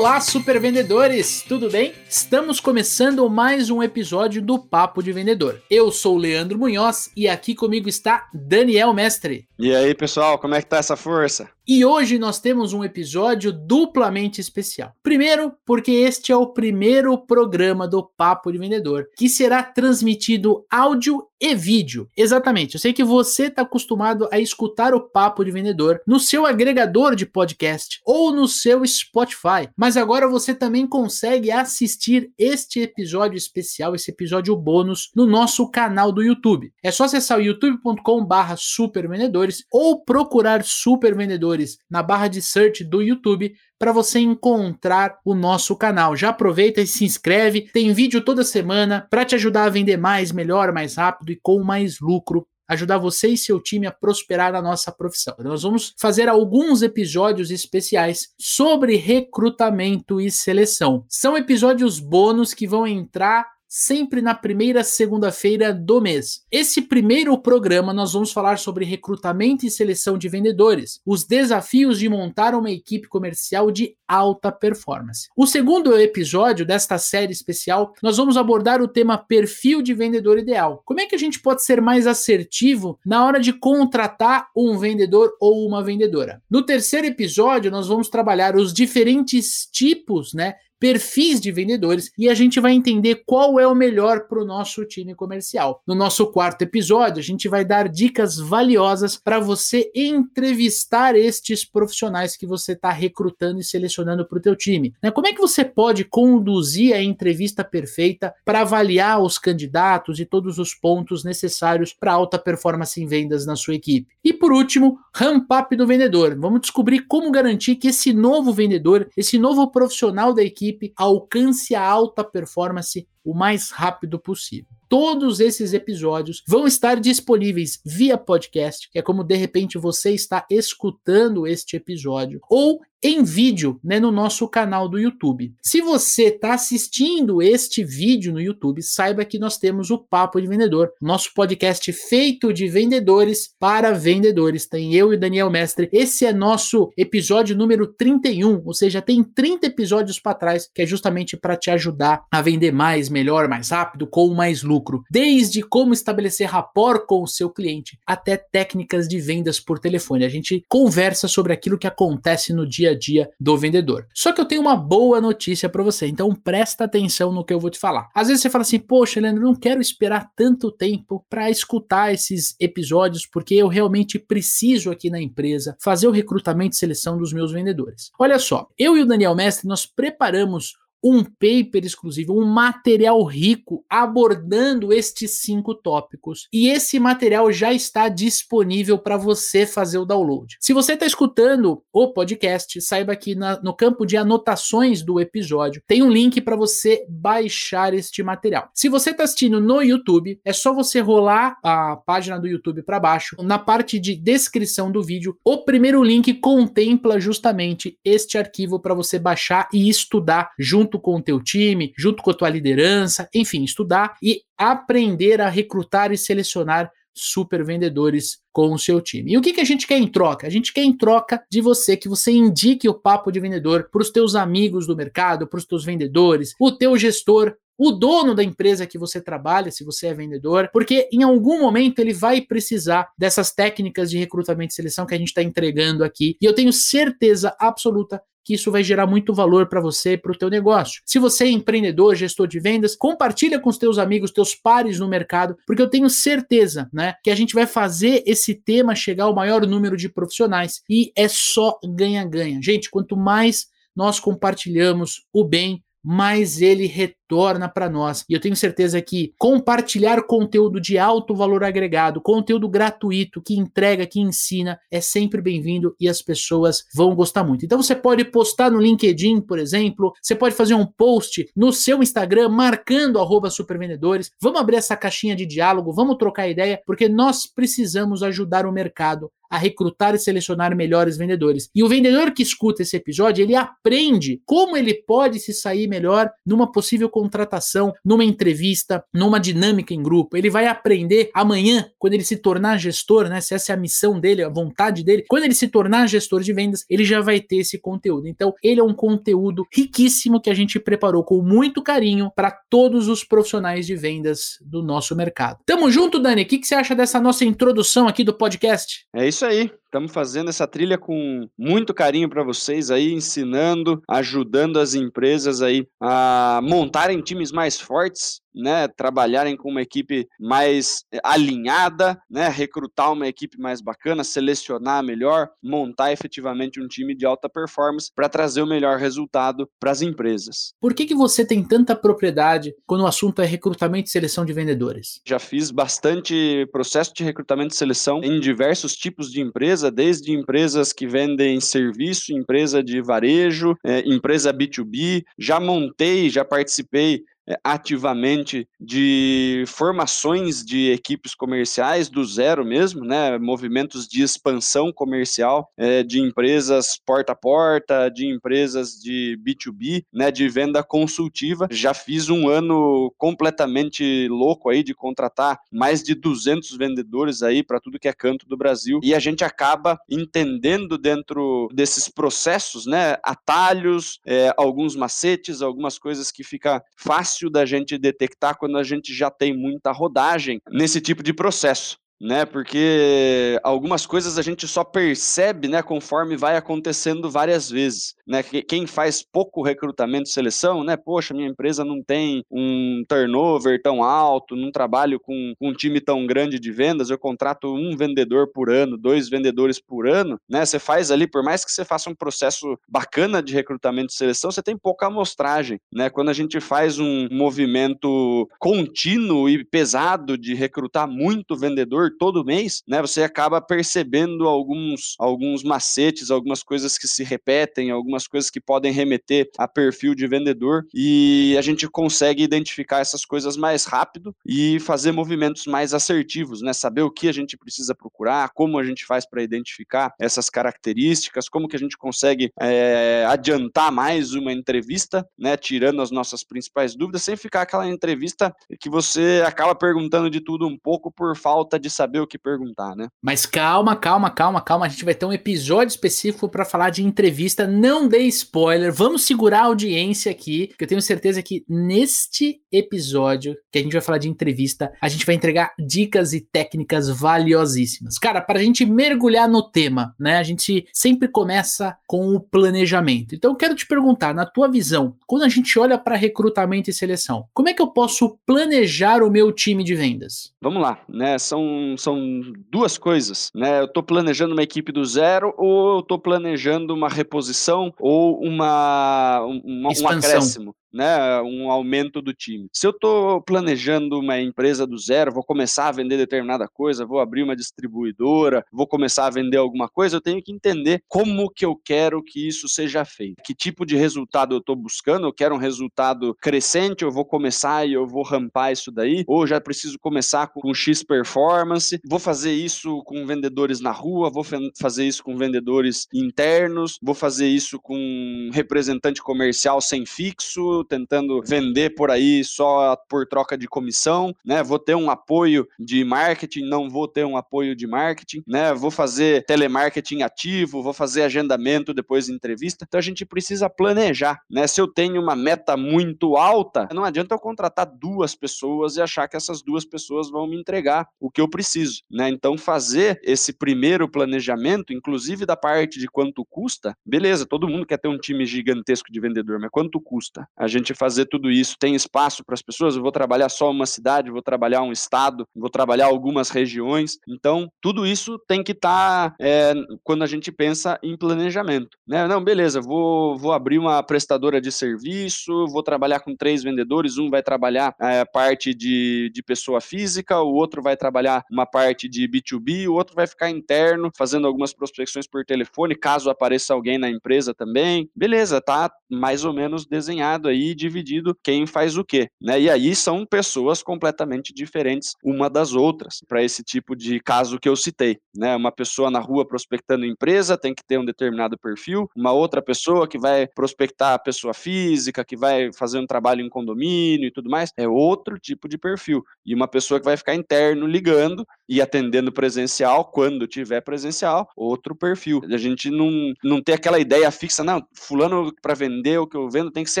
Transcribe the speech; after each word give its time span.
Olá, 0.00 0.18
super 0.18 0.58
vendedores, 0.58 1.44
tudo 1.46 1.68
bem? 1.68 1.92
Estamos 2.08 2.58
começando 2.58 3.28
mais 3.28 3.68
um 3.68 3.82
episódio 3.82 4.40
do 4.40 4.58
Papo 4.58 5.02
de 5.02 5.12
Vendedor. 5.12 5.60
Eu 5.70 5.92
sou 5.92 6.14
o 6.14 6.18
Leandro 6.18 6.58
Munhoz 6.58 7.10
e 7.14 7.28
aqui 7.28 7.54
comigo 7.54 7.86
está 7.86 8.26
Daniel 8.32 8.94
Mestre. 8.94 9.46
E 9.58 9.74
aí, 9.74 9.94
pessoal, 9.94 10.38
como 10.38 10.54
é 10.54 10.62
que 10.62 10.68
tá 10.68 10.78
essa 10.78 10.96
força? 10.96 11.50
E 11.72 11.84
hoje 11.84 12.18
nós 12.18 12.40
temos 12.40 12.72
um 12.72 12.82
episódio 12.82 13.52
duplamente 13.52 14.40
especial. 14.40 14.92
Primeiro, 15.04 15.52
porque 15.64 15.92
este 15.92 16.32
é 16.32 16.36
o 16.36 16.52
primeiro 16.52 17.16
programa 17.16 17.86
do 17.86 18.02
Papo 18.02 18.50
de 18.50 18.58
Vendedor, 18.58 19.06
que 19.16 19.28
será 19.28 19.62
transmitido 19.62 20.66
áudio 20.68 21.28
e 21.40 21.54
vídeo. 21.54 22.08
Exatamente. 22.16 22.74
Eu 22.74 22.80
sei 22.80 22.92
que 22.92 23.04
você 23.04 23.44
está 23.44 23.62
acostumado 23.62 24.28
a 24.32 24.40
escutar 24.40 24.92
o 24.92 25.00
Papo 25.00 25.42
de 25.44 25.50
Vendedor 25.50 25.98
no 26.06 26.20
seu 26.20 26.44
agregador 26.44 27.14
de 27.14 27.24
podcast 27.24 28.00
ou 28.04 28.30
no 28.32 28.46
seu 28.48 28.84
Spotify, 28.84 29.70
mas 29.76 29.96
agora 29.96 30.28
você 30.28 30.52
também 30.54 30.88
consegue 30.88 31.52
assistir 31.52 32.30
este 32.36 32.80
episódio 32.80 33.38
especial, 33.38 33.94
esse 33.94 34.10
episódio 34.10 34.56
bônus, 34.56 35.10
no 35.14 35.24
nosso 35.24 35.70
canal 35.70 36.10
do 36.12 36.22
YouTube. 36.22 36.72
É 36.82 36.90
só 36.90 37.04
acessar 37.04 37.38
o 37.38 37.42
youtube.com/supervendedores 37.42 39.64
ou 39.72 40.04
procurar 40.04 40.64
Super 40.64 41.16
Vendedores 41.16 41.59
na 41.90 42.02
barra 42.02 42.28
de 42.28 42.42
search 42.42 42.84
do 42.84 43.02
YouTube 43.02 43.54
para 43.78 43.92
você 43.92 44.18
encontrar 44.18 45.18
o 45.24 45.34
nosso 45.34 45.76
canal. 45.76 46.14
Já 46.14 46.30
aproveita 46.30 46.80
e 46.80 46.86
se 46.86 47.04
inscreve. 47.04 47.70
Tem 47.72 47.92
vídeo 47.92 48.20
toda 48.20 48.44
semana 48.44 49.06
para 49.10 49.24
te 49.24 49.34
ajudar 49.34 49.64
a 49.64 49.70
vender 49.70 49.96
mais, 49.96 50.32
melhor, 50.32 50.72
mais 50.72 50.96
rápido 50.96 51.32
e 51.32 51.40
com 51.42 51.62
mais 51.62 51.98
lucro 52.00 52.46
ajudar 52.70 52.98
você 52.98 53.28
e 53.28 53.36
seu 53.36 53.60
time 53.60 53.88
a 53.88 53.90
prosperar 53.90 54.52
na 54.52 54.62
nossa 54.62 54.92
profissão. 54.92 55.34
Nós 55.40 55.64
vamos 55.64 55.92
fazer 55.98 56.28
alguns 56.28 56.82
episódios 56.82 57.50
especiais 57.50 58.28
sobre 58.38 58.94
recrutamento 58.94 60.20
e 60.20 60.30
seleção. 60.30 61.04
São 61.08 61.36
episódios 61.36 61.98
bônus 61.98 62.54
que 62.54 62.68
vão 62.68 62.86
entrar 62.86 63.44
sempre 63.72 64.20
na 64.20 64.34
primeira 64.34 64.82
segunda-feira 64.82 65.72
do 65.72 66.00
mês. 66.00 66.44
Esse 66.50 66.82
primeiro 66.82 67.38
programa 67.38 67.94
nós 67.94 68.12
vamos 68.12 68.32
falar 68.32 68.58
sobre 68.58 68.84
recrutamento 68.84 69.64
e 69.64 69.70
seleção 69.70 70.18
de 70.18 70.28
vendedores, 70.28 71.00
os 71.06 71.24
desafios 71.24 72.00
de 72.00 72.08
montar 72.08 72.52
uma 72.52 72.68
equipe 72.68 73.06
comercial 73.06 73.70
de 73.70 73.94
alta 74.08 74.50
performance. 74.50 75.28
O 75.36 75.46
segundo 75.46 75.96
episódio 75.96 76.66
desta 76.66 76.98
série 76.98 77.32
especial, 77.32 77.94
nós 78.02 78.16
vamos 78.16 78.36
abordar 78.36 78.82
o 78.82 78.88
tema 78.88 79.16
perfil 79.16 79.80
de 79.82 79.94
vendedor 79.94 80.36
ideal. 80.36 80.82
Como 80.84 81.00
é 81.00 81.06
que 81.06 81.14
a 81.14 81.18
gente 81.18 81.38
pode 81.38 81.62
ser 81.62 81.80
mais 81.80 82.08
assertivo 82.08 82.98
na 83.06 83.24
hora 83.24 83.38
de 83.38 83.52
contratar 83.52 84.48
um 84.56 84.76
vendedor 84.78 85.32
ou 85.40 85.64
uma 85.64 85.80
vendedora? 85.80 86.42
No 86.50 86.66
terceiro 86.66 87.06
episódio, 87.06 87.70
nós 87.70 87.86
vamos 87.86 88.08
trabalhar 88.08 88.56
os 88.56 88.74
diferentes 88.74 89.68
tipos, 89.70 90.34
né, 90.34 90.56
perfis 90.80 91.38
de 91.38 91.52
vendedores 91.52 92.10
e 92.16 92.28
a 92.28 92.34
gente 92.34 92.58
vai 92.58 92.72
entender 92.72 93.22
qual 93.26 93.60
é 93.60 93.66
o 93.66 93.74
melhor 93.74 94.26
para 94.26 94.42
o 94.42 94.46
nosso 94.46 94.82
time 94.86 95.14
comercial. 95.14 95.82
No 95.86 95.94
nosso 95.94 96.26
quarto 96.28 96.62
episódio, 96.62 97.20
a 97.20 97.22
gente 97.22 97.48
vai 97.48 97.64
dar 97.64 97.86
dicas 97.86 98.38
valiosas 98.38 99.16
para 99.16 99.38
você 99.38 99.92
entrevistar 99.94 101.14
estes 101.14 101.66
profissionais 101.66 102.34
que 102.34 102.46
você 102.46 102.72
está 102.72 102.90
recrutando 102.90 103.60
e 103.60 103.64
selecionando 103.64 104.26
para 104.26 104.38
o 104.38 104.40
teu 104.40 104.56
time. 104.56 104.94
Né? 105.02 105.10
Como 105.10 105.26
é 105.28 105.34
que 105.34 105.40
você 105.40 105.62
pode 105.64 106.04
conduzir 106.04 106.94
a 106.94 107.02
entrevista 107.02 107.62
perfeita 107.62 108.34
para 108.42 108.62
avaliar 108.62 109.20
os 109.20 109.36
candidatos 109.36 110.18
e 110.18 110.24
todos 110.24 110.58
os 110.58 110.74
pontos 110.74 111.22
necessários 111.22 111.92
para 111.92 112.12
alta 112.12 112.38
performance 112.38 113.00
em 113.00 113.06
vendas 113.06 113.44
na 113.44 113.54
sua 113.54 113.74
equipe? 113.74 114.08
E 114.24 114.32
por 114.32 114.50
último, 114.50 114.98
ramp 115.14 115.46
up 115.52 115.76
do 115.76 115.86
vendedor. 115.86 116.38
Vamos 116.38 116.62
descobrir 116.62 117.00
como 117.06 117.30
garantir 117.30 117.76
que 117.76 117.88
esse 117.88 118.14
novo 118.14 118.50
vendedor, 118.52 119.10
esse 119.14 119.38
novo 119.38 119.70
profissional 119.70 120.32
da 120.32 120.42
equipe 120.42 120.69
equipe 120.70 120.92
alcance 120.96 121.74
a 121.74 121.82
alta 121.82 122.24
performance 122.24 123.06
o 123.24 123.34
mais 123.34 123.70
rápido 123.70 124.18
possível. 124.18 124.79
Todos 124.90 125.38
esses 125.38 125.72
episódios 125.72 126.42
vão 126.48 126.66
estar 126.66 126.98
disponíveis 126.98 127.80
via 127.86 128.18
podcast, 128.18 128.90
que 128.90 128.98
é 128.98 129.02
como 129.02 129.22
de 129.22 129.36
repente 129.36 129.78
você 129.78 130.10
está 130.10 130.44
escutando 130.50 131.46
este 131.46 131.76
episódio, 131.76 132.40
ou 132.50 132.80
em 133.02 133.22
vídeo 133.22 133.80
né, 133.82 133.98
no 133.98 134.10
nosso 134.10 134.46
canal 134.48 134.88
do 134.88 134.98
YouTube. 134.98 135.54
Se 135.62 135.80
você 135.80 136.24
está 136.24 136.54
assistindo 136.54 137.40
este 137.40 137.82
vídeo 137.82 138.32
no 138.32 138.40
YouTube, 138.40 138.82
saiba 138.82 139.24
que 139.24 139.38
nós 139.38 139.56
temos 139.56 139.90
o 139.90 139.98
Papo 139.98 140.40
de 140.40 140.46
Vendedor, 140.46 140.92
nosso 141.00 141.32
podcast 141.34 141.90
feito 141.92 142.52
de 142.52 142.68
vendedores 142.68 143.54
para 143.58 143.92
vendedores. 143.92 144.66
Tem 144.66 144.94
eu 144.94 145.14
e 145.14 145.16
Daniel 145.16 145.50
Mestre. 145.50 145.88
Esse 145.92 146.26
é 146.26 146.32
nosso 146.32 146.92
episódio 146.96 147.56
número 147.56 147.86
31, 147.86 148.62
ou 148.64 148.74
seja, 148.74 149.00
tem 149.00 149.22
30 149.22 149.66
episódios 149.66 150.20
para 150.20 150.34
trás, 150.34 150.68
que 150.72 150.82
é 150.82 150.86
justamente 150.86 151.36
para 151.36 151.56
te 151.56 151.70
ajudar 151.70 152.24
a 152.30 152.42
vender 152.42 152.72
mais, 152.72 153.08
melhor, 153.08 153.48
mais 153.48 153.70
rápido, 153.70 154.06
com 154.06 154.28
mais 154.34 154.62
lucro. 154.62 154.79
Desde 155.10 155.62
como 155.62 155.92
estabelecer 155.92 156.48
rapport 156.48 157.06
com 157.06 157.22
o 157.22 157.26
seu 157.26 157.50
cliente 157.50 157.98
até 158.06 158.36
técnicas 158.36 159.08
de 159.08 159.20
vendas 159.20 159.60
por 159.60 159.78
telefone. 159.78 160.24
A 160.24 160.28
gente 160.28 160.64
conversa 160.68 161.28
sobre 161.28 161.52
aquilo 161.52 161.78
que 161.78 161.86
acontece 161.86 162.52
no 162.52 162.68
dia 162.68 162.90
a 162.90 162.98
dia 162.98 163.30
do 163.38 163.56
vendedor. 163.56 164.06
Só 164.14 164.32
que 164.32 164.40
eu 164.40 164.44
tenho 164.44 164.60
uma 164.60 164.76
boa 164.76 165.20
notícia 165.20 165.68
para 165.68 165.82
você, 165.82 166.06
então 166.06 166.34
presta 166.34 166.84
atenção 166.84 167.32
no 167.32 167.44
que 167.44 167.52
eu 167.52 167.60
vou 167.60 167.70
te 167.70 167.78
falar. 167.78 168.08
Às 168.14 168.28
vezes 168.28 168.42
você 168.42 168.50
fala 168.50 168.62
assim: 168.62 168.78
"Poxa, 168.78 169.20
Leandro, 169.20 169.42
não 169.42 169.54
quero 169.54 169.80
esperar 169.80 170.30
tanto 170.34 170.70
tempo 170.70 171.24
para 171.28 171.50
escutar 171.50 172.12
esses 172.12 172.54
episódios 172.60 173.26
porque 173.26 173.54
eu 173.54 173.68
realmente 173.68 174.18
preciso 174.18 174.90
aqui 174.90 175.10
na 175.10 175.20
empresa 175.20 175.76
fazer 175.80 176.06
o 176.06 176.12
recrutamento 176.12 176.74
e 176.74 176.78
seleção 176.78 177.18
dos 177.18 177.32
meus 177.32 177.52
vendedores". 177.52 178.10
Olha 178.18 178.38
só, 178.38 178.68
eu 178.78 178.96
e 178.96 179.02
o 179.02 179.06
Daniel 179.06 179.34
Mestre 179.34 179.68
nós 179.68 179.86
preparamos 179.86 180.74
um 181.02 181.24
paper 181.24 181.84
exclusivo, 181.84 182.38
um 182.38 182.44
material 182.44 183.22
rico 183.24 183.84
abordando 183.88 184.92
estes 184.92 185.32
cinco 185.42 185.74
tópicos. 185.74 186.48
E 186.52 186.68
esse 186.68 186.98
material 186.98 187.50
já 187.52 187.72
está 187.72 188.08
disponível 188.08 188.98
para 188.98 189.16
você 189.16 189.66
fazer 189.66 189.98
o 189.98 190.04
download. 190.04 190.56
Se 190.60 190.72
você 190.72 190.94
está 190.94 191.06
escutando 191.06 191.82
o 191.92 192.12
podcast, 192.12 192.80
saiba 192.80 193.16
que 193.16 193.34
na, 193.34 193.60
no 193.62 193.74
campo 193.74 194.04
de 194.04 194.16
anotações 194.16 195.02
do 195.02 195.20
episódio 195.20 195.82
tem 195.86 196.02
um 196.02 196.10
link 196.10 196.40
para 196.40 196.56
você 196.56 197.04
baixar 197.08 197.94
este 197.94 198.22
material. 198.22 198.70
Se 198.74 198.88
você 198.88 199.10
está 199.10 199.24
assistindo 199.24 199.60
no 199.60 199.82
YouTube, 199.82 200.40
é 200.44 200.52
só 200.52 200.74
você 200.74 201.00
rolar 201.00 201.58
a 201.62 201.96
página 201.96 202.38
do 202.38 202.46
YouTube 202.46 202.82
para 202.82 203.00
baixo. 203.00 203.36
Na 203.42 203.58
parte 203.58 203.98
de 203.98 204.14
descrição 204.14 204.90
do 204.90 205.02
vídeo, 205.02 205.36
o 205.44 205.64
primeiro 205.64 206.02
link 206.02 206.34
contempla 206.34 207.20
justamente 207.20 207.98
este 208.04 208.38
arquivo 208.38 208.78
para 208.80 208.94
você 208.94 209.18
baixar 209.18 209.68
e 209.72 209.88
estudar 209.88 210.50
junto 210.58 210.89
junto 210.90 210.98
com 210.98 211.16
o 211.16 211.22
teu 211.22 211.40
time, 211.40 211.92
junto 211.96 212.22
com 212.22 212.30
a 212.30 212.34
tua 212.34 212.48
liderança, 212.48 213.28
enfim, 213.32 213.62
estudar 213.62 214.16
e 214.20 214.42
aprender 214.58 215.40
a 215.40 215.48
recrutar 215.48 216.10
e 216.10 216.18
selecionar 216.18 216.90
super 217.14 217.64
vendedores 217.64 218.38
com 218.52 218.72
o 218.72 218.78
seu 218.78 219.00
time. 219.00 219.32
E 219.32 219.38
o 219.38 219.40
que, 219.40 219.52
que 219.52 219.60
a 219.60 219.64
gente 219.64 219.86
quer 219.86 219.98
em 219.98 220.08
troca? 220.08 220.46
A 220.46 220.50
gente 220.50 220.72
quer 220.72 220.82
em 220.82 220.96
troca 220.96 221.42
de 221.50 221.60
você 221.60 221.96
que 221.96 222.08
você 222.08 222.32
indique 222.32 222.88
o 222.88 222.94
papo 222.94 223.30
de 223.30 223.38
vendedor 223.38 223.88
para 223.90 224.02
os 224.02 224.10
teus 224.10 224.34
amigos 224.34 224.86
do 224.86 224.96
mercado, 224.96 225.46
para 225.46 225.58
os 225.58 225.64
teus 225.64 225.84
vendedores, 225.84 226.54
o 226.58 226.72
teu 226.72 226.96
gestor, 226.96 227.54
o 227.78 227.92
dono 227.92 228.34
da 228.34 228.44
empresa 228.44 228.86
que 228.86 228.98
você 228.98 229.20
trabalha, 229.20 229.70
se 229.70 229.84
você 229.84 230.08
é 230.08 230.14
vendedor, 230.14 230.68
porque 230.72 231.08
em 231.12 231.22
algum 231.22 231.60
momento 231.60 231.98
ele 231.98 232.12
vai 232.12 232.40
precisar 232.40 233.08
dessas 233.16 233.52
técnicas 233.52 234.10
de 234.10 234.18
recrutamento 234.18 234.72
e 234.72 234.74
seleção 234.74 235.06
que 235.06 235.14
a 235.14 235.18
gente 235.18 235.28
está 235.28 235.42
entregando 235.42 236.04
aqui. 236.04 236.36
E 236.40 236.44
eu 236.44 236.54
tenho 236.54 236.72
certeza 236.72 237.56
absoluta 237.58 238.20
que 238.44 238.54
isso 238.54 238.70
vai 238.70 238.82
gerar 238.82 239.06
muito 239.06 239.34
valor 239.34 239.68
para 239.68 239.80
você 239.80 240.12
e 240.12 240.18
para 240.18 240.32
o 240.32 240.36
teu 240.36 240.48
negócio. 240.48 241.02
Se 241.04 241.18
você 241.18 241.44
é 241.44 241.50
empreendedor, 241.50 242.14
gestor 242.14 242.46
de 242.46 242.58
vendas, 242.58 242.96
compartilha 242.96 243.58
com 243.58 243.70
os 243.70 243.78
teus 243.78 243.98
amigos, 243.98 244.30
teus 244.30 244.54
pares 244.54 244.98
no 244.98 245.08
mercado, 245.08 245.56
porque 245.66 245.82
eu 245.82 245.90
tenho 245.90 246.08
certeza, 246.08 246.88
né, 246.92 247.14
que 247.22 247.30
a 247.30 247.34
gente 247.34 247.54
vai 247.54 247.66
fazer 247.66 248.22
esse 248.26 248.54
tema 248.54 248.94
chegar 248.94 249.24
ao 249.24 249.34
maior 249.34 249.66
número 249.66 249.96
de 249.96 250.08
profissionais 250.08 250.82
e 250.88 251.12
é 251.16 251.28
só 251.28 251.78
ganha-ganha. 251.84 252.60
Gente, 252.62 252.90
quanto 252.90 253.16
mais 253.16 253.66
nós 253.94 254.18
compartilhamos 254.18 255.26
o 255.32 255.44
bem, 255.44 255.82
mais 256.02 256.62
ele 256.62 256.86
retorna 256.86 257.19
torna 257.30 257.68
para 257.68 257.88
nós. 257.88 258.24
E 258.28 258.34
eu 258.34 258.40
tenho 258.40 258.56
certeza 258.56 259.00
que 259.00 259.32
compartilhar 259.38 260.20
conteúdo 260.24 260.80
de 260.80 260.98
alto 260.98 261.32
valor 261.32 261.62
agregado, 261.62 262.20
conteúdo 262.20 262.68
gratuito 262.68 263.40
que 263.40 263.54
entrega, 263.54 264.04
que 264.04 264.18
ensina, 264.18 264.80
é 264.90 265.00
sempre 265.00 265.40
bem-vindo 265.40 265.94
e 266.00 266.08
as 266.08 266.20
pessoas 266.20 266.84
vão 266.92 267.14
gostar 267.14 267.44
muito. 267.44 267.64
Então 267.64 267.80
você 267.80 267.94
pode 267.94 268.24
postar 268.24 268.68
no 268.68 268.80
LinkedIn, 268.80 269.42
por 269.42 269.60
exemplo, 269.60 270.12
você 270.20 270.34
pode 270.34 270.56
fazer 270.56 270.74
um 270.74 270.84
post 270.84 271.48
no 271.54 271.72
seu 271.72 272.02
Instagram 272.02 272.48
marcando 272.48 273.20
supervendedores. 273.48 274.32
Vamos 274.42 274.60
abrir 274.60 274.76
essa 274.76 274.96
caixinha 274.96 275.36
de 275.36 275.46
diálogo, 275.46 275.92
vamos 275.92 276.16
trocar 276.16 276.48
ideia, 276.48 276.82
porque 276.84 277.08
nós 277.08 277.46
precisamos 277.46 278.24
ajudar 278.24 278.66
o 278.66 278.72
mercado 278.72 279.30
a 279.50 279.58
recrutar 279.58 280.14
e 280.14 280.18
selecionar 280.18 280.76
melhores 280.76 281.16
vendedores. 281.16 281.68
E 281.74 281.82
o 281.82 281.88
vendedor 281.88 282.30
que 282.30 282.42
escuta 282.42 282.82
esse 282.82 282.96
episódio, 282.96 283.42
ele 283.42 283.56
aprende 283.56 284.40
como 284.46 284.76
ele 284.76 284.94
pode 284.94 285.40
se 285.40 285.52
sair 285.52 285.88
melhor 285.88 286.30
numa 286.46 286.70
possível 286.70 287.10
contratação, 287.20 287.92
numa 288.02 288.24
entrevista, 288.24 289.04
numa 289.12 289.38
dinâmica 289.38 289.92
em 289.92 290.02
grupo. 290.02 290.36
Ele 290.36 290.48
vai 290.48 290.66
aprender 290.66 291.30
amanhã, 291.34 291.86
quando 291.98 292.14
ele 292.14 292.24
se 292.24 292.36
tornar 292.36 292.78
gestor, 292.78 293.28
né? 293.28 293.42
Se 293.42 293.54
essa 293.54 293.72
é 293.72 293.74
a 293.74 293.78
missão 293.78 294.18
dele, 294.18 294.42
a 294.42 294.48
vontade 294.48 295.04
dele, 295.04 295.26
quando 295.28 295.44
ele 295.44 295.54
se 295.54 295.68
tornar 295.68 296.06
gestor 296.06 296.40
de 296.40 296.52
vendas, 296.54 296.86
ele 296.88 297.04
já 297.04 297.20
vai 297.20 297.40
ter 297.40 297.56
esse 297.56 297.78
conteúdo. 297.78 298.26
Então, 298.26 298.54
ele 298.62 298.80
é 298.80 298.82
um 298.82 298.94
conteúdo 298.94 299.66
riquíssimo 299.70 300.40
que 300.40 300.48
a 300.48 300.54
gente 300.54 300.80
preparou 300.80 301.22
com 301.22 301.42
muito 301.42 301.82
carinho 301.82 302.32
para 302.34 302.50
todos 302.70 303.06
os 303.08 303.22
profissionais 303.22 303.86
de 303.86 303.94
vendas 303.94 304.56
do 304.62 304.82
nosso 304.82 305.14
mercado. 305.14 305.58
Tamo 305.66 305.90
junto, 305.90 306.18
Dani. 306.18 306.42
O 306.42 306.46
que, 306.46 306.58
que 306.58 306.66
você 306.66 306.74
acha 306.74 306.94
dessa 306.94 307.20
nossa 307.20 307.44
introdução 307.44 308.08
aqui 308.08 308.24
do 308.24 308.32
podcast? 308.32 309.04
É 309.14 309.28
isso 309.28 309.44
aí. 309.44 309.70
Estamos 309.90 310.12
fazendo 310.12 310.48
essa 310.50 310.68
trilha 310.68 310.96
com 310.96 311.48
muito 311.58 311.92
carinho 311.92 312.28
para 312.28 312.44
vocês 312.44 312.92
aí, 312.92 313.12
ensinando, 313.12 314.00
ajudando 314.08 314.78
as 314.78 314.94
empresas 314.94 315.62
aí 315.62 315.84
a 316.00 316.60
montarem 317.10 317.22
times 317.22 317.52
mais 317.52 317.80
fortes, 317.80 318.40
né, 318.54 318.88
trabalharem 318.88 319.56
com 319.56 319.70
uma 319.70 319.82
equipe 319.82 320.28
mais 320.38 321.04
eh, 321.12 321.20
alinhada, 321.22 322.20
né, 322.30 322.48
recrutar 322.48 323.12
uma 323.12 323.26
equipe 323.26 323.58
mais 323.58 323.80
bacana, 323.80 324.24
selecionar 324.24 325.02
melhor, 325.02 325.48
montar 325.62 326.12
efetivamente 326.12 326.80
um 326.80 326.88
time 326.88 327.14
de 327.14 327.26
alta 327.26 327.48
performance 327.48 328.10
para 328.14 328.28
trazer 328.28 328.62
o 328.62 328.66
melhor 328.66 328.98
resultado 328.98 329.68
para 329.78 329.90
as 329.90 330.02
empresas. 330.02 330.72
Por 330.80 330.94
que, 330.94 331.06
que 331.06 331.14
você 331.14 331.44
tem 331.44 331.62
tanta 331.62 331.94
propriedade 331.94 332.74
quando 332.86 333.02
o 333.02 333.06
assunto 333.06 333.42
é 333.42 333.46
recrutamento 333.46 334.08
e 334.08 334.10
seleção 334.10 334.44
de 334.44 334.52
vendedores? 334.52 335.20
Já 335.26 335.38
fiz 335.38 335.70
bastante 335.70 336.66
processo 336.72 337.12
de 337.14 337.24
recrutamento 337.24 337.74
e 337.74 337.76
seleção 337.76 338.22
em 338.22 338.40
diversos 338.40 338.94
tipos 338.94 339.30
de 339.30 339.40
empresa, 339.40 339.90
desde 339.90 340.32
empresas 340.32 340.92
que 340.92 341.06
vendem 341.06 341.60
serviço, 341.60 342.32
empresa 342.32 342.82
de 342.82 343.00
varejo, 343.00 343.76
é, 343.84 344.00
empresa 344.00 344.52
B2B. 344.52 345.24
Já 345.38 345.60
montei, 345.60 346.28
já 346.30 346.44
participei 346.44 347.22
ativamente 347.62 348.68
de 348.80 349.64
formações 349.66 350.64
de 350.64 350.90
equipes 350.90 351.34
comerciais 351.34 352.08
do 352.08 352.24
zero 352.24 352.64
mesmo, 352.64 353.04
né? 353.04 353.38
Movimentos 353.38 354.06
de 354.06 354.22
expansão 354.22 354.92
comercial 354.92 355.70
é, 355.76 356.02
de 356.02 356.20
empresas 356.20 356.98
porta 357.04 357.32
a 357.32 357.36
porta, 357.36 358.08
de 358.08 358.26
empresas 358.26 358.92
de 358.92 359.38
B2B, 359.44 360.04
né? 360.12 360.30
De 360.30 360.48
venda 360.48 360.82
consultiva. 360.82 361.68
Já 361.70 361.94
fiz 361.94 362.28
um 362.28 362.48
ano 362.48 363.12
completamente 363.16 364.28
louco 364.28 364.68
aí 364.68 364.82
de 364.82 364.94
contratar 364.94 365.58
mais 365.72 366.02
de 366.02 366.14
200 366.14 366.76
vendedores 366.76 367.42
aí 367.42 367.62
para 367.62 367.80
tudo 367.80 367.98
que 367.98 368.08
é 368.08 368.12
canto 368.12 368.46
do 368.46 368.56
Brasil 368.56 369.00
e 369.02 369.14
a 369.14 369.18
gente 369.18 369.44
acaba 369.44 369.98
entendendo 370.08 370.98
dentro 370.98 371.68
desses 371.72 372.08
processos, 372.08 372.86
né? 372.86 373.16
Atalhos, 373.24 374.20
é, 374.26 374.52
alguns 374.56 374.96
macetes, 374.96 375.62
algumas 375.62 375.98
coisas 375.98 376.30
que 376.30 376.44
fica 376.44 376.82
fácil 376.96 377.39
fácil 377.40 377.50
da 377.50 377.64
gente 377.64 377.96
detectar 377.96 378.56
quando 378.58 378.76
a 378.76 378.82
gente 378.82 379.14
já 379.14 379.30
tem 379.30 379.56
muita 379.56 379.90
rodagem 379.92 380.60
nesse 380.70 381.00
tipo 381.00 381.22
de 381.22 381.32
processo 381.32 381.96
né? 382.20 382.44
Porque 382.44 383.58
algumas 383.62 384.04
coisas 384.04 384.38
a 384.38 384.42
gente 384.42 384.68
só 384.68 384.84
percebe, 384.84 385.68
né, 385.68 385.82
conforme 385.82 386.36
vai 386.36 386.56
acontecendo 386.56 387.30
várias 387.30 387.70
vezes, 387.70 388.14
né? 388.26 388.42
Quem 388.42 388.86
faz 388.86 389.22
pouco 389.22 389.62
recrutamento 389.62 390.28
e 390.28 390.32
seleção, 390.32 390.84
né? 390.84 390.96
Poxa, 390.96 391.32
minha 391.32 391.48
empresa 391.48 391.84
não 391.84 392.02
tem 392.02 392.44
um 392.50 393.02
turnover 393.08 393.80
tão 393.82 394.02
alto, 394.02 394.54
não 394.54 394.70
trabalho 394.70 395.18
com, 395.18 395.54
um 395.60 395.72
time 395.72 396.00
tão 396.00 396.26
grande 396.26 396.58
de 396.58 396.70
vendas, 396.70 397.10
eu 397.10 397.18
contrato 397.18 397.74
um 397.74 397.96
vendedor 397.96 398.48
por 398.52 398.70
ano, 398.70 398.98
dois 398.98 399.28
vendedores 399.28 399.80
por 399.80 400.06
ano, 400.06 400.38
né? 400.48 400.64
Você 400.64 400.78
faz 400.78 401.10
ali, 401.10 401.26
por 401.26 401.42
mais 401.42 401.64
que 401.64 401.72
você 401.72 401.84
faça 401.84 402.10
um 402.10 402.14
processo 402.14 402.78
bacana 402.88 403.42
de 403.42 403.54
recrutamento 403.54 404.12
e 404.12 404.16
seleção, 404.16 404.50
você 404.50 404.62
tem 404.62 404.76
pouca 404.76 405.06
amostragem, 405.06 405.80
né? 405.92 406.10
Quando 406.10 406.28
a 406.28 406.34
gente 406.34 406.60
faz 406.60 406.98
um 406.98 407.28
movimento 407.30 408.48
contínuo 408.58 409.48
e 409.48 409.64
pesado 409.64 410.36
de 410.36 410.54
recrutar 410.54 411.08
muito 411.08 411.56
vendedor 411.56 412.09
todo 412.10 412.44
mês, 412.44 412.82
né, 412.86 413.00
você 413.00 413.22
acaba 413.22 413.60
percebendo 413.60 414.46
alguns, 414.46 415.14
alguns 415.18 415.62
macetes, 415.62 416.30
algumas 416.30 416.62
coisas 416.62 416.98
que 416.98 417.08
se 417.08 417.24
repetem, 417.24 417.90
algumas 417.90 418.26
coisas 418.26 418.50
que 418.50 418.60
podem 418.60 418.92
remeter 418.92 419.48
a 419.58 419.66
perfil 419.66 420.14
de 420.14 420.26
vendedor. 420.26 420.84
E 420.94 421.54
a 421.58 421.62
gente 421.62 421.88
consegue 421.88 422.42
identificar 422.42 423.00
essas 423.00 423.24
coisas 423.24 423.56
mais 423.56 423.84
rápido 423.84 424.34
e 424.44 424.78
fazer 424.80 425.12
movimentos 425.12 425.66
mais 425.66 425.94
assertivos, 425.94 426.62
né, 426.62 426.72
saber 426.72 427.02
o 427.02 427.10
que 427.10 427.28
a 427.28 427.32
gente 427.32 427.56
precisa 427.56 427.94
procurar, 427.94 428.50
como 428.54 428.78
a 428.78 428.84
gente 428.84 429.04
faz 429.04 429.28
para 429.28 429.42
identificar 429.42 430.12
essas 430.18 430.48
características, 430.48 431.48
como 431.48 431.68
que 431.68 431.76
a 431.76 431.78
gente 431.78 431.96
consegue 431.96 432.50
é, 432.60 433.24
adiantar 433.28 433.92
mais 433.92 434.34
uma 434.34 434.52
entrevista, 434.52 435.26
né, 435.38 435.56
tirando 435.56 436.02
as 436.02 436.10
nossas 436.10 436.44
principais 436.44 436.94
dúvidas, 436.94 437.22
sem 437.22 437.36
ficar 437.36 437.62
aquela 437.62 437.86
entrevista 437.88 438.54
que 438.78 438.88
você 438.88 439.42
acaba 439.46 439.74
perguntando 439.74 440.30
de 440.30 440.40
tudo 440.40 440.66
um 440.66 440.78
pouco 440.78 441.10
por 441.10 441.36
falta 441.36 441.78
de 441.78 441.90
saber 442.00 442.20
o 442.20 442.26
que 442.26 442.38
perguntar, 442.38 442.96
né? 442.96 443.08
Mas 443.20 443.44
calma, 443.44 443.94
calma, 443.94 444.30
calma, 444.30 444.60
calma. 444.62 444.86
A 444.86 444.88
gente 444.88 445.04
vai 445.04 445.14
ter 445.14 445.26
um 445.26 445.32
episódio 445.32 445.90
específico 445.90 446.48
para 446.48 446.64
falar 446.64 446.88
de 446.88 447.04
entrevista. 447.04 447.66
Não 447.66 448.08
dê 448.08 448.20
spoiler. 448.20 448.92
Vamos 448.92 449.22
segurar 449.22 449.60
a 449.60 449.66
audiência 449.66 450.32
aqui, 450.32 450.68
que 450.78 450.84
eu 450.84 450.88
tenho 450.88 451.02
certeza 451.02 451.42
que 451.42 451.62
neste 451.68 452.60
episódio 452.72 453.54
que 453.70 453.78
a 453.78 453.82
gente 453.82 453.92
vai 453.92 454.00
falar 454.00 454.18
de 454.18 454.30
entrevista, 454.30 454.92
a 455.00 455.08
gente 455.08 455.26
vai 455.26 455.34
entregar 455.34 455.74
dicas 455.78 456.32
e 456.32 456.40
técnicas 456.40 457.08
valiosíssimas. 457.10 458.18
Cara, 458.18 458.40
para 458.40 458.58
a 458.58 458.62
gente 458.62 458.86
mergulhar 458.86 459.48
no 459.48 459.62
tema, 459.62 460.14
né? 460.18 460.38
A 460.38 460.42
gente 460.42 460.86
sempre 460.92 461.28
começa 461.28 461.96
com 462.06 462.34
o 462.34 462.40
planejamento. 462.40 463.34
Então 463.34 463.50
eu 463.50 463.56
quero 463.56 463.74
te 463.74 463.86
perguntar, 463.86 464.34
na 464.34 464.46
tua 464.46 464.68
visão, 464.68 465.16
quando 465.26 465.42
a 465.42 465.48
gente 465.48 465.78
olha 465.78 465.98
para 465.98 466.16
recrutamento 466.16 466.88
e 466.88 466.94
seleção, 466.94 467.46
como 467.52 467.68
é 467.68 467.74
que 467.74 467.82
eu 467.82 467.88
posso 467.88 468.38
planejar 468.46 469.22
o 469.22 469.30
meu 469.30 469.52
time 469.52 469.84
de 469.84 469.94
vendas? 469.94 470.54
Vamos 470.62 470.80
lá, 470.80 470.98
né? 471.06 471.36
São 471.38 471.89
são, 471.96 472.42
duas 472.70 472.98
coisas, 472.98 473.50
né? 473.54 473.80
Eu 473.80 473.84
estou 473.84 474.02
planejando 474.02 474.52
uma 474.52 474.62
equipe 474.62 474.92
do 474.92 475.04
zero 475.04 475.54
ou 475.56 475.94
eu 475.94 476.00
estou 476.00 476.18
planejando 476.18 476.94
uma 476.94 477.08
reposição 477.08 477.92
ou 477.98 478.40
uma, 478.42 479.40
uma 479.64 479.90
um 479.90 480.08
acréscimo 480.08 480.74
né, 480.92 481.40
um 481.42 481.70
aumento 481.70 482.20
do 482.20 482.32
time. 482.32 482.68
Se 482.72 482.86
eu 482.86 482.90
estou 482.90 483.40
planejando 483.42 484.18
uma 484.18 484.40
empresa 484.40 484.86
do 484.86 484.98
zero, 484.98 485.32
vou 485.32 485.44
começar 485.44 485.88
a 485.88 485.92
vender 485.92 486.16
determinada 486.16 486.68
coisa, 486.68 487.06
vou 487.06 487.20
abrir 487.20 487.42
uma 487.42 487.56
distribuidora, 487.56 488.64
vou 488.72 488.86
começar 488.86 489.26
a 489.26 489.30
vender 489.30 489.56
alguma 489.56 489.88
coisa, 489.88 490.16
eu 490.16 490.20
tenho 490.20 490.42
que 490.42 490.52
entender 490.52 491.02
como 491.08 491.50
que 491.50 491.64
eu 491.64 491.76
quero 491.76 492.22
que 492.22 492.46
isso 492.46 492.68
seja 492.68 493.04
feito. 493.04 493.42
Que 493.42 493.54
tipo 493.54 493.84
de 493.86 493.96
resultado 493.96 494.54
eu 494.54 494.58
estou 494.58 494.76
buscando? 494.76 495.26
Eu 495.26 495.32
quero 495.32 495.54
um 495.54 495.58
resultado 495.58 496.34
crescente, 496.40 497.02
eu 497.02 497.10
vou 497.10 497.24
começar 497.24 497.86
e 497.86 497.92
eu 497.92 498.06
vou 498.06 498.22
rampar 498.22 498.72
isso 498.72 498.90
daí, 498.90 499.24
ou 499.26 499.46
já 499.46 499.60
preciso 499.60 499.98
começar 499.98 500.48
com 500.48 500.74
X 500.74 501.02
performance, 501.02 502.00
vou 502.06 502.18
fazer 502.18 502.52
isso 502.52 503.02
com 503.04 503.26
vendedores 503.26 503.80
na 503.80 503.92
rua, 503.92 504.30
vou 504.30 504.44
fazer 504.78 505.06
isso 505.06 505.22
com 505.22 505.36
vendedores 505.36 506.06
internos, 506.12 506.98
vou 507.02 507.14
fazer 507.14 507.48
isso 507.48 507.78
com 507.80 508.50
representante 508.52 509.22
comercial 509.22 509.80
sem 509.80 510.04
fixo, 510.06 510.79
tentando 510.84 511.40
vender 511.42 511.94
por 511.94 512.10
aí 512.10 512.44
só 512.44 512.96
por 513.08 513.26
troca 513.26 513.56
de 513.56 513.68
comissão, 513.68 514.34
né? 514.44 514.62
Vou 514.62 514.78
ter 514.78 514.94
um 514.94 515.10
apoio 515.10 515.66
de 515.78 516.04
marketing, 516.04 516.62
não 516.62 516.88
vou 516.88 517.06
ter 517.06 517.24
um 517.24 517.36
apoio 517.36 517.74
de 517.74 517.86
marketing, 517.86 518.42
né? 518.46 518.72
Vou 518.74 518.90
fazer 518.90 519.44
telemarketing 519.46 520.22
ativo, 520.22 520.82
vou 520.82 520.92
fazer 520.92 521.22
agendamento 521.22 521.94
depois 521.94 522.26
de 522.26 522.32
entrevista. 522.32 522.84
Então 522.86 522.98
a 522.98 523.02
gente 523.02 523.24
precisa 523.24 523.68
planejar, 523.68 524.40
né? 524.50 524.66
Se 524.66 524.80
eu 524.80 524.88
tenho 524.88 525.20
uma 525.20 525.36
meta 525.36 525.76
muito 525.76 526.36
alta, 526.36 526.88
não 526.92 527.04
adianta 527.04 527.34
eu 527.34 527.38
contratar 527.38 527.86
duas 527.86 528.34
pessoas 528.34 528.96
e 528.96 529.02
achar 529.02 529.28
que 529.28 529.36
essas 529.36 529.62
duas 529.62 529.84
pessoas 529.84 530.30
vão 530.30 530.46
me 530.46 530.58
entregar 530.58 531.06
o 531.18 531.30
que 531.30 531.40
eu 531.40 531.48
preciso, 531.48 532.02
né? 532.10 532.28
Então 532.28 532.56
fazer 532.56 533.20
esse 533.22 533.52
primeiro 533.52 534.08
planejamento, 534.08 534.92
inclusive 534.92 535.46
da 535.46 535.56
parte 535.56 535.98
de 535.98 536.06
quanto 536.08 536.44
custa, 536.44 536.96
beleza, 537.04 537.46
todo 537.46 537.68
mundo 537.68 537.86
quer 537.86 537.98
ter 537.98 538.08
um 538.08 538.18
time 538.18 538.44
gigantesco 538.46 539.12
de 539.12 539.20
vendedor, 539.20 539.58
mas 539.58 539.70
quanto 539.70 540.00
custa? 540.00 540.46
A 540.56 540.66
gente 540.70 540.94
fazer 540.94 541.26
tudo 541.26 541.50
isso. 541.50 541.76
Tem 541.78 541.94
espaço 541.94 542.44
para 542.44 542.54
as 542.54 542.62
pessoas? 542.62 542.96
Eu 542.96 543.02
vou 543.02 543.12
trabalhar 543.12 543.48
só 543.48 543.70
uma 543.70 543.86
cidade, 543.86 544.30
vou 544.30 544.42
trabalhar 544.42 544.82
um 544.82 544.92
estado, 544.92 545.46
vou 545.54 545.68
trabalhar 545.68 546.06
algumas 546.06 546.50
regiões. 546.50 547.18
Então, 547.28 547.68
tudo 547.80 548.06
isso 548.06 548.38
tem 548.48 548.62
que 548.62 548.72
estar 548.72 549.30
tá, 549.30 549.36
é, 549.40 549.74
quando 550.02 550.22
a 550.22 550.26
gente 550.26 550.50
pensa 550.50 550.98
em 551.02 551.16
planejamento. 551.16 551.98
Né? 552.06 552.26
Não, 552.26 552.42
beleza, 552.42 552.80
vou, 552.80 553.36
vou 553.36 553.52
abrir 553.52 553.78
uma 553.78 554.02
prestadora 554.02 554.60
de 554.60 554.70
serviço, 554.70 555.66
vou 555.68 555.82
trabalhar 555.82 556.20
com 556.20 556.36
três 556.36 556.62
vendedores, 556.62 557.18
um 557.18 557.28
vai 557.28 557.42
trabalhar 557.42 557.94
a 558.00 558.12
é, 558.12 558.24
parte 558.24 558.74
de, 558.74 559.30
de 559.32 559.42
pessoa 559.42 559.80
física, 559.80 560.40
o 560.40 560.52
outro 560.54 560.82
vai 560.82 560.96
trabalhar 560.96 561.44
uma 561.50 561.66
parte 561.66 562.08
de 562.08 562.28
B2B, 562.28 562.88
o 562.88 562.94
outro 562.94 563.14
vai 563.14 563.26
ficar 563.26 563.50
interno, 563.50 564.10
fazendo 564.16 564.46
algumas 564.46 564.72
prospecções 564.72 565.26
por 565.26 565.44
telefone, 565.44 565.94
caso 565.94 566.30
apareça 566.30 566.74
alguém 566.74 566.98
na 566.98 567.10
empresa 567.10 567.54
também. 567.54 568.08
Beleza, 568.14 568.60
tá 568.60 568.90
mais 569.10 569.44
ou 569.44 569.52
menos 569.52 569.86
desenhado 569.86 570.48
aí, 570.48 570.59
dividido 570.74 571.36
quem 571.42 571.66
faz 571.66 571.96
o 571.96 572.04
quê, 572.04 572.28
né? 572.40 572.60
E 572.60 572.70
aí 572.70 572.94
são 572.94 573.24
pessoas 573.24 573.82
completamente 573.82 574.52
diferentes 574.52 575.14
uma 575.24 575.48
das 575.48 575.72
outras 575.74 576.20
para 576.28 576.42
esse 576.42 576.62
tipo 576.62 576.94
de 576.94 577.20
caso 577.20 577.58
que 577.58 577.68
eu 577.68 577.76
citei, 577.76 578.18
né? 578.34 578.54
Uma 578.56 578.72
pessoa 578.72 579.10
na 579.10 579.20
rua 579.20 579.46
prospectando 579.46 580.04
empresa 580.04 580.56
tem 580.56 580.74
que 580.74 580.84
ter 580.84 580.98
um 580.98 581.04
determinado 581.04 581.58
perfil, 581.58 582.08
uma 582.16 582.32
outra 582.32 582.62
pessoa 582.62 583.08
que 583.08 583.18
vai 583.18 583.46
prospectar 583.46 584.14
a 584.14 584.18
pessoa 584.18 584.54
física, 584.54 585.24
que 585.24 585.36
vai 585.36 585.72
fazer 585.72 585.98
um 585.98 586.06
trabalho 586.06 586.44
em 586.44 586.48
condomínio 586.48 587.26
e 587.26 587.32
tudo 587.32 587.50
mais, 587.50 587.72
é 587.76 587.88
outro 587.88 588.38
tipo 588.38 588.68
de 588.68 588.78
perfil. 588.78 589.24
E 589.44 589.54
uma 589.54 589.68
pessoa 589.68 589.98
que 589.98 590.06
vai 590.06 590.16
ficar 590.16 590.34
interno 590.34 590.86
ligando 590.86 591.46
e 591.68 591.80
atendendo 591.80 592.32
presencial 592.32 593.04
quando 593.04 593.46
tiver 593.46 593.80
presencial, 593.80 594.48
outro 594.56 594.94
perfil. 594.94 595.40
A 595.50 595.56
gente 595.56 595.90
não, 595.90 596.32
não 596.42 596.62
ter 596.62 596.74
aquela 596.74 596.98
ideia 596.98 597.30
fixa, 597.30 597.62
não, 597.62 597.82
fulano 597.94 598.52
para 598.60 598.74
vender 598.74 599.18
o 599.18 599.26
que 599.26 599.36
eu 599.36 599.48
vendo 599.48 599.70
tem 599.70 599.84
que 599.84 599.90
ser 599.90 600.00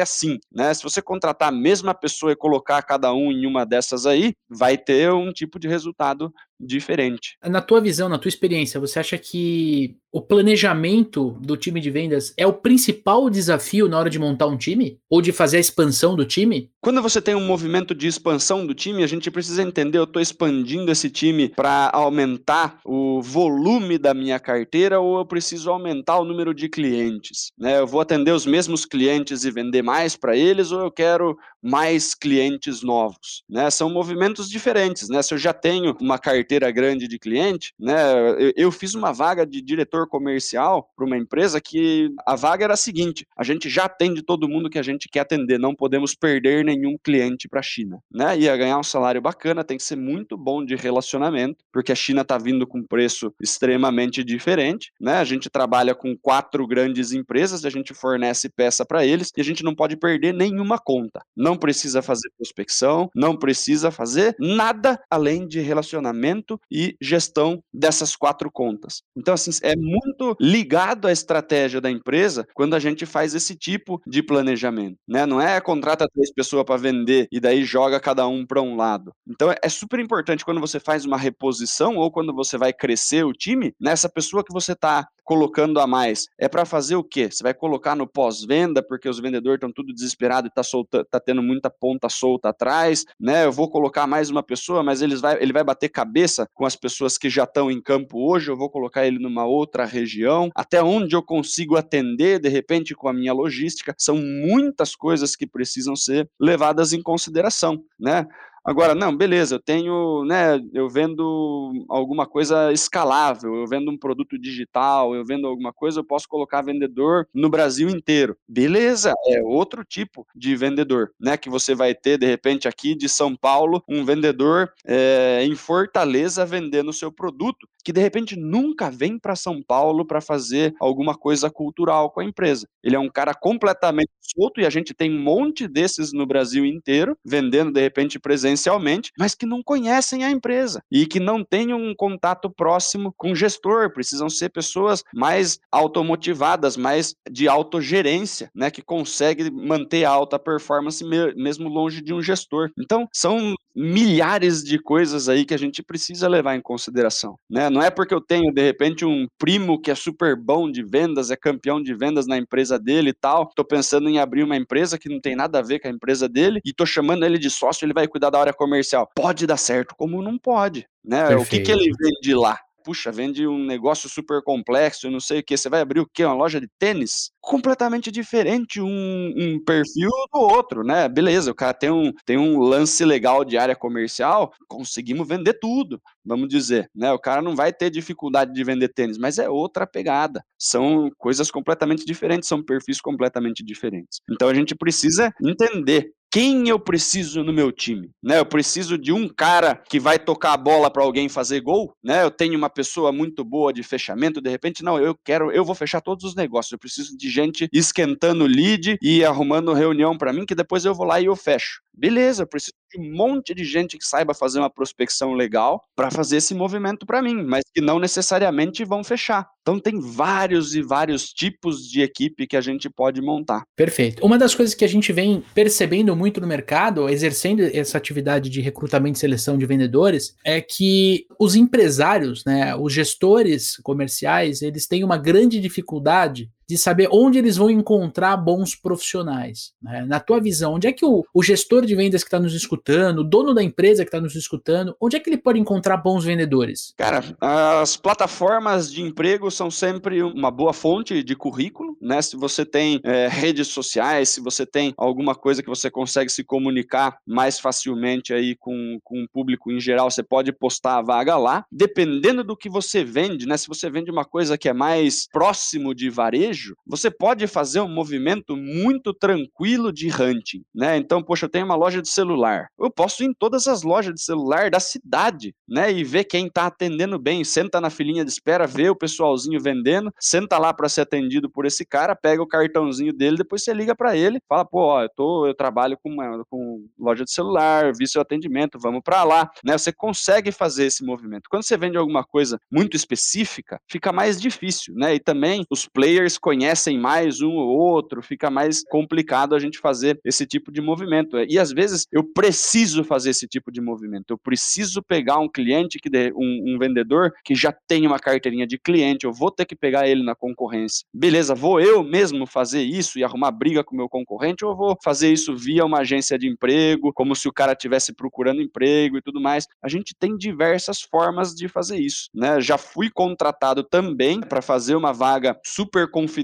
assim, 0.00 0.38
né? 0.52 0.72
Se 0.74 0.82
você 0.82 1.00
contratar 1.00 1.48
a 1.48 1.52
mesma 1.52 1.94
pessoa 1.94 2.32
e 2.32 2.36
colocar 2.36 2.82
cada 2.82 3.12
um 3.12 3.30
em 3.30 3.46
uma 3.46 3.64
dessas 3.64 4.06
aí, 4.06 4.34
vai 4.48 4.76
ter 4.76 5.12
um 5.12 5.32
tipo 5.32 5.58
de 5.58 5.68
resultado 5.68 6.32
diferente. 6.60 7.36
Na 7.44 7.60
tua 7.60 7.80
visão, 7.80 8.08
na 8.08 8.18
tua 8.18 8.28
experiência, 8.28 8.78
você 8.78 8.98
acha 8.98 9.16
que 9.16 9.96
o 10.12 10.20
planejamento 10.20 11.36
do 11.40 11.56
time 11.56 11.80
de 11.80 11.88
vendas 11.88 12.34
é 12.36 12.46
o 12.46 12.52
principal 12.52 13.30
desafio 13.30 13.88
na 13.88 13.98
hora 13.98 14.10
de 14.10 14.18
montar 14.18 14.46
um 14.46 14.56
time? 14.56 14.98
Ou 15.08 15.22
de 15.22 15.32
fazer 15.32 15.56
a 15.56 15.60
expansão 15.60 16.16
do 16.16 16.24
time? 16.24 16.70
Quando 16.80 17.00
você 17.00 17.22
tem 17.22 17.34
um 17.34 17.46
movimento 17.46 17.94
de 17.94 18.08
expansão 18.08 18.66
do 18.66 18.74
time, 18.74 19.04
a 19.04 19.06
gente 19.06 19.30
precisa 19.30 19.62
entender, 19.62 19.98
eu 19.98 20.04
estou 20.04 20.20
expandindo 20.20 20.90
esse 20.90 21.08
time 21.08 21.48
para 21.48 21.90
aumentar 21.92 22.80
o 22.84 23.22
volume 23.22 23.98
da 23.98 24.12
minha 24.12 24.40
carteira 24.40 24.98
ou 24.98 25.18
eu 25.18 25.26
preciso 25.26 25.70
aumentar 25.70 26.18
o 26.18 26.24
número 26.24 26.52
de 26.52 26.68
clientes? 26.68 27.52
Né? 27.56 27.78
Eu 27.78 27.86
vou 27.86 28.00
atender 28.00 28.32
os 28.32 28.46
mesmos 28.46 28.84
clientes 28.84 29.44
e 29.44 29.50
vender 29.50 29.82
mais 29.82 30.16
para 30.16 30.36
eles 30.36 30.72
ou 30.72 30.80
eu 30.80 30.90
quero 30.90 31.36
mais 31.62 32.14
clientes 32.14 32.82
novos? 32.82 33.42
Né? 33.48 33.70
São 33.70 33.90
movimentos 33.90 34.48
diferentes. 34.48 35.08
Né? 35.08 35.22
Se 35.22 35.34
eu 35.34 35.38
já 35.38 35.52
tenho 35.52 35.96
uma 36.00 36.18
carteira 36.18 36.70
grande 36.70 37.06
de 37.06 37.18
cliente, 37.18 37.72
né? 37.78 38.00
eu, 38.38 38.52
eu 38.56 38.72
fiz 38.72 38.94
uma 38.94 39.12
vaga 39.12 39.46
de 39.46 39.60
diretor 39.60 40.08
comercial 40.08 40.90
para 40.96 41.04
uma 41.04 41.16
empresa 41.16 41.60
que 41.60 42.10
a 42.26 42.36
vaga 42.36 42.64
era 42.64 42.74
a 42.74 42.76
seguinte: 42.76 43.26
a 43.36 43.44
gente 43.44 43.68
já 43.68 43.84
atende 43.84 44.22
todo 44.22 44.48
mundo 44.48 44.70
que 44.70 44.78
a 44.78 44.82
gente 44.82 45.08
quer 45.08 45.20
atender, 45.20 45.58
não 45.58 45.74
podemos 45.74 46.14
perder 46.14 46.64
nenhum 46.64 46.96
cliente 47.02 47.48
para 47.48 47.60
a 47.60 47.62
China, 47.62 48.02
né? 48.10 48.38
Ia 48.38 48.56
ganhar 48.56 48.78
um 48.78 48.82
salário 48.82 49.20
bacana, 49.20 49.64
tem 49.64 49.76
que 49.76 49.82
ser 49.82 49.96
muito 49.96 50.36
bom 50.36 50.64
de 50.64 50.74
relacionamento, 50.74 51.64
porque 51.72 51.92
a 51.92 51.94
China 51.96 52.22
está 52.22 52.38
vindo 52.38 52.66
com 52.66 52.82
preço 52.82 53.32
extremamente 53.40 54.24
diferente, 54.24 54.92
né? 55.00 55.18
A 55.18 55.24
gente 55.24 55.50
trabalha 55.50 55.94
com 55.94 56.16
quatro 56.16 56.66
grandes 56.66 57.12
empresas, 57.12 57.64
a 57.64 57.70
gente 57.70 57.94
fornece 57.94 58.48
peça 58.48 58.84
para 58.84 59.04
eles 59.04 59.32
e 59.36 59.40
a 59.40 59.44
gente 59.44 59.62
não 59.62 59.74
pode 59.74 59.96
perder 59.96 60.34
nenhuma 60.34 60.78
conta. 60.78 61.22
Não 61.36 61.49
precisa 61.56 62.02
fazer 62.02 62.30
prospecção, 62.36 63.08
não 63.14 63.36
precisa 63.36 63.90
fazer 63.90 64.34
nada 64.38 65.00
além 65.10 65.46
de 65.46 65.60
relacionamento 65.60 66.60
e 66.70 66.96
gestão 67.00 67.62
dessas 67.72 68.16
quatro 68.16 68.50
contas. 68.50 69.02
Então, 69.16 69.34
assim, 69.34 69.50
é 69.62 69.74
muito 69.76 70.36
ligado 70.40 71.08
à 71.08 71.12
estratégia 71.12 71.80
da 71.80 71.90
empresa 71.90 72.46
quando 72.54 72.74
a 72.74 72.78
gente 72.78 73.06
faz 73.06 73.34
esse 73.34 73.54
tipo 73.54 74.00
de 74.06 74.22
planejamento, 74.22 74.96
né? 75.08 75.26
Não 75.26 75.40
é 75.40 75.60
contrata 75.60 76.08
três 76.12 76.32
pessoas 76.32 76.64
para 76.64 76.76
vender 76.76 77.28
e 77.30 77.40
daí 77.40 77.64
joga 77.64 78.00
cada 78.00 78.26
um 78.26 78.46
para 78.46 78.62
um 78.62 78.76
lado. 78.76 79.12
Então 79.28 79.52
é 79.62 79.68
super 79.68 80.00
importante 80.00 80.44
quando 80.44 80.60
você 80.60 80.80
faz 80.80 81.04
uma 81.04 81.16
reposição 81.16 81.96
ou 81.96 82.10
quando 82.10 82.34
você 82.34 82.56
vai 82.56 82.72
crescer 82.72 83.24
o 83.24 83.32
time, 83.32 83.72
nessa 83.80 84.08
pessoa 84.08 84.44
que 84.44 84.52
você 84.52 84.72
está 84.72 85.06
colocando 85.30 85.78
a 85.78 85.86
mais? 85.86 86.26
É 86.36 86.48
para 86.48 86.64
fazer 86.64 86.96
o 86.96 87.04
quê? 87.04 87.30
Você 87.30 87.44
vai 87.44 87.54
colocar 87.54 87.94
no 87.94 88.04
pós-venda, 88.04 88.82
porque 88.82 89.08
os 89.08 89.20
vendedores 89.20 89.58
estão 89.58 89.70
tudo 89.72 89.94
desesperados 89.94 90.50
e 90.50 90.52
tá, 90.52 90.64
solta, 90.64 91.04
tá 91.04 91.20
tendo 91.20 91.39
muita 91.42 91.70
ponta 91.70 92.08
solta 92.08 92.50
atrás, 92.50 93.04
né? 93.18 93.44
Eu 93.44 93.52
vou 93.52 93.70
colocar 93.70 94.06
mais 94.06 94.30
uma 94.30 94.42
pessoa, 94.42 94.82
mas 94.82 95.02
eles 95.02 95.20
vai, 95.20 95.40
ele 95.42 95.52
vai 95.52 95.64
bater 95.64 95.88
cabeça 95.88 96.48
com 96.54 96.64
as 96.64 96.76
pessoas 96.76 97.16
que 97.16 97.28
já 97.28 97.44
estão 97.44 97.70
em 97.70 97.80
campo 97.80 98.30
hoje, 98.30 98.50
eu 98.50 98.56
vou 98.56 98.70
colocar 98.70 99.06
ele 99.06 99.18
numa 99.18 99.44
outra 99.44 99.84
região, 99.84 100.50
até 100.54 100.82
onde 100.82 101.14
eu 101.14 101.22
consigo 101.22 101.76
atender, 101.76 102.40
de 102.40 102.48
repente, 102.48 102.94
com 102.94 103.08
a 103.08 103.12
minha 103.12 103.32
logística. 103.32 103.94
São 103.98 104.16
muitas 104.16 104.94
coisas 104.94 105.36
que 105.36 105.46
precisam 105.46 105.96
ser 105.96 106.28
levadas 106.38 106.92
em 106.92 107.02
consideração, 107.02 107.82
né? 107.98 108.26
Agora, 108.64 108.94
não, 108.94 109.16
beleza, 109.16 109.54
eu 109.54 109.58
tenho, 109.60 110.24
né, 110.24 110.60
eu 110.74 110.88
vendo 110.88 111.72
alguma 111.88 112.26
coisa 112.26 112.70
escalável, 112.72 113.54
eu 113.56 113.66
vendo 113.66 113.90
um 113.90 113.98
produto 113.98 114.38
digital, 114.38 115.14
eu 115.14 115.24
vendo 115.24 115.46
alguma 115.46 115.72
coisa, 115.72 116.00
eu 116.00 116.04
posso 116.04 116.28
colocar 116.28 116.60
vendedor 116.62 117.26
no 117.34 117.48
Brasil 117.48 117.88
inteiro. 117.88 118.36
Beleza, 118.46 119.14
é 119.26 119.42
outro 119.42 119.82
tipo 119.84 120.26
de 120.34 120.54
vendedor, 120.56 121.10
né, 121.18 121.36
que 121.36 121.48
você 121.48 121.74
vai 121.74 121.94
ter, 121.94 122.18
de 122.18 122.26
repente, 122.26 122.68
aqui 122.68 122.94
de 122.94 123.08
São 123.08 123.34
Paulo, 123.34 123.82
um 123.88 124.04
vendedor 124.04 124.70
é, 124.86 125.42
em 125.42 125.54
Fortaleza 125.54 126.44
vendendo 126.44 126.90
o 126.90 126.94
seu 126.94 127.10
produto, 127.10 127.66
que 127.82 127.92
de 127.92 128.00
repente 128.00 128.36
nunca 128.36 128.90
vem 128.90 129.18
para 129.18 129.34
São 129.34 129.62
Paulo 129.62 130.04
para 130.04 130.20
fazer 130.20 130.74
alguma 130.78 131.14
coisa 131.16 131.50
cultural 131.50 132.10
com 132.10 132.20
a 132.20 132.24
empresa. 132.24 132.68
Ele 132.84 132.94
é 132.94 132.98
um 132.98 133.08
cara 133.08 133.32
completamente 133.32 134.10
solto 134.20 134.60
e 134.60 134.66
a 134.66 134.70
gente 134.70 134.92
tem 134.94 135.10
um 135.10 135.22
monte 135.22 135.66
desses 135.66 136.12
no 136.12 136.26
Brasil 136.26 136.64
inteiro, 136.64 137.16
vendendo 137.24 137.72
de 137.72 137.80
repente 137.80 138.18
presencialmente, 138.60 139.12
mas 139.18 139.34
que 139.34 139.46
não 139.46 139.62
conhecem 139.62 140.24
a 140.24 140.30
empresa 140.30 140.82
e 140.90 141.06
que 141.06 141.18
não 141.18 141.42
têm 141.42 141.72
um 141.72 141.94
contato 141.94 142.50
próximo 142.50 143.12
com 143.16 143.32
o 143.32 143.34
gestor, 143.34 143.92
precisam 143.92 144.28
ser 144.28 144.50
pessoas 144.50 145.02
mais 145.14 145.58
automotivadas, 145.72 146.76
mais 146.76 147.14
de 147.30 147.48
autogerência, 147.48 148.50
né, 148.54 148.70
que 148.70 148.82
consegue 148.82 149.50
manter 149.50 150.04
alta 150.04 150.38
performance 150.38 151.04
mesmo 151.04 151.68
longe 151.68 152.02
de 152.02 152.12
um 152.12 152.22
gestor. 152.22 152.70
Então, 152.78 153.08
são 153.12 153.54
milhares 153.74 154.62
de 154.62 154.78
coisas 154.78 155.28
aí 155.28 155.44
que 155.44 155.54
a 155.54 155.58
gente 155.58 155.82
precisa 155.82 156.28
levar 156.28 156.56
em 156.56 156.60
consideração, 156.60 157.36
né? 157.48 157.70
Não 157.70 157.80
é 157.80 157.88
porque 157.90 158.12
eu 158.12 158.20
tenho 158.20 158.52
de 158.52 158.62
repente 158.62 159.04
um 159.04 159.26
primo 159.38 159.80
que 159.80 159.90
é 159.90 159.94
super 159.94 160.36
bom 160.36 160.70
de 160.70 160.82
vendas, 160.82 161.30
é 161.30 161.36
campeão 161.36 161.80
de 161.80 161.94
vendas 161.94 162.26
na 162.26 162.36
empresa 162.36 162.78
dele 162.78 163.10
e 163.10 163.14
tal, 163.14 163.48
tô 163.54 163.64
pensando 163.64 164.08
em 164.08 164.18
abrir 164.18 164.42
uma 164.42 164.56
empresa 164.56 164.98
que 164.98 165.08
não 165.08 165.20
tem 165.20 165.36
nada 165.36 165.60
a 165.60 165.62
ver 165.62 165.78
com 165.78 165.88
a 165.88 165.90
empresa 165.90 166.28
dele 166.28 166.60
e 166.64 166.72
tô 166.72 166.84
chamando 166.84 167.24
ele 167.24 167.38
de 167.38 167.48
sócio, 167.48 167.84
ele 167.84 167.94
vai 167.94 168.08
cuidar 168.08 168.30
da 168.30 168.39
área 168.40 168.52
comercial. 168.52 169.08
Pode 169.14 169.46
dar 169.46 169.56
certo, 169.56 169.94
como 169.96 170.22
não 170.22 170.38
pode, 170.38 170.86
né? 171.04 171.28
Perfeito. 171.28 171.42
O 171.42 171.50
que 171.50 171.60
que 171.60 171.72
ele 171.72 171.90
vende 171.98 172.34
lá? 172.34 172.58
puxa, 172.82 173.12
vende 173.12 173.46
um 173.46 173.64
negócio 173.64 174.08
super 174.08 174.42
complexo, 174.42 175.10
não 175.10 175.20
sei 175.20 175.40
o 175.40 175.42
que, 175.44 175.56
você 175.56 175.68
vai 175.68 175.80
abrir 175.80 176.00
o 176.00 176.08
quê? 176.12 176.24
Uma 176.24 176.34
loja 176.34 176.60
de 176.60 176.68
tênis? 176.78 177.30
Completamente 177.40 178.10
diferente 178.10 178.80
um, 178.80 179.34
um, 179.36 179.62
perfil 179.64 180.10
do 180.32 180.40
outro, 180.40 180.82
né? 180.82 181.08
Beleza, 181.08 181.50
o 181.50 181.54
cara 181.54 181.74
tem 181.74 181.90
um, 181.90 182.12
tem 182.24 182.36
um 182.36 182.58
lance 182.58 183.04
legal 183.04 183.44
de 183.44 183.56
área 183.56 183.76
comercial, 183.76 184.52
conseguimos 184.68 185.26
vender 185.26 185.54
tudo, 185.54 186.00
vamos 186.30 186.48
dizer, 186.48 186.88
né? 186.94 187.12
O 187.12 187.18
cara 187.18 187.42
não 187.42 187.56
vai 187.56 187.72
ter 187.72 187.90
dificuldade 187.90 188.52
de 188.52 188.64
vender 188.64 188.88
tênis, 188.88 189.18
mas 189.18 189.38
é 189.38 189.48
outra 189.48 189.84
pegada. 189.84 190.42
São 190.56 191.10
coisas 191.18 191.50
completamente 191.50 192.04
diferentes, 192.04 192.48
são 192.48 192.62
perfis 192.62 193.00
completamente 193.00 193.64
diferentes. 193.64 194.20
Então 194.30 194.48
a 194.48 194.54
gente 194.54 194.74
precisa 194.76 195.32
entender 195.44 196.12
quem 196.32 196.68
eu 196.68 196.78
preciso 196.78 197.42
no 197.42 197.52
meu 197.52 197.72
time, 197.72 198.08
né? 198.22 198.38
Eu 198.38 198.46
preciso 198.46 198.96
de 198.96 199.12
um 199.12 199.28
cara 199.28 199.74
que 199.74 199.98
vai 199.98 200.16
tocar 200.16 200.52
a 200.52 200.56
bola 200.56 200.88
para 200.88 201.02
alguém 201.02 201.28
fazer 201.28 201.60
gol, 201.60 201.92
né? 202.02 202.22
Eu 202.22 202.30
tenho 202.30 202.56
uma 202.56 202.70
pessoa 202.70 203.10
muito 203.10 203.44
boa 203.44 203.72
de 203.72 203.82
fechamento, 203.82 204.40
de 204.40 204.48
repente 204.48 204.84
não, 204.84 204.96
eu 204.98 205.16
quero, 205.24 205.50
eu 205.50 205.64
vou 205.64 205.74
fechar 205.74 206.00
todos 206.00 206.24
os 206.24 206.36
negócios. 206.36 206.70
Eu 206.70 206.78
preciso 206.78 207.16
de 207.16 207.28
gente 207.28 207.68
esquentando 207.72 208.46
lead 208.46 208.96
e 209.02 209.24
arrumando 209.24 209.72
reunião 209.72 210.16
para 210.16 210.32
mim 210.32 210.46
que 210.46 210.54
depois 210.54 210.84
eu 210.84 210.94
vou 210.94 211.04
lá 211.04 211.20
e 211.20 211.24
eu 211.24 211.34
fecho. 211.34 211.80
Beleza, 211.94 212.46
preciso 212.46 212.72
de 212.92 213.00
um 213.00 213.14
monte 213.14 213.54
de 213.54 213.64
gente 213.64 213.96
que 213.96 214.04
saiba 214.04 214.34
fazer 214.34 214.58
uma 214.58 214.70
prospecção 214.70 215.32
legal 215.32 215.84
para 215.94 216.10
fazer 216.10 216.38
esse 216.38 216.54
movimento 216.54 217.06
para 217.06 217.22
mim, 217.22 217.42
mas 217.42 217.62
que 217.72 217.80
não 217.80 217.98
necessariamente 217.98 218.84
vão 218.84 219.04
fechar. 219.04 219.48
Então 219.62 219.78
tem 219.78 220.00
vários 220.00 220.74
e 220.74 220.82
vários 220.82 221.32
tipos 221.32 221.88
de 221.88 222.00
equipe 222.00 222.46
que 222.46 222.56
a 222.56 222.60
gente 222.60 222.88
pode 222.90 223.20
montar. 223.20 223.62
Perfeito. 223.76 224.24
Uma 224.24 224.38
das 224.38 224.54
coisas 224.54 224.74
que 224.74 224.84
a 224.84 224.88
gente 224.88 225.12
vem 225.12 225.44
percebendo 225.54 226.16
muito 226.16 226.40
no 226.40 226.46
mercado, 226.46 227.08
exercendo 227.08 227.60
essa 227.60 227.98
atividade 227.98 228.50
de 228.50 228.60
recrutamento 228.60 229.18
e 229.18 229.20
seleção 229.20 229.56
de 229.56 229.66
vendedores, 229.66 230.34
é 230.44 230.60
que 230.60 231.26
os 231.38 231.54
empresários, 231.54 232.44
né, 232.44 232.74
os 232.74 232.92
gestores 232.92 233.76
comerciais, 233.82 234.62
eles 234.62 234.86
têm 234.86 235.04
uma 235.04 235.18
grande 235.18 235.60
dificuldade 235.60 236.50
de 236.70 236.78
saber 236.78 237.08
onde 237.10 237.36
eles 237.36 237.56
vão 237.56 237.68
encontrar 237.68 238.36
bons 238.36 238.76
profissionais. 238.76 239.72
Né? 239.82 240.04
Na 240.06 240.20
tua 240.20 240.40
visão, 240.40 240.74
onde 240.74 240.86
é 240.86 240.92
que 240.92 241.04
o, 241.04 241.24
o 241.34 241.42
gestor 241.42 241.84
de 241.84 241.96
vendas 241.96 242.22
que 242.22 242.28
está 242.28 242.38
nos 242.38 242.54
escutando, 242.54 243.18
o 243.18 243.24
dono 243.24 243.52
da 243.52 243.60
empresa 243.60 244.04
que 244.04 244.08
está 244.08 244.20
nos 244.20 244.36
escutando, 244.36 244.94
onde 245.00 245.16
é 245.16 245.20
que 245.20 245.28
ele 245.28 245.36
pode 245.36 245.58
encontrar 245.58 245.96
bons 245.96 246.24
vendedores? 246.24 246.94
Cara, 246.96 247.24
as 247.40 247.96
plataformas 247.96 248.92
de 248.92 249.02
emprego 249.02 249.50
são 249.50 249.68
sempre 249.68 250.22
uma 250.22 250.48
boa 250.48 250.72
fonte 250.72 251.24
de 251.24 251.34
currículo, 251.34 251.96
né? 252.00 252.22
Se 252.22 252.36
você 252.36 252.64
tem 252.64 253.00
é, 253.02 253.26
redes 253.26 253.66
sociais, 253.66 254.28
se 254.28 254.40
você 254.40 254.64
tem 254.64 254.94
alguma 254.96 255.34
coisa 255.34 255.64
que 255.64 255.68
você 255.68 255.90
consegue 255.90 256.30
se 256.30 256.44
comunicar 256.44 257.18
mais 257.26 257.58
facilmente 257.58 258.32
aí 258.32 258.54
com, 258.54 259.00
com 259.02 259.24
o 259.24 259.28
público 259.28 259.72
em 259.72 259.80
geral, 259.80 260.08
você 260.08 260.22
pode 260.22 260.52
postar 260.52 260.98
a 260.98 261.02
vaga 261.02 261.36
lá. 261.36 261.64
Dependendo 261.72 262.44
do 262.44 262.56
que 262.56 262.70
você 262.70 263.02
vende, 263.02 263.44
né? 263.44 263.56
Se 263.56 263.66
você 263.66 263.90
vende 263.90 264.08
uma 264.08 264.24
coisa 264.24 264.56
que 264.56 264.68
é 264.68 264.72
mais 264.72 265.26
próximo 265.32 265.92
de 265.92 266.08
varejo, 266.08 266.59
você 266.86 267.10
pode 267.10 267.46
fazer 267.46 267.80
um 267.80 267.88
movimento 267.88 268.56
muito 268.56 269.12
tranquilo 269.12 269.92
de 269.92 270.08
hunting, 270.08 270.62
né? 270.74 270.96
Então, 270.96 271.22
poxa, 271.22 271.46
eu 271.46 271.50
tenho 271.50 271.64
uma 271.64 271.76
loja 271.76 272.00
de 272.00 272.08
celular. 272.08 272.68
Eu 272.78 272.90
posso 272.90 273.22
ir 273.22 273.26
em 273.26 273.34
todas 273.34 273.66
as 273.66 273.82
lojas 273.82 274.14
de 274.14 274.22
celular 274.22 274.70
da 274.70 274.80
cidade, 274.80 275.54
né? 275.68 275.92
E 275.92 276.04
ver 276.04 276.24
quem 276.24 276.46
está 276.46 276.66
atendendo 276.66 277.18
bem. 277.18 277.44
Senta 277.44 277.80
na 277.80 277.90
filinha 277.90 278.24
de 278.24 278.30
espera, 278.30 278.66
vê 278.66 278.88
o 278.90 278.96
pessoalzinho 278.96 279.60
vendendo, 279.60 280.12
senta 280.18 280.58
lá 280.58 280.72
para 280.72 280.88
ser 280.88 281.02
atendido 281.02 281.50
por 281.50 281.66
esse 281.66 281.84
cara, 281.84 282.16
pega 282.16 282.42
o 282.42 282.46
cartãozinho 282.46 283.12
dele, 283.12 283.36
depois 283.36 283.62
você 283.62 283.72
liga 283.72 283.94
para 283.94 284.16
ele, 284.16 284.40
fala, 284.48 284.64
pô, 284.64 284.80
ó, 284.80 285.02
eu, 285.02 285.08
tô, 285.14 285.46
eu 285.46 285.54
trabalho 285.54 285.98
com, 286.02 286.10
uma, 286.10 286.44
com 286.48 286.86
loja 286.98 287.24
de 287.24 287.32
celular, 287.32 287.92
vi 287.96 288.06
seu 288.06 288.20
atendimento, 288.20 288.78
vamos 288.78 289.00
para 289.04 289.24
lá, 289.24 289.50
né? 289.64 289.76
Você 289.76 289.92
consegue 289.92 290.52
fazer 290.52 290.86
esse 290.86 291.04
movimento. 291.04 291.48
Quando 291.50 291.62
você 291.64 291.76
vende 291.76 291.96
alguma 291.96 292.24
coisa 292.24 292.58
muito 292.70 292.96
específica, 292.96 293.80
fica 293.88 294.12
mais 294.12 294.40
difícil, 294.40 294.94
né? 294.94 295.14
E 295.14 295.20
também 295.20 295.64
os 295.70 295.86
players 295.86 296.38
conhecem 296.50 296.98
mais 296.98 297.40
um 297.40 297.52
ou 297.52 297.78
outro, 297.78 298.20
fica 298.20 298.50
mais 298.50 298.82
complicado 298.82 299.54
a 299.54 299.60
gente 299.60 299.78
fazer 299.78 300.18
esse 300.24 300.44
tipo 300.44 300.72
de 300.72 300.80
movimento. 300.80 301.38
E 301.48 301.60
às 301.60 301.70
vezes 301.70 302.08
eu 302.10 302.24
preciso 302.24 303.04
fazer 303.04 303.30
esse 303.30 303.46
tipo 303.46 303.70
de 303.70 303.80
movimento. 303.80 304.30
Eu 304.30 304.38
preciso 304.38 305.00
pegar 305.00 305.38
um 305.38 305.48
cliente 305.48 306.00
que 306.00 306.10
um, 306.34 306.74
um 306.74 306.76
vendedor 306.76 307.32
que 307.44 307.54
já 307.54 307.72
tem 307.86 308.04
uma 308.04 308.18
carteirinha 308.18 308.66
de 308.66 308.78
cliente, 308.78 309.26
eu 309.26 309.32
vou 309.32 309.48
ter 309.52 309.64
que 309.64 309.76
pegar 309.76 310.08
ele 310.08 310.24
na 310.24 310.34
concorrência. 310.34 311.06
Beleza, 311.14 311.54
vou 311.54 311.80
eu 311.80 312.02
mesmo 312.02 312.44
fazer 312.48 312.82
isso 312.82 313.16
e 313.16 313.22
arrumar 313.22 313.52
briga 313.52 313.84
com 313.84 313.94
o 313.94 313.98
meu 313.98 314.08
concorrente 314.08 314.64
ou 314.64 314.74
vou 314.74 314.98
fazer 315.04 315.32
isso 315.32 315.54
via 315.54 315.84
uma 315.84 316.00
agência 316.00 316.36
de 316.36 316.48
emprego, 316.48 317.12
como 317.12 317.36
se 317.36 317.46
o 317.46 317.52
cara 317.52 317.74
estivesse 317.74 318.12
procurando 318.12 318.60
emprego 318.60 319.16
e 319.16 319.22
tudo 319.22 319.40
mais. 319.40 319.68
A 319.80 319.88
gente 319.88 320.16
tem 320.18 320.36
diversas 320.36 321.00
formas 321.00 321.54
de 321.54 321.68
fazer 321.68 322.00
isso, 322.00 322.28
né? 322.34 322.60
Já 322.60 322.76
fui 322.76 323.08
contratado 323.08 323.84
também 323.84 324.40
para 324.40 324.60
fazer 324.60 324.96
uma 324.96 325.12
vaga 325.12 325.56
super 325.64 326.10
confidencial 326.10 326.39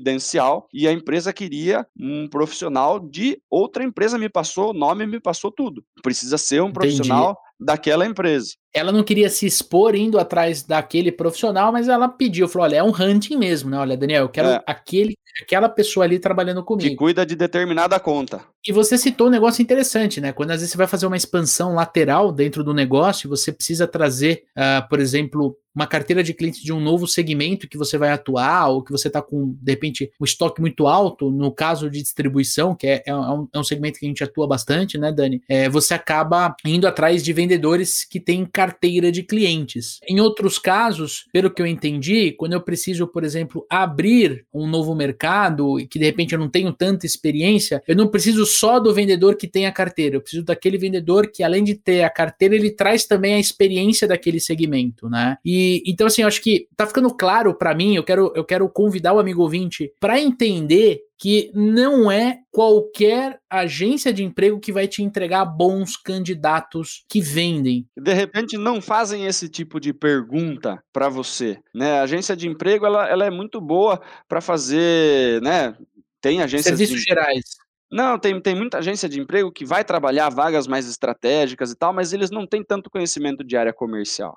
e 0.72 0.86
a 0.86 0.92
empresa 0.92 1.32
queria 1.32 1.86
um 1.98 2.28
profissional 2.28 2.98
de 2.98 3.40
outra 3.50 3.84
empresa 3.84 4.18
me 4.18 4.28
passou 4.28 4.70
o 4.70 4.74
nome, 4.74 5.06
me 5.06 5.20
passou 5.20 5.50
tudo. 5.50 5.84
Precisa 6.02 6.38
ser 6.38 6.62
um 6.62 6.72
profissional 6.72 7.30
Entendi. 7.30 7.38
daquela 7.60 8.06
empresa 8.06 8.54
ela 8.74 8.92
não 8.92 9.02
queria 9.02 9.30
se 9.30 9.46
expor 9.46 9.94
indo 9.94 10.18
atrás 10.18 10.62
daquele 10.62 11.10
profissional, 11.10 11.72
mas 11.72 11.88
ela 11.88 12.08
pediu, 12.08 12.48
falou: 12.48 12.66
olha, 12.66 12.76
é 12.76 12.82
um 12.82 12.92
hunting 12.94 13.36
mesmo, 13.36 13.70
né? 13.70 13.78
Olha, 13.78 13.96
Daniel, 13.96 14.24
eu 14.24 14.28
quero 14.28 14.48
é. 14.48 14.62
aquele, 14.66 15.16
aquela 15.42 15.68
pessoa 15.68 16.04
ali 16.04 16.18
trabalhando 16.18 16.62
comigo. 16.62 16.90
Que 16.90 16.96
cuida 16.96 17.24
de 17.24 17.34
determinada 17.34 17.98
conta. 17.98 18.44
E 18.66 18.72
você 18.72 18.98
citou 18.98 19.28
um 19.28 19.30
negócio 19.30 19.62
interessante, 19.62 20.20
né? 20.20 20.32
Quando 20.32 20.50
às 20.50 20.56
vezes 20.56 20.72
você 20.72 20.76
vai 20.76 20.88
fazer 20.88 21.06
uma 21.06 21.16
expansão 21.16 21.74
lateral 21.74 22.32
dentro 22.32 22.64
do 22.64 22.74
negócio, 22.74 23.30
você 23.30 23.52
precisa 23.52 23.86
trazer, 23.86 24.44
uh, 24.56 24.88
por 24.88 24.98
exemplo, 24.98 25.56
uma 25.76 25.86
carteira 25.86 26.22
de 26.22 26.32
clientes 26.32 26.62
de 26.62 26.72
um 26.72 26.80
novo 26.80 27.06
segmento 27.06 27.68
que 27.68 27.76
você 27.76 27.98
vai 27.98 28.08
atuar, 28.10 28.68
ou 28.68 28.82
que 28.82 28.90
você 28.90 29.08
está 29.08 29.20
com, 29.20 29.54
de 29.60 29.70
repente, 29.70 30.10
um 30.18 30.24
estoque 30.24 30.58
muito 30.58 30.86
alto, 30.86 31.30
no 31.30 31.52
caso 31.52 31.90
de 31.90 32.00
distribuição, 32.00 32.74
que 32.74 32.86
é, 32.86 33.02
é, 33.04 33.14
um, 33.14 33.46
é 33.52 33.58
um 33.58 33.62
segmento 33.62 33.98
que 33.98 34.06
a 34.06 34.08
gente 34.08 34.24
atua 34.24 34.48
bastante, 34.48 34.96
né, 34.96 35.12
Dani? 35.12 35.42
É, 35.46 35.68
você 35.68 35.92
acaba 35.92 36.56
indo 36.64 36.88
atrás 36.88 37.22
de 37.22 37.30
vendedores 37.34 38.04
que 38.04 38.18
têm 38.18 38.46
carteira 38.56 39.12
de 39.12 39.22
clientes. 39.22 40.00
Em 40.08 40.18
outros 40.18 40.58
casos, 40.58 41.26
pelo 41.30 41.50
que 41.50 41.60
eu 41.60 41.66
entendi, 41.66 42.32
quando 42.32 42.54
eu 42.54 42.60
preciso, 42.62 43.06
por 43.06 43.22
exemplo, 43.22 43.66
abrir 43.68 44.46
um 44.52 44.66
novo 44.66 44.94
mercado 44.94 45.78
e 45.78 45.86
que 45.86 45.98
de 45.98 46.06
repente 46.06 46.32
eu 46.32 46.38
não 46.38 46.48
tenho 46.48 46.72
tanta 46.72 47.04
experiência, 47.04 47.82
eu 47.86 47.94
não 47.94 48.08
preciso 48.08 48.46
só 48.46 48.80
do 48.80 48.94
vendedor 48.94 49.36
que 49.36 49.46
tem 49.46 49.66
a 49.66 49.72
carteira, 49.72 50.16
eu 50.16 50.22
preciso 50.22 50.42
daquele 50.42 50.78
vendedor 50.78 51.30
que, 51.30 51.42
além 51.42 51.62
de 51.62 51.74
ter 51.74 52.02
a 52.02 52.08
carteira, 52.08 52.54
ele 52.54 52.70
traz 52.70 53.04
também 53.04 53.34
a 53.34 53.38
experiência 53.38 54.08
daquele 54.08 54.40
segmento, 54.40 55.06
né? 55.10 55.36
E 55.44 55.82
então, 55.86 56.06
assim, 56.06 56.22
eu 56.22 56.28
acho 56.28 56.40
que 56.40 56.66
tá 56.74 56.86
ficando 56.86 57.14
claro 57.14 57.52
para 57.52 57.74
mim, 57.74 57.94
eu 57.94 58.04
quero, 58.04 58.32
eu 58.34 58.44
quero 58.44 58.66
convidar 58.70 59.12
o 59.12 59.18
amigo 59.18 59.42
ouvinte 59.42 59.92
para 60.00 60.18
entender 60.18 61.02
que 61.18 61.50
não 61.54 62.10
é 62.10 62.40
qualquer 62.50 63.40
agência 63.48 64.12
de 64.12 64.22
emprego 64.22 64.60
que 64.60 64.72
vai 64.72 64.86
te 64.86 65.02
entregar 65.02 65.44
bons 65.44 65.96
candidatos 65.96 67.04
que 67.08 67.20
vendem. 67.20 67.88
De 67.96 68.12
repente 68.12 68.58
não 68.58 68.80
fazem 68.80 69.26
esse 69.26 69.48
tipo 69.48 69.80
de 69.80 69.92
pergunta 69.92 70.82
para 70.92 71.08
você, 71.08 71.58
né? 71.74 72.00
A 72.00 72.02
agência 72.02 72.36
de 72.36 72.48
emprego 72.48 72.84
ela, 72.84 73.08
ela 73.08 73.24
é 73.24 73.30
muito 73.30 73.60
boa 73.60 74.00
para 74.28 74.40
fazer, 74.40 75.40
né? 75.42 75.76
Tem 76.20 76.42
agências 76.42 76.76
serviços 76.76 77.00
de... 77.00 77.04
gerais. 77.04 77.44
Não, 77.90 78.18
tem, 78.18 78.40
tem 78.40 78.54
muita 78.54 78.78
agência 78.78 79.08
de 79.08 79.20
emprego 79.20 79.52
que 79.52 79.64
vai 79.64 79.84
trabalhar 79.84 80.28
vagas 80.28 80.66
mais 80.66 80.88
estratégicas 80.88 81.70
e 81.70 81.76
tal, 81.76 81.92
mas 81.92 82.12
eles 82.12 82.30
não 82.30 82.46
têm 82.46 82.64
tanto 82.64 82.90
conhecimento 82.90 83.44
de 83.44 83.56
área 83.56 83.72
comercial. 83.72 84.36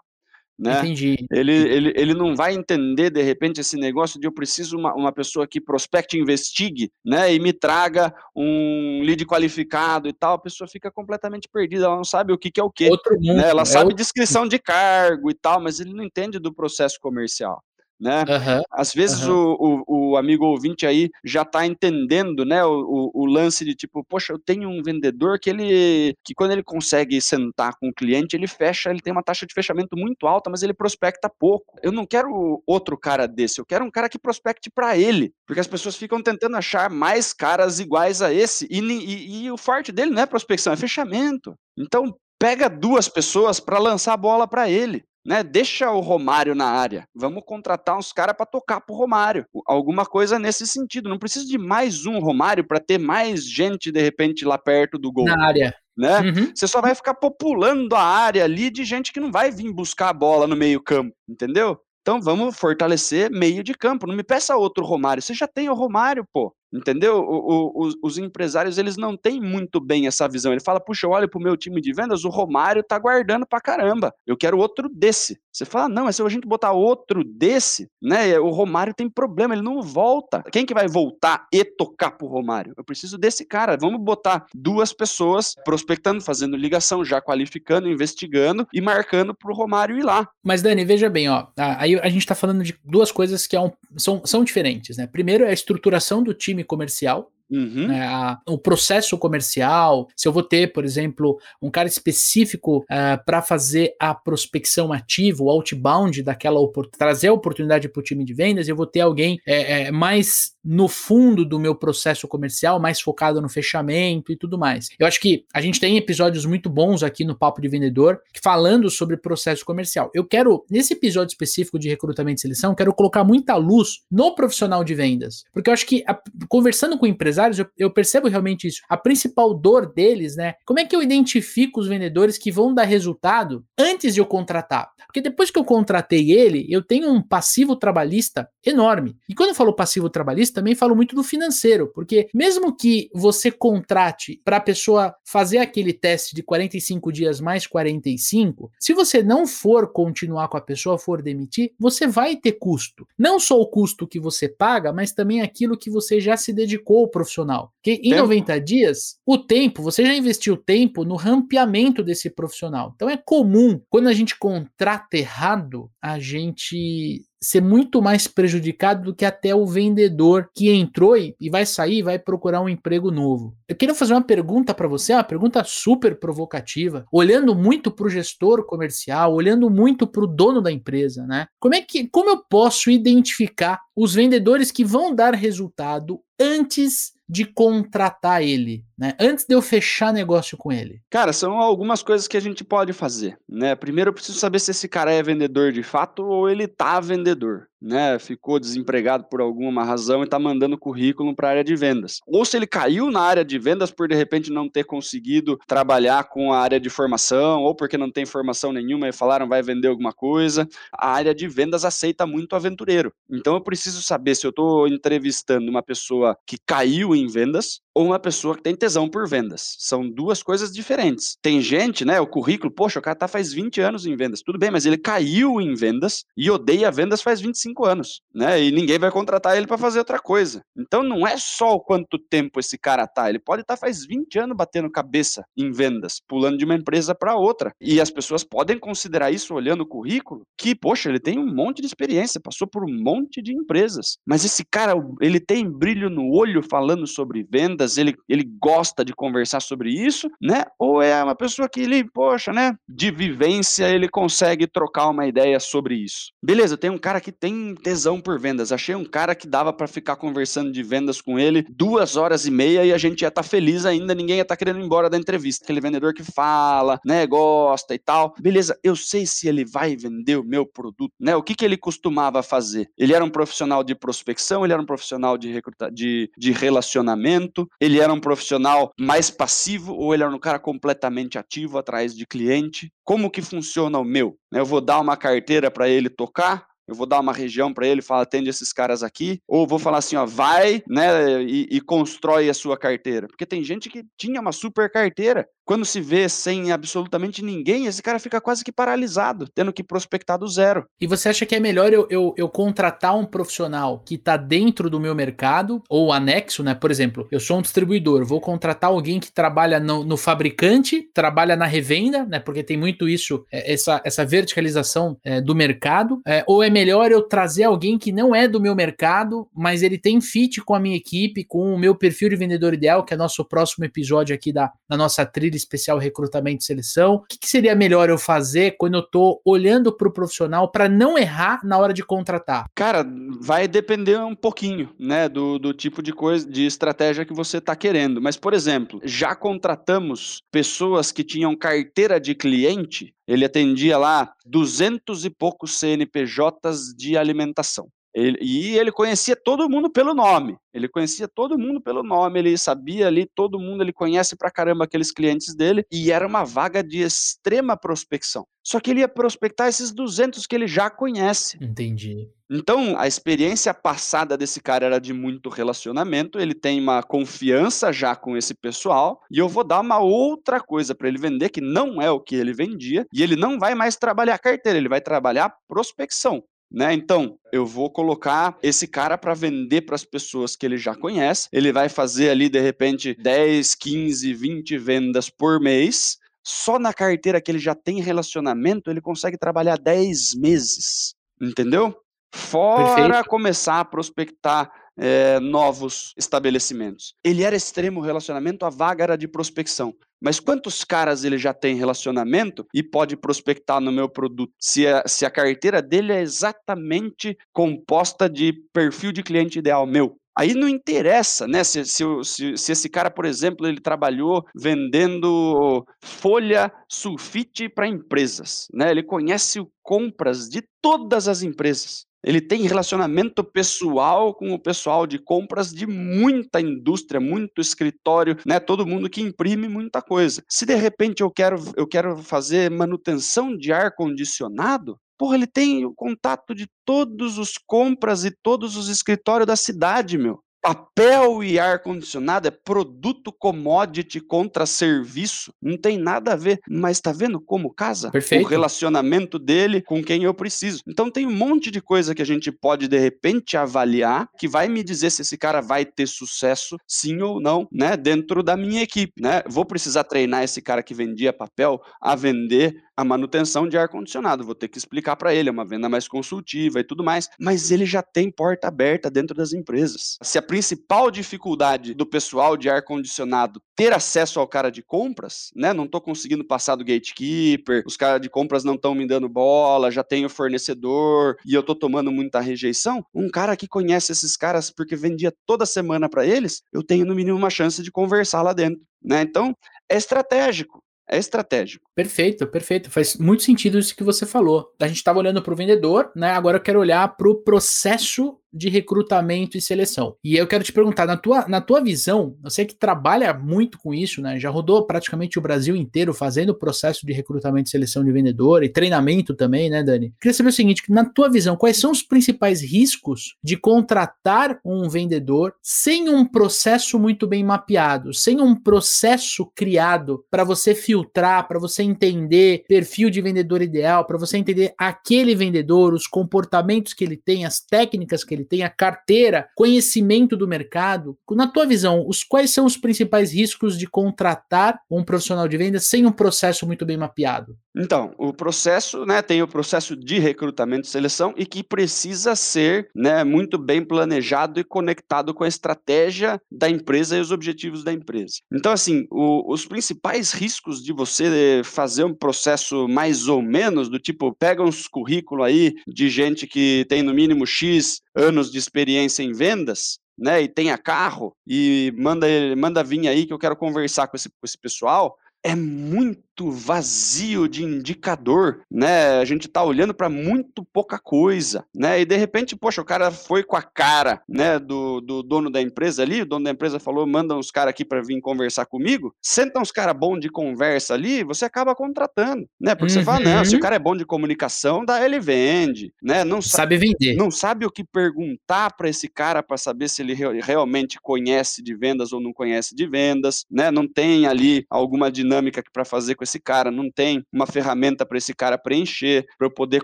Né? 0.60 0.80
Entendi. 0.80 1.26
Ele, 1.32 1.54
ele, 1.54 1.94
ele 1.96 2.14
não 2.14 2.36
vai 2.36 2.54
entender, 2.54 3.10
de 3.10 3.22
repente, 3.22 3.62
esse 3.62 3.78
negócio 3.78 4.20
de 4.20 4.28
eu 4.28 4.32
preciso 4.32 4.78
uma, 4.78 4.94
uma 4.94 5.12
pessoa 5.12 5.48
que 5.48 5.62
prospecte, 5.62 6.20
investigue, 6.20 6.92
né? 7.04 7.34
E 7.34 7.40
me 7.40 7.54
traga 7.54 8.14
um 8.36 9.02
lead 9.02 9.26
qualificado 9.26 10.10
e 10.10 10.14
tal. 10.14 10.34
A 10.34 10.40
pessoa 10.40 10.68
fica 10.68 10.92
completamente 10.92 11.48
perdida, 11.48 11.86
ela 11.86 11.96
não 11.96 12.04
sabe 12.04 12.34
o 12.34 12.38
que, 12.38 12.52
que 12.52 12.60
é 12.60 12.64
o 12.64 12.70
que. 12.70 12.90
Né? 12.90 13.50
Ela 13.50 13.62
é 13.62 13.66
sabe 13.66 13.86
outro... 13.86 13.98
descrição 13.98 14.46
de 14.46 14.60
cargo 14.60 15.32
e 15.32 15.34
tal, 15.34 15.62
mas 15.62 15.80
ele 15.80 15.94
não 15.94 16.04
entende 16.04 16.38
do 16.40 16.54
processo 16.54 17.00
comercial 17.00 17.64
né? 18.00 18.22
Uhum, 18.22 18.64
Às 18.72 18.94
vezes 18.94 19.26
uhum. 19.26 19.56
o, 19.60 19.84
o, 19.88 20.12
o, 20.12 20.18
amigo 20.18 20.46
ouvinte 20.46 20.86
aí 20.86 21.10
já 21.24 21.42
está 21.42 21.66
entendendo, 21.66 22.46
né, 22.46 22.64
o, 22.64 23.12
o, 23.14 23.26
lance 23.26 23.66
de 23.66 23.76
tipo, 23.76 24.04
poxa, 24.04 24.32
eu 24.32 24.40
tenho 24.40 24.70
um 24.70 24.82
vendedor 24.82 25.38
que 25.38 25.50
ele, 25.50 26.16
que 26.24 26.34
quando 26.34 26.52
ele 26.52 26.64
consegue 26.64 27.20
sentar 27.20 27.74
com 27.80 27.90
o 27.90 27.94
cliente, 27.94 28.36
ele 28.36 28.48
fecha, 28.48 28.90
ele 28.90 29.02
tem 29.02 29.12
uma 29.12 29.24
taxa 29.24 29.46
de 29.46 29.54
fechamento 29.54 29.98
muito 29.98 30.26
alta, 30.28 30.50
mas 30.50 30.64
ele 30.64 30.74
prospecta 30.74 31.30
pouco. 31.30 31.78
Eu 31.84 31.92
não 31.92 32.06
quero 32.06 32.64
outro 32.66 32.98
cara 32.98 33.28
desse, 33.28 33.60
eu 33.60 33.66
quero 33.66 33.84
um 33.84 33.92
cara 33.92 34.08
que 34.08 34.18
prospecte 34.18 34.70
para 34.70 34.98
ele, 34.98 35.34
porque 35.46 35.60
as 35.60 35.68
pessoas 35.68 35.98
ficam 35.98 36.22
tentando 36.22 36.56
achar 36.56 36.90
mais 36.90 37.34
caras 37.34 37.80
iguais 37.80 38.22
a 38.22 38.34
esse, 38.34 38.66
e, 38.70 38.80
e, 38.80 39.44
e 39.44 39.52
o 39.52 39.58
forte 39.58 39.92
dele 39.92 40.12
não 40.12 40.22
é 40.22 40.26
prospecção, 40.26 40.72
é 40.72 40.78
fechamento. 40.78 41.54
Então, 41.78 42.16
pega 42.40 42.70
duas 42.70 43.10
pessoas 43.10 43.60
para 43.60 43.78
lançar 43.78 44.14
a 44.14 44.18
bola 44.18 44.48
para 44.48 44.70
ele 44.70 45.04
né? 45.26 45.44
Deixa 45.44 45.92
o 45.92 46.00
Romário 46.00 46.56
na 46.56 46.66
área. 46.66 47.08
Vamos 47.14 47.44
contratar 47.46 47.98
uns 47.98 48.12
caras 48.12 48.36
para 48.36 48.46
tocar 48.46 48.82
pro 48.82 48.96
Romário. 48.96 49.46
Alguma 49.66 50.06
coisa 50.06 50.40
nesse 50.40 50.66
sentido. 50.66 51.10
Não 51.10 51.20
precisa 51.20 51.46
de 51.46 51.58
mais 51.58 52.06
um 52.06 52.20
Romário 52.20 52.64
para 52.64 52.80
ter 52.80 52.98
mais 52.98 53.44
gente 53.44 53.92
de 53.92 54.02
repente 54.02 54.46
lá 54.46 54.58
perto 54.58 54.98
do 54.98 55.12
gol. 55.12 55.26
Na 55.26 55.46
área. 55.46 55.76
Né? 55.98 56.20
Uhum. 56.22 56.52
Você 56.56 56.68
só 56.68 56.82
vai 56.82 56.96
ficar 56.96 57.14
populando 57.14 57.94
a 57.94 58.02
área 58.02 58.44
ali 58.46 58.70
de 58.70 58.86
gente 58.86 59.12
que 59.12 59.20
não 59.20 59.32
vai 59.32 59.52
vir 59.52 59.72
buscar 59.74 60.10
a 60.10 60.14
bola 60.14 60.48
no 60.48 60.56
meio-campo, 60.56 61.14
entendeu? 61.28 61.78
Então 62.02 62.22
vamos 62.22 62.58
fortalecer 62.58 63.30
meio 63.30 63.64
de 63.64 63.74
campo. 63.74 64.08
Não 64.08 64.16
me 64.16 64.24
peça 64.24 64.56
outro 64.56 64.86
Romário. 64.86 65.22
Você 65.22 65.34
já 65.34 65.48
tem 65.48 65.70
o 65.70 65.74
Romário, 65.74 66.26
pô. 66.34 66.56
Entendeu? 66.72 67.18
O, 67.20 67.82
o, 67.82 67.86
os, 67.86 67.96
os, 68.02 68.18
empresários 68.18 68.78
eles 68.78 68.96
não 68.96 69.18
têm 69.18 69.42
muito 69.42 69.80
bem 69.80 70.06
essa 70.06 70.28
visão. 70.28 70.52
Ele 70.52 70.62
fala: 70.62 70.80
puxa, 70.80 71.08
eu 71.08 71.12
olho 71.12 71.28
pro 71.28 71.40
meu 71.40 71.58
time 71.58 71.82
de 71.82 71.92
vendas, 71.92 72.24
o 72.24 72.30
Romário 72.30 72.84
tá 72.84 72.98
guardando 73.00 73.46
pra 73.46 73.60
caramba. 73.60 74.14
Eu 74.26 74.38
quero 74.38 74.58
outro 74.58 74.88
desse. 74.88 75.40
Você 75.52 75.66
fala: 75.66 75.90
não, 75.90 76.06
mas 76.06 76.16
se 76.16 76.22
a 76.22 76.30
gente 76.30 76.48
botar 76.48 76.72
outro 76.72 77.24
desse, 77.24 77.90
né? 78.02 78.40
O 78.40 78.50
Romário 78.50 78.94
tem 78.94 79.10
problema, 79.10 79.56
ele 79.56 79.64
não 79.64 79.82
volta. 79.82 80.44
Quem 80.52 80.66
que 80.66 80.74
vai 80.74 80.88
voltar 80.88 81.48
e 81.52 81.66
tocar 81.66 82.12
pro 82.12 82.28
Romário? 82.28 82.74
Eu 82.78 82.84
preciso 82.84 83.18
desse 83.18 83.44
cara. 83.44 83.76
Vamos 83.76 84.00
botar 84.02 84.46
duas 84.54 84.94
pessoas 84.94 85.56
prospectando, 85.66 86.22
fazendo 86.22 86.56
ligação, 86.56 87.04
já 87.04 87.20
qualificando, 87.20 87.90
investigando 87.90 88.68
e 88.72 88.80
marcando 88.80 89.34
pro 89.34 89.56
Romário 89.56 89.98
ir 89.98 90.04
lá. 90.04 90.28
Mas, 90.44 90.62
Dani, 90.62 90.86
veja 90.86 91.10
bem, 91.10 91.30
ó. 91.30 91.48
Aí 91.58 92.00
a 92.00 92.10
gente 92.10 92.26
tá 92.26 92.36
falando 92.36 92.64
de 92.64 92.76
duas 92.84 93.12
coisas 93.12 93.48
que 93.48 93.56
é 93.56 93.62
um, 93.62 93.72
são, 93.98 94.22
são 94.26 94.44
diferentes, 94.44 94.98
né? 94.98 95.08
Primeiro 95.08 95.44
é 95.44 95.50
a 95.50 95.54
estruturação 95.54 96.22
do 96.22 96.34
time 96.34 96.59
time 96.60 96.64
comercial, 96.64 97.32
Uhum. 97.52 97.88
Né, 97.88 98.06
a, 98.06 98.40
o 98.48 98.60
processo 98.60 99.18
comercial, 99.18 100.08
se 100.16 100.28
eu 100.28 100.32
vou 100.32 100.44
ter, 100.44 100.72
por 100.72 100.86
exemplo, 100.86 101.40
um 101.60 101.72
cara 101.72 101.88
específico 101.88 102.80
uh, 102.82 102.86
eh, 102.88 103.18
para 103.26 103.42
fazer 103.42 103.96
a 104.00 104.14
prospecção 104.14 104.94
ativa, 104.94 105.42
o 105.42 105.50
outbound 105.50 106.22
daquela 106.22 106.60
trazer 106.96 107.30
a 107.30 107.34
oportunidade 107.34 107.90
para 107.90 108.00
o 108.00 108.04
time 108.04 108.24
de 108.24 108.36
vendas, 108.36 108.68
eu 108.68 108.76
vou 108.76 108.86
ter 108.86 109.00
alguém 109.00 109.40
é, 109.48 109.88
é, 109.88 109.92
mais 109.92 110.52
no 110.64 110.88
fundo 110.88 111.46
do 111.46 111.60
meu 111.60 111.76
processo 111.76 112.28
comercial, 112.28 112.80
mais 112.80 113.00
focado 113.00 113.42
no 113.42 113.50
fechamento 113.50 114.32
e 114.32 114.36
tudo 114.36 114.58
mais. 114.58 114.90
Eu 115.00 115.08
acho 115.08 115.20
que 115.20 115.46
a 115.54 115.62
gente 115.62 115.80
tem 115.80 115.98
episódios 115.98 116.46
muito 116.46 116.70
bons 116.70 117.04
aqui 117.04 117.24
no 117.24 117.38
Papo 117.38 117.62
de 117.62 117.68
Vendedor 117.68 118.20
falando 118.44 118.90
sobre 118.90 119.18
processo 119.18 119.66
comercial. 119.66 120.12
Eu 120.14 120.26
quero, 120.26 120.66
nesse 120.70 120.94
episódio 120.94 121.32
específico 121.32 121.80
de 121.80 121.90
recrutamento 121.90 122.40
e 122.40 122.42
seleção, 122.42 122.76
quero 122.76 122.94
colocar 122.94 123.24
muita 123.24 123.56
luz 123.56 124.02
no 124.12 124.36
profissional 124.36 124.84
de 124.84 124.94
vendas, 124.94 125.44
porque 125.54 125.70
eu 125.70 125.74
acho 125.74 125.86
que 125.86 126.04
a, 126.08 126.20
conversando 126.48 126.98
com 126.98 127.08
empresários, 127.08 127.60
eu, 127.60 127.68
eu 127.78 127.92
percebo 127.92 128.28
realmente 128.28 128.68
isso. 128.68 128.82
A 128.90 128.98
principal 128.98 129.54
dor 129.54 129.92
deles, 129.94 130.36
né? 130.36 130.56
Como 130.66 130.80
é 130.80 130.86
que 130.86 130.96
eu 130.96 131.02
identifico 131.02 131.80
os 131.80 131.88
vendedores 131.88 132.38
que 132.38 132.52
vão 132.52 132.74
dar 132.74 132.84
resultado 132.84 133.64
antes 133.78 134.14
de 134.14 134.20
eu 134.20 134.26
contratar? 134.26 134.90
Porque 135.06 135.22
depois 135.22 135.50
que 135.50 135.58
eu 135.58 135.64
contratei 135.64 136.32
ele, 136.32 136.66
eu 136.70 136.82
tenho 136.82 137.12
um 137.12 137.22
passivo 137.22 137.76
trabalhista 137.76 138.50
enorme. 138.66 139.18
E 139.28 139.34
quando 139.34 139.50
eu 139.50 139.56
falo 139.56 139.74
passivo 139.74 140.10
trabalhista, 140.10 140.59
também 140.60 140.76
falo 140.76 140.94
muito 140.94 141.16
do 141.16 141.24
financeiro, 141.24 141.88
porque 141.88 142.28
mesmo 142.34 142.76
que 142.76 143.10
você 143.14 143.50
contrate 143.50 144.42
para 144.44 144.58
a 144.58 144.62
pessoa 144.62 145.16
fazer 145.24 145.60
aquele 145.60 145.94
teste 145.94 146.36
de 146.36 146.44
45 146.44 147.14
dias 147.14 147.40
mais 147.40 147.66
45, 147.66 148.70
se 148.78 148.94
você 148.94 149.24
não 149.24 149.48
for 149.48 149.92
continuar 149.94 150.50
com 150.50 150.58
a 150.58 150.62
pessoa, 150.62 150.98
for 150.98 151.22
demitir, 151.22 151.72
você 151.80 152.06
vai 152.08 152.36
ter 152.36 152.54
custo. 152.54 153.08
Não 153.18 153.40
só 153.40 153.60
o 153.60 153.68
custo 153.68 154.06
que 154.06 154.20
você 154.20 154.50
paga, 154.50 154.92
mas 154.92 155.14
também 155.14 155.42
aquilo 155.42 155.78
que 155.78 155.90
você 155.90 156.20
já 156.20 156.36
se 156.36 156.52
dedicou 156.52 157.04
ao 157.04 157.10
profissional. 157.10 157.72
Que 157.82 157.94
em 157.94 158.10
tempo. 158.10 158.24
90 158.24 158.60
dias, 158.60 159.18
o 159.26 159.38
tempo, 159.38 159.82
você 159.82 160.06
já 160.06 160.14
investiu 160.14 160.58
tempo 160.58 161.06
no 161.06 161.16
rampeamento 161.16 162.04
desse 162.04 162.30
profissional. 162.30 162.92
Então 162.94 163.10
é 163.10 163.16
comum, 163.16 163.80
quando 163.90 164.10
a 164.10 164.14
gente 164.14 164.38
contrata 164.38 165.16
errado, 165.16 165.90
a 166.02 166.20
gente 166.20 167.24
ser 167.42 167.62
muito 167.62 168.02
mais 168.02 168.28
prejudicado 168.28 169.04
do 169.04 169.16
que 169.16 169.26
até 169.26 169.56
o 169.56 169.66
vendedor 169.66 170.50
que 170.54 170.70
entrou 170.70 171.18
e, 171.18 171.36
e 171.40 171.50
vai 171.50 171.66
sair 171.66 172.02
vai 172.02 172.20
procurar 172.20 172.62
um 172.62 172.70
emprego 172.70 173.12
novo. 173.12 173.56
Eu 173.68 173.76
queria 173.76 173.96
fazer 173.96 174.14
uma 174.14 174.22
pergunta 174.22 174.74
para 174.74 174.88
você, 174.88 175.14
uma 175.14 175.24
pergunta 175.24 175.64
super 175.64 176.20
provocativa, 176.20 177.06
olhando 177.12 177.56
muito 177.56 177.92
para 177.92 178.08
o 178.08 178.10
gestor 178.10 178.66
comercial, 178.66 179.34
olhando 179.34 179.70
muito 179.70 180.06
para 180.06 180.24
o 180.24 180.28
dono 180.28 180.62
da 180.62 180.72
empresa, 180.72 181.26
né? 181.26 181.48
Como 181.60 181.76
é 181.76 181.82
que, 181.82 182.08
como 182.08 182.30
eu 182.30 182.44
posso 182.50 182.90
identificar 182.90 183.80
os 183.96 184.14
vendedores 184.14 184.72
que 184.72 184.84
vão 184.84 185.14
dar 185.14 185.34
resultado 185.34 186.20
antes 186.40 187.14
de 187.28 187.46
contratar 187.46 188.42
ele, 188.42 188.84
né? 189.00 189.16
Antes 189.18 189.46
de 189.46 189.56
eu 189.56 189.62
fechar 189.62 190.12
negócio 190.12 190.58
com 190.58 190.72
ele. 190.72 191.02
Cara, 191.10 191.32
são 191.32 191.54
algumas 191.54 192.04
coisas 192.04 192.28
que 192.28 192.36
a 192.36 192.42
gente 192.42 192.66
pode 192.66 192.92
fazer, 192.92 193.38
né? 193.48 193.74
Primeiro 193.74 194.10
eu 194.10 194.14
preciso 194.14 194.38
saber 194.38 194.60
se 194.60 194.72
esse 194.72 194.90
cara 194.90 195.12
é 195.12 195.24
vendedor 195.24 195.72
de 195.72 195.82
fato 195.82 196.26
ou 196.26 196.50
ele 196.50 196.68
tá 196.68 197.00
vendedor, 197.00 197.70
né? 197.82 198.20
Ficou 198.20 198.60
desempregado 198.60 199.24
por 199.30 199.40
alguma 199.40 199.86
razão 199.86 200.22
e 200.22 200.28
tá 200.28 200.38
mandando 200.38 200.78
currículo 200.78 201.34
para 201.34 201.48
a 201.48 201.52
área 201.52 201.64
de 201.64 201.76
vendas. 201.78 202.20
Ou 202.28 202.44
se 202.44 202.58
ele 202.58 202.68
caiu 202.68 203.10
na 203.10 203.22
área 203.22 203.46
de 203.46 203.58
vendas 203.58 203.90
por 203.90 204.10
de 204.10 204.16
repente 204.16 204.52
não 204.52 204.68
ter 204.68 204.84
conseguido 204.84 205.58
trabalhar 205.66 206.26
com 206.26 206.52
a 206.52 206.60
área 206.60 206.80
de 206.80 206.90
formação 206.90 207.64
ou 207.64 207.74
porque 207.74 207.98
não 207.98 208.12
tem 208.12 208.26
formação 208.26 208.74
nenhuma 208.74 209.08
e 209.08 209.14
falaram 209.14 209.48
vai 209.48 209.62
vender 209.62 209.88
alguma 209.88 210.12
coisa. 210.12 210.68
A 210.92 211.12
área 211.12 211.34
de 211.34 211.48
vendas 211.48 211.86
aceita 211.86 212.28
muito 212.28 212.54
aventureiro. 212.56 213.14
Então 213.32 213.54
eu 213.54 213.62
preciso 213.62 214.02
saber 214.02 214.36
se 214.36 214.46
eu 214.46 214.50
estou 214.50 214.88
entrevistando 214.88 215.70
uma 215.70 215.82
pessoa 215.82 216.38
que 216.46 216.58
caiu 216.66 217.16
em 217.16 217.28
vendas 217.28 217.80
ou 217.94 218.06
uma 218.06 218.20
pessoa 218.20 218.56
que 218.56 218.64
tem 218.64 218.76
tesão 218.90 219.08
por 219.08 219.28
vendas. 219.28 219.76
São 219.78 220.10
duas 220.10 220.42
coisas 220.42 220.72
diferentes. 220.74 221.38
Tem 221.42 221.62
gente, 221.62 222.04
né, 222.04 222.20
o 222.20 222.26
currículo, 222.26 222.74
poxa, 222.74 222.98
o 222.98 223.02
cara 223.02 223.16
tá 223.16 223.28
faz 223.28 223.54
20 223.54 223.80
anos 223.82 224.08
em 224.08 224.16
vendas. 224.16 224.42
Tudo 224.42 224.58
bem, 224.58 224.72
mas 224.72 224.86
ele 224.86 224.98
caiu 224.98 225.62
em 225.62 225.76
vendas 225.76 226.26
e 226.36 226.50
odeia 226.50 226.90
vendas 226.90 227.22
faz 227.22 227.40
25 227.40 227.86
anos, 227.86 228.22
né? 228.34 228.62
E 228.62 228.72
ninguém 228.72 228.98
vai 228.98 229.12
contratar 229.12 229.56
ele 229.56 229.68
para 229.68 229.78
fazer 229.78 230.00
outra 230.00 230.20
coisa. 230.20 230.64
Então 230.76 231.04
não 231.04 231.28
é 231.28 231.38
só 231.38 231.76
o 231.76 231.80
quanto 231.80 232.18
tempo 232.18 232.60
esse 232.60 232.80
cara 232.80 233.06
tá, 233.06 233.30
ele 233.30 233.40
pode 233.40 233.62
estar 233.62 233.76
tá 233.76 233.80
faz 233.80 234.06
20 234.06 234.40
anos 234.40 234.58
batendo 234.58 234.90
cabeça 234.90 235.44
em 235.56 235.72
vendas, 235.72 236.20
pulando 236.28 236.58
de 236.58 236.66
uma 236.66 236.76
empresa 236.76 237.14
para 237.14 237.36
outra. 237.36 237.72
E 237.80 238.02
as 238.02 238.10
pessoas 238.10 238.44
podem 238.44 238.80
considerar 238.80 239.30
isso 239.30 239.54
olhando 239.54 239.82
o 239.82 239.88
currículo, 239.88 240.42
que, 240.58 240.74
poxa, 240.74 241.10
ele 241.10 241.20
tem 241.20 241.38
um 241.38 241.54
monte 241.54 241.82
de 241.82 241.86
experiência, 241.86 242.42
passou 242.42 242.68
por 242.68 242.84
um 242.84 242.92
monte 242.92 243.40
de 243.42 243.54
empresas. 243.54 244.18
Mas 244.26 244.44
esse 244.44 244.66
cara, 244.66 244.94
ele 245.22 245.40
tem 245.40 245.70
brilho 245.70 246.10
no 246.10 246.32
olho 246.32 246.64
falando 246.64 247.06
sobre 247.06 247.46
vendas, 247.50 247.98
ele, 247.98 248.16
ele 248.28 248.44
gosta 248.60 248.79
de 249.06 249.14
conversar 249.14 249.60
sobre 249.60 249.90
isso, 249.92 250.30
né? 250.42 250.64
Ou 250.78 251.02
é 251.02 251.24
uma 251.24 251.36
pessoa 251.36 251.70
que 251.70 251.82
ele, 251.82 252.04
poxa, 252.04 252.52
né? 252.52 252.76
De 252.88 253.12
vivência, 253.12 253.88
ele 253.88 254.08
consegue 254.08 254.68
trocar 254.68 255.10
uma 255.10 255.28
ideia 255.28 255.60
sobre 255.60 255.96
isso. 255.96 256.32
Beleza, 256.42 256.78
tem 256.78 256.90
um 256.90 256.98
cara 256.98 257.22
que 257.22 257.32
tem 257.32 257.76
tesão 257.76 258.20
por 258.20 258.40
vendas. 258.40 258.72
Achei 258.72 258.96
um 258.96 259.06
cara 259.06 259.36
que 259.36 259.48
dava 259.48 259.74
para 259.74 259.88
ficar 259.88 260.16
conversando 260.16 260.72
de 260.72 260.84
vendas 260.84 261.22
com 261.22 261.40
ele 261.40 261.66
duas 261.70 262.16
horas 262.16 262.46
e 262.46 262.52
meia 262.52 262.86
e 262.86 262.94
a 262.94 262.98
gente 262.98 263.22
ia 263.22 263.28
estar 263.28 263.44
tá 263.44 263.48
feliz 263.48 263.86
ainda, 263.86 264.14
ninguém 264.14 264.38
ia 264.38 264.42
estar 264.42 264.56
tá 264.56 264.60
querendo 264.60 264.80
ir 264.80 264.84
embora 264.84 265.10
da 265.10 265.18
entrevista. 265.18 265.64
Aquele 265.64 265.82
vendedor 265.82 266.14
que 266.14 266.24
fala, 266.24 267.00
né? 267.06 267.26
Gosta 267.26 267.94
e 267.94 268.00
tal. 268.00 268.34
Beleza, 268.40 268.78
eu 268.84 268.96
sei 268.96 269.26
se 269.26 269.48
ele 269.48 269.66
vai 269.66 269.96
vender 269.96 270.38
o 270.38 270.44
meu 270.44 270.66
produto, 270.66 271.14
né? 271.20 271.36
O 271.36 271.44
que, 271.44 271.56
que 271.56 271.66
ele 271.66 271.78
costumava 271.78 272.44
fazer? 272.44 272.90
Ele 272.98 273.14
era 273.14 273.24
um 273.24 273.30
profissional 273.30 273.84
de 273.84 273.96
prospecção, 273.96 274.64
ele 274.64 274.74
era 274.74 274.82
um 274.82 274.86
profissional 274.86 275.38
de, 275.38 275.52
recruta 275.52 275.90
de, 275.92 276.30
de 276.38 276.52
relacionamento, 276.52 277.70
ele 277.80 278.00
era 278.00 278.12
um 278.12 278.20
profissional 278.20 278.69
mais 279.00 279.30
passivo 279.30 279.94
ou 279.94 280.14
ele 280.14 280.24
era 280.24 280.36
um 280.36 280.40
cara 280.40 280.60
completamente 280.60 281.38
ativo 281.38 281.78
atrás 281.78 282.16
de 282.16 282.26
cliente? 282.26 282.92
Como 283.04 283.30
que 283.30 283.42
funciona 283.42 284.00
o 284.00 284.04
meu? 284.04 284.38
Eu 284.52 284.66
vou 284.66 284.82
dar 284.82 285.00
uma 285.00 285.18
carteira 285.18 285.70
para 285.70 285.88
ele 285.88 286.10
tocar, 286.10 286.70
eu 286.90 286.96
vou 286.96 287.06
dar 287.06 287.20
uma 287.20 287.32
região 287.32 287.72
para 287.72 287.88
ele, 287.88 288.02
fala, 288.02 288.24
atende 288.24 288.50
esses 288.50 288.74
caras 288.74 289.04
aqui, 289.04 289.40
ou 289.48 289.68
vou 289.68 289.78
falar 289.78 290.00
assim, 290.00 290.16
ó, 290.16 290.26
vai, 290.26 290.82
né, 290.88 291.44
e, 291.44 291.68
e, 291.70 291.80
constrói 291.80 292.50
a 292.50 292.54
sua 292.54 292.78
carteira. 292.78 293.28
Porque 293.28 293.46
tem 293.46 293.64
gente 293.64 293.90
que 293.90 294.04
tinha 294.18 294.42
uma 294.42 294.52
super 294.52 294.92
carteira, 294.92 295.48
quando 295.70 295.86
se 295.86 296.02
vê 296.02 296.28
sem 296.28 296.72
absolutamente 296.72 297.46
ninguém, 297.46 297.86
esse 297.86 298.02
cara 298.02 298.18
fica 298.18 298.42
quase 298.42 298.64
que 298.64 298.72
paralisado, 298.72 299.48
tendo 299.54 299.72
que 299.72 299.84
prospectar 299.84 300.36
do 300.36 300.48
zero. 300.48 300.88
E 301.00 301.06
você 301.06 301.30
acha 301.30 301.46
que 301.46 301.54
é 301.54 301.60
melhor 301.60 301.94
eu, 301.94 302.08
eu, 302.10 302.34
eu 302.36 302.50
contratar 302.50 303.16
um 303.16 303.24
profissional 303.24 304.00
que 304.04 304.16
está 304.16 304.36
dentro 304.36 304.90
do 304.90 305.00
meu 305.00 305.14
mercado, 305.14 305.84
ou 305.88 306.12
anexo, 306.12 306.64
né? 306.64 306.74
Por 306.74 306.90
exemplo, 306.90 307.28
eu 307.32 307.40
sou 307.40 307.60
um 307.60 307.62
distribuidor, 307.62 308.26
vou 308.26 308.42
contratar 308.42 308.90
alguém 308.90 309.20
que 309.20 309.32
trabalha 309.32 309.80
no, 309.80 310.04
no 310.04 310.18
fabricante, 310.18 311.08
trabalha 311.14 311.56
na 311.56 311.68
revenda, 311.68 312.26
né? 312.26 312.40
Porque 312.40 312.64
tem 312.64 312.76
muito 312.76 313.08
isso, 313.08 313.46
é, 313.52 313.72
essa, 313.72 314.02
essa 314.04 314.26
verticalização 314.26 315.20
é, 315.24 315.40
do 315.40 315.54
mercado, 315.54 316.20
é, 316.26 316.44
ou 316.48 316.64
é 316.64 316.72
melhor 316.72 317.12
eu 317.12 317.22
trazer 317.22 317.66
alguém 317.66 318.00
que 318.00 318.12
não 318.12 318.34
é 318.34 318.48
do 318.48 318.60
meu 318.60 318.74
mercado, 318.74 319.48
mas 319.54 319.84
ele 319.84 320.00
tem 320.00 320.20
fit 320.20 320.62
com 320.62 320.74
a 320.74 320.80
minha 320.80 320.98
equipe, 320.98 321.46
com 321.46 321.76
o 321.76 321.78
meu 321.78 321.94
perfil 321.94 322.30
de 322.30 322.36
vendedor 322.36 322.74
ideal, 322.74 323.06
que 323.06 323.14
é 323.14 323.18
nosso 323.18 323.46
próximo 323.46 323.86
episódio 323.86 324.34
aqui 324.34 324.52
da, 324.52 324.72
da 324.90 324.98
nossa 324.98 325.24
trilha 325.28 325.59
especial 325.60 325.98
recrutamento 325.98 326.64
e 326.64 326.66
seleção. 326.66 327.16
O 327.16 327.24
que, 327.28 327.38
que 327.38 327.48
seria 327.48 327.76
melhor 327.76 328.10
eu 328.10 328.18
fazer 328.18 328.76
quando 328.78 328.96
eu 328.96 329.02
estou 329.02 329.42
olhando 329.46 329.96
para 329.96 330.08
o 330.08 330.14
profissional 330.14 330.72
para 330.72 330.90
não 330.90 331.18
errar 331.18 331.62
na 331.64 331.78
hora 331.78 331.94
de 331.94 332.04
contratar? 332.04 332.66
Cara, 332.74 333.06
vai 333.40 333.68
depender 333.68 334.20
um 334.20 334.36
pouquinho, 334.36 334.94
né, 335.00 335.30
do, 335.30 335.60
do 335.60 335.74
tipo 335.74 336.02
de 336.02 336.14
coisa, 336.14 336.50
de 336.50 336.66
estratégia 336.66 337.26
que 337.26 337.34
você 337.34 337.58
está 337.58 337.76
querendo. 337.76 338.22
Mas, 338.22 338.36
por 338.36 338.54
exemplo, 338.54 339.00
já 339.04 339.36
contratamos 339.36 340.42
pessoas 340.52 341.12
que 341.12 341.24
tinham 341.24 341.56
carteira 341.56 342.20
de 342.20 342.34
cliente 342.34 343.14
ele 343.30 343.46
atendia 343.46 343.96
lá 343.96 344.34
duzentos 344.44 345.24
e 345.24 345.30
poucos 345.30 345.78
CNPJs 345.78 346.96
de 346.98 347.16
alimentação. 347.16 347.88
Ele, 348.20 348.38
e 348.42 348.78
ele 348.78 348.92
conhecia 348.92 349.36
todo 349.36 349.70
mundo 349.70 349.90
pelo 349.90 350.14
nome. 350.14 350.58
Ele 350.74 350.88
conhecia 350.88 351.28
todo 351.28 351.58
mundo 351.58 351.82
pelo 351.82 352.04
nome, 352.04 352.40
ele 352.40 352.58
sabia 352.58 353.08
ali 353.08 353.26
todo 353.34 353.60
mundo, 353.60 353.82
ele 353.82 353.94
conhece 353.94 354.36
pra 354.36 354.52
caramba 354.52 354.84
aqueles 354.84 355.12
clientes 355.12 355.56
dele, 355.56 355.84
e 355.92 356.12
era 356.12 356.28
uma 356.28 356.44
vaga 356.44 356.84
de 356.84 357.00
extrema 357.00 357.78
prospecção. 357.78 358.46
Só 358.64 358.80
que 358.80 358.92
ele 358.92 359.00
ia 359.00 359.08
prospectar 359.08 359.68
esses 359.68 359.92
200 359.92 360.46
que 360.46 360.56
ele 360.56 360.68
já 360.68 360.90
conhece. 360.90 361.58
Entendi. 361.62 362.30
Então, 362.52 363.00
a 363.00 363.08
experiência 363.08 363.74
passada 363.74 364.36
desse 364.38 364.60
cara 364.60 364.86
era 364.86 365.00
de 365.00 365.14
muito 365.14 365.50
relacionamento, 365.50 366.40
ele 366.40 366.54
tem 366.54 366.80
uma 366.80 367.02
confiança 367.02 367.94
já 367.94 368.16
com 368.16 368.36
esse 368.36 368.54
pessoal, 368.54 369.22
e 369.32 369.38
eu 369.38 369.48
vou 369.48 369.64
dar 369.64 369.80
uma 369.80 370.00
outra 370.00 370.60
coisa 370.60 370.94
para 370.94 371.08
ele 371.08 371.18
vender 371.18 371.50
que 371.50 371.62
não 371.62 372.02
é 372.02 372.12
o 372.12 372.20
que 372.20 372.36
ele 372.36 372.54
vendia, 372.54 373.06
e 373.14 373.24
ele 373.24 373.36
não 373.36 373.58
vai 373.58 373.76
mais 373.76 373.96
trabalhar 373.96 374.38
carteira, 374.40 374.78
ele 374.78 374.90
vai 374.90 375.00
trabalhar 375.00 375.54
prospecção. 375.68 376.44
Né? 376.72 376.94
Então, 376.94 377.38
eu 377.52 377.66
vou 377.66 377.90
colocar 377.90 378.58
esse 378.62 378.88
cara 378.88 379.18
para 379.18 379.34
vender 379.34 379.82
para 379.82 379.96
as 379.96 380.04
pessoas 380.04 380.56
que 380.56 380.66
ele 380.66 380.78
já 380.78 380.96
conhece. 380.96 381.50
Ele 381.52 381.72
vai 381.72 381.90
fazer 381.90 382.30
ali, 382.30 382.48
de 382.48 382.60
repente, 382.60 383.16
10, 383.16 383.76
15, 383.76 384.34
20 384.34 384.78
vendas 384.78 385.30
por 385.30 385.60
mês. 385.60 386.18
Só 386.44 386.78
na 386.80 386.94
carteira 386.94 387.42
que 387.42 387.52
ele 387.52 387.60
já 387.60 387.76
tem 387.76 388.02
relacionamento, 388.02 388.90
ele 388.90 389.02
consegue 389.02 389.38
trabalhar 389.38 389.78
10 389.78 390.36
meses. 390.36 391.16
Entendeu? 391.42 391.96
Fora 392.32 392.96
Perfeito. 392.96 393.30
começar 393.30 393.80
a 393.80 393.86
prospectar 393.86 394.72
é, 395.00 395.40
novos 395.40 396.14
estabelecimentos. 396.18 397.14
Ele 397.24 397.44
era 397.44 397.56
extremo 397.56 398.02
relacionamento, 398.02 398.66
a 398.66 398.70
vaga 398.70 399.04
era 399.04 399.18
de 399.18 399.28
prospecção. 399.28 399.94
Mas 400.22 400.40
quantos 400.40 400.84
caras 400.84 401.24
ele 401.24 401.38
já 401.38 401.54
tem 401.54 401.76
relacionamento 401.76 402.66
e 402.74 402.84
pode 402.84 403.16
prospectar 403.16 403.80
no 403.80 403.92
meu 403.92 404.10
produto? 404.10 404.52
Se 404.60 404.86
a, 404.86 405.04
se 405.08 405.26
a 405.26 405.32
carteira 405.32 405.82
dele 405.82 406.12
é 406.12 406.22
exatamente 406.22 407.38
composta 407.54 408.30
de 408.30 408.54
perfil 408.74 409.14
de 409.14 409.24
cliente 409.24 409.60
ideal 409.60 409.88
meu. 409.88 410.18
Aí 410.38 410.54
não 410.54 410.70
interessa, 410.70 411.48
né? 411.48 411.66
Se, 411.66 411.84
se, 411.86 412.04
se, 412.24 412.58
se, 412.58 412.72
esse 412.72 412.90
cara, 412.90 413.12
por 413.12 413.26
exemplo, 413.26 413.68
ele 413.68 413.82
trabalhou 413.82 414.46
vendendo 414.56 415.86
folha 416.02 416.72
sulfite 416.88 417.68
para 417.68 417.90
empresas, 417.90 418.68
né? 418.74 418.90
Ele 418.90 419.04
conhece 419.04 419.60
compras 419.84 420.48
de 420.48 420.64
todas 420.82 421.28
as 421.28 421.44
empresas. 421.44 422.06
Ele 422.24 422.42
tem 422.42 422.64
relacionamento 422.64 423.44
pessoal 423.44 424.34
com 424.34 424.54
o 424.54 424.60
pessoal 424.60 425.08
de 425.08 425.18
compras 425.18 425.72
de 425.72 425.88
muita 425.88 426.60
indústria, 426.60 427.20
muito 427.20 427.62
escritório, 427.62 428.38
né? 428.46 428.60
Todo 428.60 428.86
mundo 428.86 429.10
que 429.10 429.22
imprime 429.22 429.68
muita 429.68 430.02
coisa. 430.02 430.44
Se 430.50 430.66
de 430.66 430.76
repente 430.76 431.22
eu 431.22 431.32
quero, 431.32 431.58
eu 431.78 431.88
quero 431.88 432.18
fazer 432.18 432.70
manutenção 432.70 433.56
de 433.56 433.72
ar 433.72 433.96
condicionado, 433.96 434.98
Porra, 435.20 435.36
ele 435.36 435.48
tem 435.48 435.84
o 435.84 435.94
contato 435.94 436.56
de 436.56 436.66
todos 436.86 437.38
os 437.38 437.58
compras 437.58 438.24
e 438.24 438.32
todos 438.32 438.78
os 438.78 438.88
escritórios 438.88 439.46
da 439.46 439.58
cidade, 439.58 440.18
meu. 440.18 440.42
Papel 440.62 441.44
e 441.44 441.58
ar-condicionado 441.58 442.48
é 442.48 442.52
produto 442.52 443.32
commodity 443.32 444.20
contra 444.20 444.66
serviço. 444.66 445.54
Não 445.62 445.78
tem 445.78 445.98
nada 445.98 446.34
a 446.34 446.36
ver. 446.36 446.60
Mas 446.70 447.00
tá 447.00 447.12
vendo 447.12 447.40
como 447.40 447.74
casa? 447.74 448.12
Perfeito. 448.12 448.46
O 448.46 448.48
relacionamento 448.48 449.40
dele 449.40 449.82
com 449.82 450.04
quem 450.04 450.24
eu 450.24 450.34
preciso. 450.34 450.82
Então 450.88 451.10
tem 451.10 451.26
um 451.26 451.36
monte 451.36 451.72
de 451.72 451.82
coisa 451.82 452.14
que 452.14 452.22
a 452.22 452.26
gente 452.26 452.52
pode, 452.52 452.88
de 452.88 452.98
repente, 452.98 453.56
avaliar 453.56 454.28
que 454.38 454.48
vai 454.48 454.68
me 454.68 454.84
dizer 454.84 455.10
se 455.10 455.22
esse 455.22 455.38
cara 455.38 455.62
vai 455.62 455.86
ter 455.86 456.08
sucesso, 456.08 456.78
sim 456.88 457.22
ou 457.22 457.40
não, 457.40 457.68
né? 457.72 457.96
Dentro 457.96 458.44
da 458.44 458.58
minha 458.58 458.82
equipe, 458.82 459.14
né? 459.20 459.42
Vou 459.48 459.66
precisar 459.66 460.04
treinar 460.04 460.44
esse 460.44 460.62
cara 460.62 460.84
que 460.84 460.94
vendia 460.94 461.32
papel 461.32 461.82
a 462.02 462.16
vender 462.16 462.76
a 463.00 463.04
manutenção 463.06 463.66
de 463.66 463.78
ar-condicionado. 463.78 464.44
Vou 464.44 464.54
ter 464.54 464.68
que 464.68 464.78
explicar 464.78 465.16
para 465.16 465.34
ele, 465.34 465.48
é 465.48 465.52
uma 465.52 465.64
venda 465.64 465.88
mais 465.88 466.06
consultiva 466.06 466.82
e 466.82 466.84
tudo 466.84 467.02
mais. 467.02 467.30
Mas 467.40 467.72
ele 467.72 467.86
já 467.86 468.02
tem 468.02 468.30
porta 468.30 468.68
aberta 468.68 469.10
dentro 469.10 469.34
das 469.34 469.54
empresas. 469.54 470.18
Se 470.22 470.38
a 470.38 470.42
principal 470.42 471.10
dificuldade 471.10 471.94
do 471.94 472.06
pessoal 472.06 472.58
de 472.58 472.70
ar-condicionado 472.70 473.62
ter 473.74 473.94
acesso 473.94 474.38
ao 474.38 474.46
cara 474.46 474.70
de 474.70 474.84
compras, 474.84 475.50
né? 475.56 475.72
Não 475.72 475.86
estou 475.86 476.02
conseguindo 476.02 476.44
passar 476.44 476.76
do 476.76 476.84
gatekeeper, 476.84 477.84
os 477.88 477.96
caras 477.96 478.20
de 478.20 478.30
compras 478.30 478.66
não 478.66 478.76
estão 478.76 478.94
me 478.94 479.08
dando 479.08 479.30
bola, 479.30 479.90
já 479.90 480.04
tenho 480.04 480.28
fornecedor 480.28 481.38
e 481.46 481.54
eu 481.54 481.62
estou 481.62 481.76
tomando 481.76 482.12
muita 482.12 482.42
rejeição. 482.42 483.02
Um 483.16 483.30
cara 483.30 483.56
que 483.56 483.66
conhece 483.66 484.12
esses 484.12 484.36
caras 484.36 484.70
porque 484.70 484.98
vendia 484.98 485.34
toda 485.46 485.66
semana 485.66 486.10
para 486.10 486.26
eles, 486.26 486.62
eu 486.74 486.84
tenho 486.84 487.06
no 487.06 487.16
mínimo 487.16 487.38
uma 487.38 487.50
chance 487.50 487.82
de 487.82 487.90
conversar 487.90 488.42
lá 488.42 488.52
dentro. 488.52 488.82
Né? 489.02 489.22
Então, 489.22 489.56
é 489.88 489.96
estratégico 489.96 490.84
é 491.10 491.18
estratégico. 491.18 491.89
Perfeito, 492.00 492.48
perfeito. 492.48 492.90
Faz 492.90 493.18
muito 493.18 493.44
sentido 493.44 493.78
isso 493.78 493.94
que 493.94 494.06
você 494.06 494.26
falou. 494.26 494.74
A 494.80 494.88
gente 494.88 494.96
estava 494.96 495.20
olhando 495.20 495.42
para 495.42 495.54
o 495.54 495.58
vendedor, 495.58 496.10
né? 496.16 496.32
Agora 496.32 496.56
eu 496.56 496.62
quero 496.62 496.80
olhar 496.80 497.06
para 497.18 497.30
o 497.30 497.36
processo 497.36 498.40
de 498.52 498.70
recrutamento 498.70 499.58
e 499.58 499.62
seleção. 499.62 500.16
E 500.24 500.36
eu 500.36 500.48
quero 500.48 500.64
te 500.64 500.74
perguntar, 500.74 501.06
na 501.06 501.16
tua, 501.16 501.48
na 501.48 501.62
tua 501.62 501.82
visão, 501.82 502.36
você 502.42 502.66
que 502.66 502.76
trabalha 502.76 503.34
muito 503.34 503.78
com 503.78 503.94
isso, 503.94 504.22
né? 504.22 504.40
Já 504.40 504.50
rodou 504.50 504.86
praticamente 504.86 505.38
o 505.38 505.42
Brasil 505.42 505.76
inteiro 505.76 506.14
fazendo 506.14 506.50
o 506.50 506.56
processo 506.56 507.06
de 507.06 507.14
recrutamento 507.14 507.68
e 507.68 507.72
seleção 507.72 508.04
de 508.04 508.12
vendedor 508.12 508.64
e 508.64 508.70
treinamento 508.70 509.36
também, 509.36 509.70
né, 509.70 509.84
Dani? 509.84 510.14
Queria 510.20 510.34
saber 510.34 510.50
o 510.50 510.54
seguinte, 510.54 510.84
na 510.90 511.06
tua 511.06 511.30
visão, 511.30 511.56
quais 511.56 511.78
são 511.78 511.92
os 511.92 512.02
principais 512.02 512.62
riscos 512.62 513.36
de 513.44 513.56
contratar 513.56 514.60
um 514.66 514.90
vendedor 514.90 515.54
sem 515.62 516.10
um 516.10 516.26
processo 516.26 516.98
muito 516.98 517.28
bem 517.28 517.44
mapeado, 517.44 518.14
sem 518.14 518.42
um 518.42 518.56
processo 518.56 519.46
criado 519.56 520.26
para 520.30 520.44
você 520.44 520.74
filtrar, 520.74 521.48
para 521.48 521.60
você 521.60 521.84
entender 521.90 522.64
perfil 522.68 523.10
de 523.10 523.22
vendedor 523.22 523.62
ideal, 523.62 524.06
para 524.06 524.18
você 524.18 524.38
entender 524.38 524.74
aquele 524.78 525.36
vendedor, 525.36 525.94
os 525.94 526.08
comportamentos 526.08 526.94
que 526.94 527.04
ele 527.04 527.18
tem, 527.18 527.46
as 527.46 527.60
técnicas 527.60 528.24
que 528.24 528.34
ele 528.34 528.46
tem 528.46 528.64
a 528.64 528.70
carteira, 528.70 529.48
conhecimento 529.56 530.38
do 530.38 530.48
mercado. 530.48 531.18
Na 531.32 531.48
tua 531.48 531.66
visão, 531.66 532.06
os 532.08 532.24
quais 532.24 532.52
são 532.52 532.66
os 532.66 532.78
principais 532.78 533.34
riscos 533.34 533.78
de 533.78 533.88
contratar 533.88 534.80
um 534.90 535.04
profissional 535.04 535.48
de 535.48 535.58
vendas 535.58 535.86
sem 535.88 536.06
um 536.06 536.12
processo 536.12 536.66
muito 536.66 536.86
bem 536.86 536.98
mapeado? 536.98 537.58
Então, 537.80 538.14
o 538.18 538.34
processo, 538.34 539.06
né, 539.06 539.22
tem 539.22 539.42
o 539.42 539.48
processo 539.48 539.96
de 539.96 540.20
recrutamento 540.20 540.86
e 540.86 540.92
seleção 540.92 541.34
e 541.38 541.46
que 541.46 541.64
precisa 541.64 542.36
ser, 542.36 542.90
né, 542.94 543.24
muito 543.24 543.58
bem 543.58 543.84
planejado 543.84 544.60
e 544.60 544.66
conectado 544.66 545.34
com 545.34 545.46
a 545.46 545.48
estratégia 545.48 546.42
da 546.52 546.70
empresa 546.70 547.18
e 547.18 547.22
os 547.22 547.32
objetivos 547.32 547.82
da 547.82 547.94
empresa. 547.94 548.40
Então, 548.52 548.74
assim, 548.74 549.08
o, 549.10 549.54
os 549.54 549.66
principais 549.66 550.34
riscos 550.34 550.84
de 550.84 550.92
você 550.92 551.62
fazer 551.64 552.04
um 552.04 552.14
processo 552.14 552.86
mais 552.90 553.30
ou 553.30 553.42
menos 553.42 553.88
do 553.88 553.98
tipo, 553.98 554.36
pega 554.36 554.62
uns 554.62 554.86
currículos 554.86 555.46
aí 555.46 555.74
de 555.88 556.10
gente 556.10 556.46
que 556.46 556.86
tem 556.90 557.02
no 557.02 557.14
mínimo 557.14 557.48
X 557.48 558.02
anos 558.14 558.52
de 558.52 558.58
experiência 558.58 559.24
em 559.24 559.32
vendas, 559.32 560.00
né, 560.18 560.42
e 560.42 560.50
tenha 560.50 560.78
carro, 560.78 561.34
e 561.48 561.94
manda, 561.98 562.28
manda 562.58 562.84
vir 562.84 563.08
aí 563.08 563.26
que 563.26 563.32
eu 563.32 563.40
quero 563.40 563.56
conversar 563.56 564.10
com 564.10 564.18
esse, 564.18 564.28
com 564.28 564.46
esse 564.46 564.58
pessoal, 564.58 565.16
é 565.44 565.56
muito 565.56 566.22
muito 566.40 566.52
vazio 566.52 567.48
de 567.48 567.64
indicador, 567.64 568.62
né? 568.72 569.20
A 569.20 569.26
gente 569.26 569.48
está 569.48 569.64
olhando 569.64 569.94
para 569.94 570.10
muito 570.10 570.64
pouca 570.72 570.98
coisa, 570.98 571.66
né? 571.76 572.00
E 572.00 572.06
de 572.06 572.16
repente, 572.16 572.56
poxa, 572.56 572.82
o 572.82 572.86
cara 572.86 573.12
foi 573.12 573.44
com 573.44 573.56
a 573.56 573.62
cara, 573.62 574.22
né, 574.28 574.58
do, 574.58 575.02
do 575.02 575.22
dono 575.22 575.50
da 575.50 575.62
empresa 575.62 576.02
ali, 576.02 576.22
o 576.22 576.26
dono 576.26 576.46
da 576.46 576.52
empresa 576.52 576.80
falou, 576.80 577.06
manda 577.06 577.36
uns 577.36 577.52
caras 577.52 577.72
aqui 577.72 577.84
para 577.84 578.02
vir 578.02 578.20
conversar 578.22 578.66
comigo. 578.66 579.14
Senta 579.22 579.60
uns 579.60 579.72
caras 579.72 579.96
bons 579.98 580.20
de 580.20 580.30
conversa 580.30 580.94
ali, 580.94 581.24
você 581.24 581.46
acaba 581.46 581.76
contratando, 581.76 582.48
né? 582.60 582.74
Porque 582.74 582.94
uhum. 582.94 583.00
você 583.00 583.06
fala, 583.06 583.20
não, 583.20 583.44
se 583.44 583.52
o 583.52 583.56
uhum. 583.56 583.62
cara 583.62 583.76
é 583.76 583.80
bom 583.80 583.96
de 583.96 584.06
comunicação, 584.06 584.86
daí 584.86 585.06
ele 585.06 585.20
vende, 585.20 585.94
né? 586.02 586.24
Não 586.24 586.42
sabe 586.42 586.78
vender. 586.78 587.16
Não 587.16 587.30
sabe 587.30 587.66
o 587.66 587.72
que 587.72 587.84
perguntar 587.84 588.76
para 588.76 588.90
esse 588.90 589.08
cara 589.08 589.44
para 589.44 589.58
saber 589.58 589.90
se 589.90 590.02
ele 590.02 590.14
re 590.14 590.40
realmente 590.42 591.00
conhece 591.02 591.62
de 591.62 591.76
vendas 591.76 592.14
ou 592.14 592.22
não 592.22 592.32
conhece 592.32 592.76
de 592.76 592.88
vendas, 592.88 593.46
né? 593.50 593.72
Não 593.72 593.88
tem 593.88 594.28
ali 594.28 594.66
alguma 594.70 595.12
dinâmica 595.12 595.64
para 595.74 595.84
fazer 595.84 596.16
com 596.16 596.24
esse 596.30 596.40
cara, 596.40 596.72
não 596.72 596.90
tem 596.90 597.24
uma 597.34 597.48
ferramenta 597.48 598.06
para 598.06 598.18
esse 598.18 598.34
cara 598.34 598.58
preencher, 598.58 599.26
para 599.38 599.48
eu 599.48 599.52
poder 599.52 599.84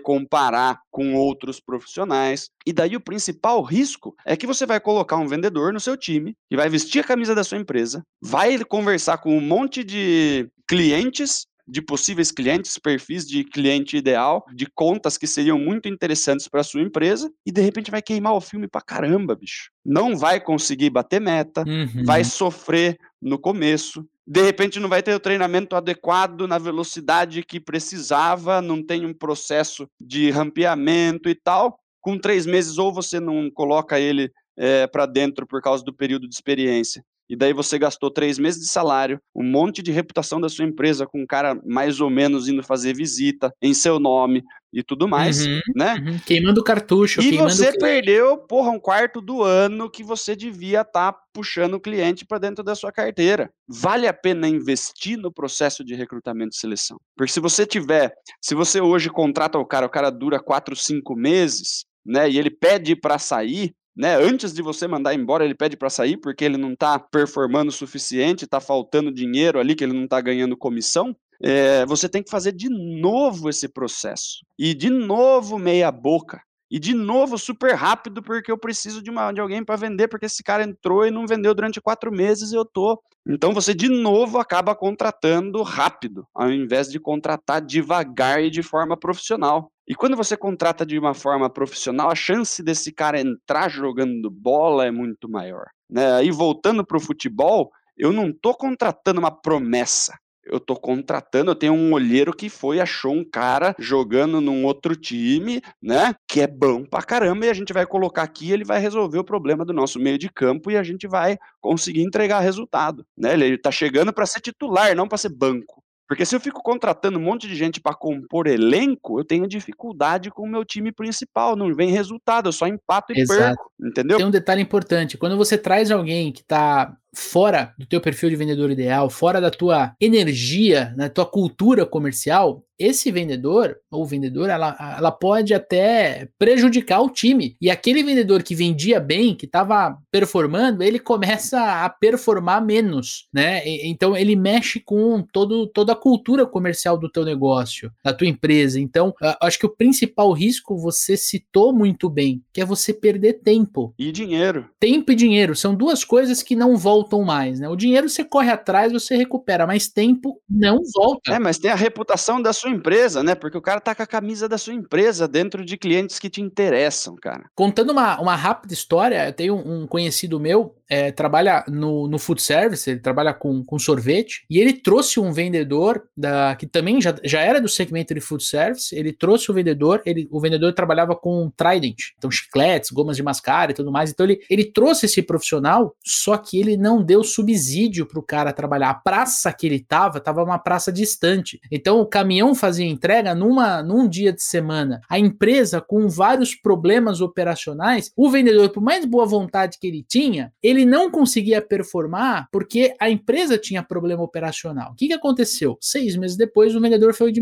comparar 0.00 0.78
com 0.90 1.14
outros 1.14 1.60
profissionais. 1.60 2.48
E 2.66 2.72
daí 2.72 2.96
o 2.96 3.00
principal 3.00 3.62
risco 3.62 4.14
é 4.24 4.36
que 4.36 4.46
você 4.46 4.64
vai 4.64 4.80
colocar 4.80 5.16
um 5.16 5.28
vendedor 5.28 5.72
no 5.72 5.80
seu 5.80 5.96
time, 5.96 6.34
que 6.48 6.56
vai 6.56 6.68
vestir 6.68 7.00
a 7.00 7.06
camisa 7.06 7.34
da 7.34 7.44
sua 7.44 7.58
empresa, 7.58 8.02
vai 8.22 8.58
conversar 8.64 9.18
com 9.18 9.36
um 9.36 9.40
monte 9.40 9.84
de 9.84 10.48
clientes 10.68 11.46
de 11.68 11.82
possíveis 11.82 12.30
clientes, 12.30 12.78
perfis 12.78 13.26
de 13.26 13.42
cliente 13.42 13.96
ideal, 13.96 14.44
de 14.54 14.66
contas 14.66 15.18
que 15.18 15.26
seriam 15.26 15.58
muito 15.58 15.88
interessantes 15.88 16.46
para 16.46 16.62
sua 16.62 16.80
empresa 16.80 17.30
e 17.44 17.50
de 17.50 17.60
repente 17.60 17.90
vai 17.90 18.00
queimar 18.00 18.34
o 18.34 18.40
filme 18.40 18.68
para 18.68 18.80
caramba, 18.80 19.34
bicho. 19.34 19.70
Não 19.84 20.16
vai 20.16 20.40
conseguir 20.40 20.90
bater 20.90 21.20
meta, 21.20 21.64
uhum. 21.66 22.04
vai 22.04 22.22
sofrer 22.22 22.96
no 23.20 23.38
começo, 23.38 24.06
de 24.26 24.42
repente 24.42 24.80
não 24.80 24.88
vai 24.88 25.02
ter 25.02 25.14
o 25.14 25.20
treinamento 25.20 25.76
adequado 25.76 26.48
na 26.48 26.58
velocidade 26.58 27.44
que 27.44 27.60
precisava, 27.60 28.60
não 28.60 28.84
tem 28.84 29.06
um 29.06 29.14
processo 29.14 29.88
de 30.00 30.30
rampeamento 30.30 31.28
e 31.28 31.34
tal. 31.34 31.78
Com 32.00 32.18
três 32.18 32.44
meses, 32.44 32.78
ou 32.78 32.92
você 32.92 33.20
não 33.20 33.50
coloca 33.50 34.00
ele 34.00 34.32
é, 34.58 34.82
eh, 34.82 34.86
para 34.86 35.06
dentro 35.06 35.46
por 35.46 35.60
causa 35.60 35.84
do 35.84 35.94
período 35.94 36.28
de 36.28 36.34
experiência, 36.34 37.04
e 37.28 37.36
daí 37.36 37.52
você 37.52 37.78
gastou 37.78 38.10
três 38.10 38.38
meses 38.38 38.60
de 38.60 38.68
salário, 38.68 39.20
um 39.34 39.42
monte 39.42 39.82
de 39.82 39.90
reputação 39.90 40.40
da 40.40 40.48
sua 40.48 40.64
empresa 40.64 41.06
com 41.06 41.22
um 41.22 41.26
cara 41.26 41.60
mais 41.64 42.00
ou 42.00 42.08
menos 42.08 42.48
indo 42.48 42.62
fazer 42.62 42.94
visita 42.94 43.52
em 43.60 43.74
seu 43.74 43.98
nome 43.98 44.44
e 44.72 44.82
tudo 44.82 45.08
mais, 45.08 45.46
uhum, 45.46 45.60
né? 45.74 45.94
Uhum. 45.94 46.18
Queimando 46.18 46.62
cartucho. 46.62 47.20
E 47.20 47.30
queimando 47.30 47.50
você 47.50 47.76
perdeu, 47.78 48.36
porra, 48.36 48.70
um 48.70 48.78
quarto 48.78 49.20
do 49.20 49.42
ano 49.42 49.90
que 49.90 50.04
você 50.04 50.36
devia 50.36 50.82
estar 50.82 51.12
tá 51.12 51.18
puxando 51.32 51.74
o 51.74 51.80
cliente 51.80 52.26
para 52.26 52.38
dentro 52.38 52.62
da 52.62 52.74
sua 52.74 52.92
carteira. 52.92 53.50
Vale 53.66 54.06
a 54.06 54.12
pena 54.12 54.46
investir 54.48 55.16
no 55.16 55.32
processo 55.32 55.84
de 55.84 55.94
recrutamento 55.94 56.54
e 56.54 56.58
seleção. 56.58 56.98
Porque 57.16 57.32
se 57.32 57.40
você 57.40 57.64
tiver, 57.64 58.12
se 58.40 58.54
você 58.54 58.80
hoje 58.80 59.08
contrata 59.08 59.58
o 59.58 59.64
cara, 59.64 59.86
o 59.86 59.90
cara 59.90 60.10
dura 60.10 60.38
quatro, 60.38 60.76
cinco 60.76 61.16
meses, 61.16 61.86
né? 62.04 62.28
E 62.28 62.38
ele 62.38 62.50
pede 62.50 62.94
para 62.94 63.18
sair, 63.18 63.74
né? 63.96 64.16
Antes 64.16 64.52
de 64.52 64.60
você 64.60 64.86
mandar 64.86 65.14
embora, 65.14 65.44
ele 65.44 65.54
pede 65.54 65.76
para 65.76 65.88
sair 65.88 66.16
porque 66.16 66.44
ele 66.44 66.56
não 66.56 66.72
está 66.72 66.98
performando 66.98 67.70
o 67.70 67.72
suficiente, 67.72 68.44
está 68.44 68.60
faltando 68.60 69.12
dinheiro 69.12 69.58
ali, 69.58 69.74
que 69.74 69.82
ele 69.82 69.94
não 69.94 70.04
está 70.04 70.20
ganhando 70.20 70.56
comissão. 70.56 71.16
É, 71.42 71.84
você 71.86 72.08
tem 72.08 72.22
que 72.22 72.30
fazer 72.30 72.52
de 72.52 72.68
novo 72.68 73.48
esse 73.48 73.68
processo. 73.68 74.44
E 74.58 74.74
de 74.74 74.90
novo 74.90 75.58
meia 75.58 75.90
boca. 75.90 76.40
E 76.70 76.78
de 76.78 76.94
novo, 76.94 77.38
super 77.38 77.74
rápido, 77.74 78.22
porque 78.22 78.50
eu 78.50 78.58
preciso 78.58 79.00
de, 79.00 79.08
uma, 79.08 79.32
de 79.32 79.40
alguém 79.40 79.64
para 79.64 79.76
vender, 79.76 80.08
porque 80.08 80.26
esse 80.26 80.42
cara 80.42 80.64
entrou 80.64 81.06
e 81.06 81.12
não 81.12 81.26
vendeu 81.26 81.54
durante 81.54 81.80
quatro 81.80 82.10
meses 82.10 82.50
e 82.52 82.56
eu 82.56 82.64
tô. 82.64 83.00
Então 83.28 83.52
você 83.52 83.74
de 83.74 83.88
novo 83.88 84.38
acaba 84.38 84.74
contratando 84.74 85.62
rápido, 85.62 86.26
ao 86.32 86.50
invés 86.50 86.88
de 86.88 87.00
contratar 87.00 87.60
devagar 87.60 88.42
e 88.42 88.50
de 88.50 88.62
forma 88.62 88.96
profissional. 88.96 89.70
E 89.88 89.94
quando 89.94 90.16
você 90.16 90.36
contrata 90.36 90.86
de 90.86 90.98
uma 90.98 91.14
forma 91.14 91.50
profissional, 91.50 92.10
a 92.10 92.14
chance 92.14 92.62
desse 92.62 92.92
cara 92.92 93.20
entrar 93.20 93.68
jogando 93.68 94.30
bola 94.30 94.86
é 94.86 94.90
muito 94.90 95.28
maior. 95.28 95.66
Né? 95.90 96.12
Aí 96.14 96.30
voltando 96.30 96.84
para 96.84 96.96
o 96.96 97.00
futebol, 97.00 97.70
eu 97.96 98.12
não 98.12 98.28
estou 98.28 98.54
contratando 98.54 99.18
uma 99.18 99.30
promessa 99.30 100.16
eu 100.46 100.60
tô 100.60 100.76
contratando, 100.76 101.50
eu 101.50 101.54
tenho 101.54 101.72
um 101.72 101.92
olheiro 101.92 102.32
que 102.32 102.48
foi, 102.48 102.80
achou 102.80 103.12
um 103.12 103.24
cara 103.24 103.74
jogando 103.78 104.40
num 104.40 104.64
outro 104.64 104.94
time, 104.94 105.60
né? 105.82 106.14
Que 106.28 106.40
é 106.40 106.46
bom 106.46 106.84
pra 106.84 107.02
caramba, 107.02 107.46
e 107.46 107.50
a 107.50 107.54
gente 107.54 107.72
vai 107.72 107.86
colocar 107.86 108.22
aqui, 108.22 108.52
ele 108.52 108.64
vai 108.64 108.80
resolver 108.80 109.18
o 109.18 109.24
problema 109.24 109.64
do 109.64 109.72
nosso 109.72 109.98
meio 109.98 110.18
de 110.18 110.28
campo 110.28 110.70
e 110.70 110.76
a 110.76 110.82
gente 110.82 111.06
vai 111.06 111.38
conseguir 111.60 112.02
entregar 112.02 112.40
resultado, 112.40 113.04
né? 113.16 113.34
Ele 113.34 113.58
tá 113.58 113.70
chegando 113.70 114.12
para 114.12 114.26
ser 114.26 114.40
titular, 114.40 114.94
não 114.94 115.08
para 115.08 115.18
ser 115.18 115.30
banco. 115.30 115.82
Porque 116.08 116.24
se 116.24 116.36
eu 116.36 116.40
fico 116.40 116.62
contratando 116.62 117.18
um 117.18 117.22
monte 117.22 117.48
de 117.48 117.56
gente 117.56 117.80
para 117.80 117.94
compor 117.94 118.46
elenco, 118.46 119.18
eu 119.18 119.24
tenho 119.24 119.48
dificuldade 119.48 120.30
com 120.30 120.42
o 120.42 120.48
meu 120.48 120.64
time 120.64 120.92
principal, 120.92 121.56
não 121.56 121.74
vem 121.74 121.90
resultado, 121.90 122.48
eu 122.48 122.52
só 122.52 122.66
empato 122.66 123.12
e 123.12 123.20
Exato. 123.20 123.40
perco, 123.40 123.72
entendeu? 123.80 124.16
Tem 124.16 124.26
um 124.26 124.30
detalhe 124.30 124.62
importante, 124.62 125.18
quando 125.18 125.36
você 125.36 125.58
traz 125.58 125.90
alguém 125.90 126.30
que 126.30 126.42
está 126.42 126.96
fora 127.16 127.74
do 127.78 127.86
teu 127.86 128.00
perfil 128.00 128.28
de 128.28 128.36
vendedor 128.36 128.70
ideal, 128.70 129.08
fora 129.08 129.40
da 129.40 129.50
tua 129.50 129.94
energia, 130.00 130.94
da 130.96 131.08
tua 131.08 131.24
cultura 131.24 131.86
comercial, 131.86 132.62
esse 132.78 133.10
vendedor 133.10 133.78
ou 133.90 134.04
vendedora, 134.04 134.52
ela, 134.52 134.94
ela 134.98 135.10
pode 135.10 135.54
até 135.54 136.28
prejudicar 136.38 137.00
o 137.00 137.10
time. 137.10 137.56
E 137.60 137.70
aquele 137.70 138.02
vendedor 138.02 138.42
que 138.42 138.54
vendia 138.54 139.00
bem, 139.00 139.34
que 139.34 139.46
estava 139.46 139.96
performando, 140.10 140.82
ele 140.82 140.98
começa 140.98 141.84
a 141.84 141.88
performar 141.88 142.64
menos, 142.64 143.28
né? 143.32 143.66
E, 143.66 143.88
então 143.88 144.16
ele 144.16 144.36
mexe 144.36 144.80
com 144.80 145.22
todo, 145.32 145.66
toda 145.68 145.92
a 145.92 145.96
cultura 145.96 146.46
comercial 146.46 146.98
do 146.98 147.10
teu 147.10 147.24
negócio, 147.24 147.90
da 148.04 148.12
tua 148.12 148.26
empresa. 148.26 148.78
Então, 148.78 149.14
acho 149.40 149.58
que 149.58 149.66
o 149.66 149.74
principal 149.74 150.32
risco 150.32 150.76
você 150.76 151.16
citou 151.16 151.72
muito 151.72 152.10
bem, 152.10 152.42
que 152.52 152.60
é 152.60 152.64
você 152.64 152.92
perder 152.92 153.40
tempo. 153.42 153.94
E 153.98 154.12
dinheiro. 154.12 154.68
Tempo 154.78 155.12
e 155.12 155.14
dinheiro 155.14 155.56
são 155.56 155.74
duas 155.74 156.04
coisas 156.04 156.42
que 156.42 156.54
não 156.54 156.76
voltam 156.76 157.05
voltam 157.06 157.22
mais, 157.22 157.60
né? 157.60 157.68
O 157.68 157.76
dinheiro 157.76 158.08
você 158.08 158.24
corre 158.24 158.50
atrás, 158.50 158.92
você 158.92 159.16
recupera, 159.16 159.66
mas 159.66 159.88
tempo 159.88 160.40
não 160.50 160.80
volta. 160.94 161.32
É, 161.32 161.38
mas 161.38 161.58
tem 161.58 161.70
a 161.70 161.76
reputação 161.76 162.42
da 162.42 162.52
sua 162.52 162.70
empresa, 162.70 163.22
né? 163.22 163.34
Porque 163.34 163.56
o 163.56 163.62
cara 163.62 163.80
tá 163.80 163.94
com 163.94 164.02
a 164.02 164.06
camisa 164.06 164.48
da 164.48 164.58
sua 164.58 164.74
empresa 164.74 165.28
dentro 165.28 165.64
de 165.64 165.76
clientes 165.76 166.18
que 166.18 166.28
te 166.28 166.40
interessam, 166.40 167.14
cara. 167.16 167.44
Contando 167.54 167.90
uma, 167.90 168.20
uma 168.20 168.34
rápida 168.34 168.74
história, 168.74 169.26
eu 169.26 169.32
tenho 169.32 169.54
um 169.54 169.86
conhecido 169.86 170.40
meu, 170.40 170.74
é, 170.88 171.10
trabalha 171.10 171.64
no, 171.68 172.06
no 172.08 172.18
food 172.18 172.40
service, 172.40 172.88
ele 172.88 173.00
trabalha 173.00 173.34
com, 173.34 173.64
com 173.64 173.78
sorvete, 173.78 174.44
e 174.48 174.58
ele 174.58 174.72
trouxe 174.72 175.18
um 175.18 175.32
vendedor 175.32 176.02
da, 176.16 176.54
que 176.56 176.66
também 176.66 177.00
já, 177.00 177.14
já 177.24 177.40
era 177.40 177.60
do 177.60 177.68
segmento 177.68 178.14
de 178.14 178.20
food 178.20 178.44
service, 178.44 178.94
ele 178.94 179.12
trouxe 179.12 179.50
o 179.50 179.54
vendedor, 179.54 180.02
ele, 180.06 180.28
o 180.30 180.40
vendedor 180.40 180.72
trabalhava 180.72 181.16
com 181.16 181.50
Trident, 181.56 182.12
então 182.16 182.30
chicletes, 182.30 182.90
gomas 182.90 183.16
de 183.16 183.22
mascar 183.22 183.70
e 183.70 183.74
tudo 183.74 183.90
mais, 183.90 184.10
então 184.10 184.26
ele, 184.26 184.40
ele 184.48 184.64
trouxe 184.64 185.06
esse 185.06 185.22
profissional, 185.22 185.96
só 186.04 186.36
que 186.36 186.58
ele 186.58 186.76
não 186.76 186.95
deu 187.02 187.22
subsídio 187.22 188.06
para 188.06 188.18
o 188.18 188.22
cara 188.22 188.52
trabalhar. 188.52 188.90
A 188.90 188.94
praça 188.94 189.52
que 189.52 189.66
ele 189.66 189.80
tava, 189.80 190.20
tava 190.20 190.42
uma 190.42 190.58
praça 190.58 190.92
distante. 190.92 191.60
Então 191.70 192.00
o 192.00 192.06
caminhão 192.06 192.54
fazia 192.54 192.86
entrega 192.86 193.34
numa, 193.34 193.82
num 193.82 194.08
dia 194.08 194.32
de 194.32 194.42
semana. 194.42 195.00
A 195.08 195.18
empresa 195.18 195.80
com 195.80 196.08
vários 196.08 196.54
problemas 196.54 197.20
operacionais, 197.20 198.10
o 198.16 198.30
vendedor, 198.30 198.70
por 198.70 198.82
mais 198.82 199.04
boa 199.04 199.26
vontade 199.26 199.78
que 199.80 199.86
ele 199.86 200.04
tinha, 200.06 200.52
ele 200.62 200.84
não 200.84 201.10
conseguia 201.10 201.60
performar 201.60 202.48
porque 202.50 202.94
a 203.00 203.10
empresa 203.10 203.58
tinha 203.58 203.82
problema 203.82 204.22
operacional. 204.22 204.92
O 204.92 204.94
que, 204.94 205.08
que 205.08 205.12
aconteceu? 205.12 205.76
Seis 205.80 206.16
meses 206.16 206.36
depois, 206.36 206.74
o 206.74 206.80
vendedor 206.80 207.14
foi 207.14 207.32